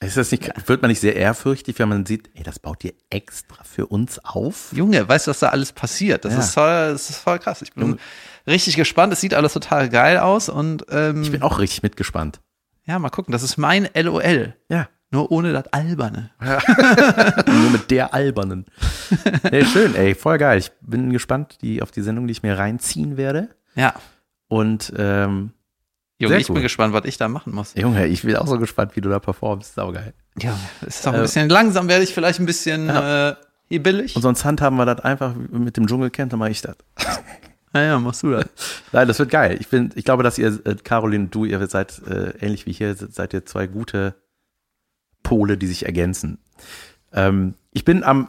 Ist 0.01 0.17
das 0.17 0.31
nicht, 0.31 0.51
wird 0.69 0.81
man 0.83 0.89
nicht 0.89 1.01
sehr 1.01 1.17
ehrfürchtig, 1.17 1.79
wenn 1.79 1.89
man 1.89 2.07
sieht, 2.07 2.31
ey, 2.35 2.43
das 2.43 2.59
baut 2.59 2.85
ihr 2.85 2.95
extra 3.11 3.63
für 3.65 3.87
uns 3.87 4.25
auf? 4.25 4.73
Junge, 4.73 5.07
weißt 5.09 5.27
du, 5.27 5.31
was 5.31 5.41
da 5.41 5.49
alles 5.49 5.73
passiert? 5.73 6.25
Das, 6.25 6.33
Ja. 6.33 6.39
ist, 6.39 6.55
voll, 6.55 6.93
das 6.93 7.11
ist 7.11 7.19
voll 7.19 7.39
krass. 7.41 7.61
Ich 7.63 7.73
bin 7.75 7.99
richtig 8.47 8.77
gespannt. 8.77 9.13
Es 9.13 9.21
sieht 9.21 9.35
alles 9.35 9.53
total 9.53 9.89
geil 9.89 10.19
aus 10.19 10.49
und 10.49 10.87
ähm, 10.91 11.23
Ich 11.23 11.33
bin 11.33 11.43
auch 11.43 11.59
richtig 11.59 11.83
mitgespannt. 11.83 12.41
ja, 12.85 12.99
mal 13.01 13.11
gucken. 13.11 13.33
Das 13.33 13.43
ist 13.43 13.57
mein 13.57 13.89
LOL. 13.95 14.55
Ja. 14.69 14.89
Nur 15.15 15.31
ohne 15.31 15.53
das 15.53 15.73
Alberne. 15.73 16.31
Nur 17.47 17.71
mit 17.71 17.89
der 17.93 18.13
albernen. 18.13 18.67
Nee, 19.49 19.65
schön, 19.65 19.95
ey, 19.95 20.17
voll 20.17 20.39
geil. 20.39 20.59
Ich 20.59 20.73
bin 20.81 21.13
gespannt 21.13 21.59
die, 21.63 21.83
auf 21.83 21.93
die 21.93 22.03
Sendung, 22.03 22.27
die 22.27 22.33
ich 22.33 22.43
mir 22.43 22.59
reinziehen 22.59 23.17
werde. 23.17 23.51
Ja. 23.77 23.95
Und 24.49 24.93
ähm, 24.97 25.53
Junge, 26.19 26.33
Sehr 26.33 26.41
ich 26.41 26.49
cool. 26.49 26.55
bin 26.55 26.63
gespannt, 26.65 26.95
was 26.95 27.05
ich 27.05 27.17
da 27.17 27.29
machen 27.29 27.55
muss. 27.55 27.75
Junge, 27.77 28.09
ich 28.09 28.23
bin 28.23 28.35
auch 28.35 28.49
so 28.49 28.59
gespannt, 28.59 28.97
wie 28.97 29.01
du 29.01 29.09
da 29.09 29.21
performst. 29.21 29.77
Saugeil. 29.77 30.15
Ja, 30.41 30.59
es 30.81 30.99
ist 30.99 31.07
auch 31.07 31.13
ein 31.13 31.23
bisschen 31.23 31.49
langsam, 31.49 31.87
werde 31.87 32.03
ich 32.03 32.13
vielleicht 32.13 32.41
ein 32.41 32.47
bisschen 32.47 32.89
äh, 32.89 33.37
hier 33.69 33.83
billig. 33.85 34.17
Und 34.17 34.23
sonst 34.23 34.45
handhaben 34.45 34.77
wir 34.77 34.85
das 34.85 34.99
einfach 34.99 35.33
mit 35.37 35.77
dem 35.77 35.87
Dschungelcamp, 35.87 36.31
dann 36.31 36.41
mache 36.41 36.51
ich 36.51 36.61
das. 36.61 36.77
Naja, 37.73 37.99
machst 37.99 38.23
du 38.23 38.31
das. 38.31 38.47
Nein, 38.93 39.09
das 39.09 39.19
wird 39.19 39.31
geil. 39.31 39.57
Ich, 39.59 39.67
bin, 39.67 39.91
ich 39.97 40.05
glaube, 40.05 40.23
dass 40.23 40.39
ihr, 40.39 40.65
äh, 40.65 40.77
Caroline 40.77 41.25
und 41.25 41.35
du, 41.35 41.45
ihr 41.45 41.67
seid 41.67 42.01
äh, 42.07 42.31
ähnlich 42.39 42.67
wie 42.67 42.73
hier, 42.73 42.95
seid 42.95 43.35
ihr 43.35 43.45
zwei 43.47 43.67
gute 43.67 44.15
Pole, 45.25 45.59
die 45.59 45.67
sich 45.67 45.85
ergänzen. 45.87 46.39
Ähm, 47.13 47.55
ich 47.73 47.85
bin 47.85 48.05
am, 48.05 48.29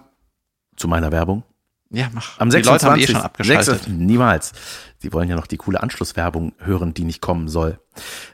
zu 0.75 0.87
meiner 0.87 1.11
Werbung, 1.11 1.43
Ja, 1.91 2.09
mach. 2.11 2.39
Am 2.39 2.49
Die 2.49 2.57
Leute 2.57 2.69
haben 2.87 2.99
26. 2.99 3.03
eh 3.09 3.11
schon 3.13 3.21
abgeschaltet. 3.21 3.83
6. 3.83 3.87
Niemals. 3.89 4.53
Sie 4.97 5.13
wollen 5.13 5.29
ja 5.29 5.35
noch 5.35 5.45
die 5.47 5.57
coole 5.57 5.81
Anschlusswerbung 5.83 6.53
hören, 6.57 6.95
die 6.95 7.03
nicht 7.03 7.21
kommen 7.21 7.47
soll. 7.47 7.79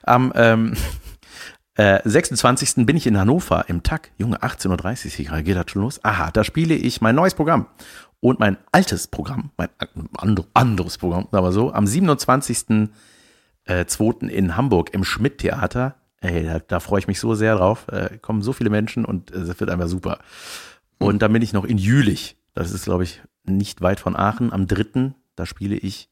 Am 0.03 0.31
ähm, 0.35 0.73
äh, 1.75 1.99
26. 2.05 2.85
bin 2.85 2.95
ich 2.95 3.05
in 3.07 3.17
Hannover 3.17 3.65
im 3.67 3.83
TAC. 3.83 4.11
Junge, 4.17 4.37
18.30 4.41 5.31
Uhr 5.31 5.41
geht 5.41 5.57
das 5.57 5.65
schon 5.69 5.81
los. 5.81 6.03
Aha, 6.03 6.31
da 6.31 6.43
spiele 6.45 6.73
ich 6.75 7.01
mein 7.01 7.15
neues 7.15 7.33
Programm 7.35 7.65
und 8.21 8.39
mein 8.39 8.57
altes 8.71 9.07
Programm, 9.07 9.51
mein 9.57 9.69
and- 10.17 10.47
anderes 10.53 10.97
Programm, 10.97 11.27
aber 11.31 11.51
so, 11.51 11.73
am 11.73 11.85
27. 11.87 12.89
Äh, 13.65 13.85
2. 13.85 14.27
in 14.27 14.55
Hamburg 14.57 14.93
im 14.93 15.03
Schmidt-Theater. 15.03 15.95
Ey, 16.21 16.43
da, 16.43 16.59
da 16.59 16.79
freue 16.79 16.99
ich 16.99 17.07
mich 17.07 17.19
so 17.19 17.33
sehr 17.35 17.55
drauf. 17.55 17.87
Äh, 17.89 18.17
kommen 18.19 18.41
so 18.41 18.53
viele 18.53 18.69
Menschen 18.69 19.05
und 19.05 19.31
äh, 19.31 19.39
es 19.39 19.59
wird 19.59 19.69
einfach 19.69 19.87
super. 19.87 20.19
Und 20.99 21.21
dann 21.21 21.33
bin 21.33 21.41
ich 21.41 21.51
noch 21.51 21.65
in 21.65 21.77
Jülich. 21.77 22.37
Das 22.53 22.71
ist, 22.71 22.85
glaube 22.85 23.03
ich, 23.03 23.21
nicht 23.43 23.81
weit 23.81 23.99
von 23.99 24.15
Aachen. 24.15 24.53
Am 24.53 24.67
3. 24.67 25.13
da 25.35 25.45
spiele 25.45 25.75
ich 25.75 26.09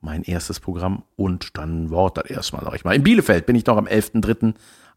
mein 0.00 0.24
erstes 0.24 0.58
Programm 0.58 1.04
und 1.14 1.56
dann 1.56 1.90
Wort 1.90 2.16
das 2.16 2.24
erstmal, 2.24 2.64
sag 2.64 2.74
ich 2.74 2.84
mal. 2.84 2.96
In 2.96 3.04
Bielefeld 3.04 3.46
bin 3.46 3.54
ich 3.54 3.64
noch 3.66 3.76
am 3.76 3.86
11.3. 3.86 4.54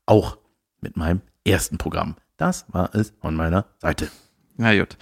auch 0.08 0.38
mit 0.82 0.98
meinem 0.98 1.22
ersten 1.46 1.78
Programm. 1.78 2.16
Das 2.38 2.66
war 2.70 2.94
es 2.96 3.14
von 3.22 3.36
meiner 3.36 3.66
Seite. 3.78 4.10
Na 4.58 4.76
gut. 4.76 4.98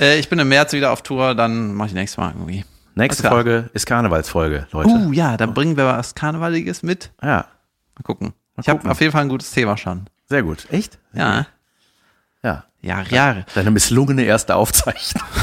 Äh, 0.00 0.18
ich 0.18 0.28
bin 0.28 0.40
im 0.40 0.48
März 0.48 0.72
wieder 0.72 0.90
auf 0.90 1.02
Tour, 1.02 1.36
dann 1.36 1.72
mache 1.74 1.88
ich 1.88 1.94
nächstes 1.94 2.18
Mal 2.18 2.32
irgendwie. 2.32 2.64
Nächste. 2.96 3.28
Folge 3.28 3.70
ist 3.74 3.86
Karnevalsfolge, 3.86 4.66
Leute. 4.72 4.90
Uh, 4.90 5.12
ja, 5.12 5.36
dann 5.36 5.54
bringen 5.54 5.76
wir 5.76 5.84
was 5.84 6.14
Karnevaliges 6.14 6.82
mit. 6.82 7.12
Ja, 7.22 7.48
Mal 7.96 8.02
gucken. 8.02 8.34
Ich 8.60 8.68
habe 8.68 8.88
auf 8.90 9.00
jeden 9.00 9.12
Fall 9.12 9.22
ein 9.22 9.28
gutes 9.28 9.50
Thema 9.50 9.76
schon. 9.76 10.06
sehr 10.28 10.42
gut. 10.42 10.66
Echt? 10.70 10.98
Ja. 11.12 11.46
Ja. 12.42 12.64
Jahre, 12.82 13.08
Jahre. 13.10 13.46
Deine 13.54 13.70
misslungene 13.70 14.24
erste 14.24 14.56
Aufzeichnung. 14.56 15.24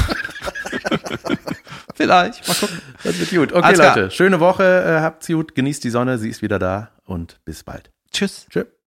Vielleicht. 1.94 2.46
Mal 2.48 2.54
gucken. 2.54 2.80
Das 3.02 3.18
wird 3.18 3.30
gut. 3.30 3.52
Okay, 3.52 3.64
Alles 3.64 3.80
klar. 3.80 3.96
Leute. 3.96 4.10
Schöne 4.10 4.40
Woche. 4.40 4.64
Äh, 4.64 5.00
habt's 5.00 5.26
gut. 5.26 5.54
Genießt 5.54 5.84
die 5.84 5.90
Sonne. 5.90 6.18
Sie 6.18 6.28
ist 6.28 6.42
wieder 6.42 6.58
da. 6.58 6.90
Und 7.04 7.40
bis 7.44 7.64
bald. 7.64 7.90
Tschüss. 8.12 8.46
Tschüss. 8.48 8.66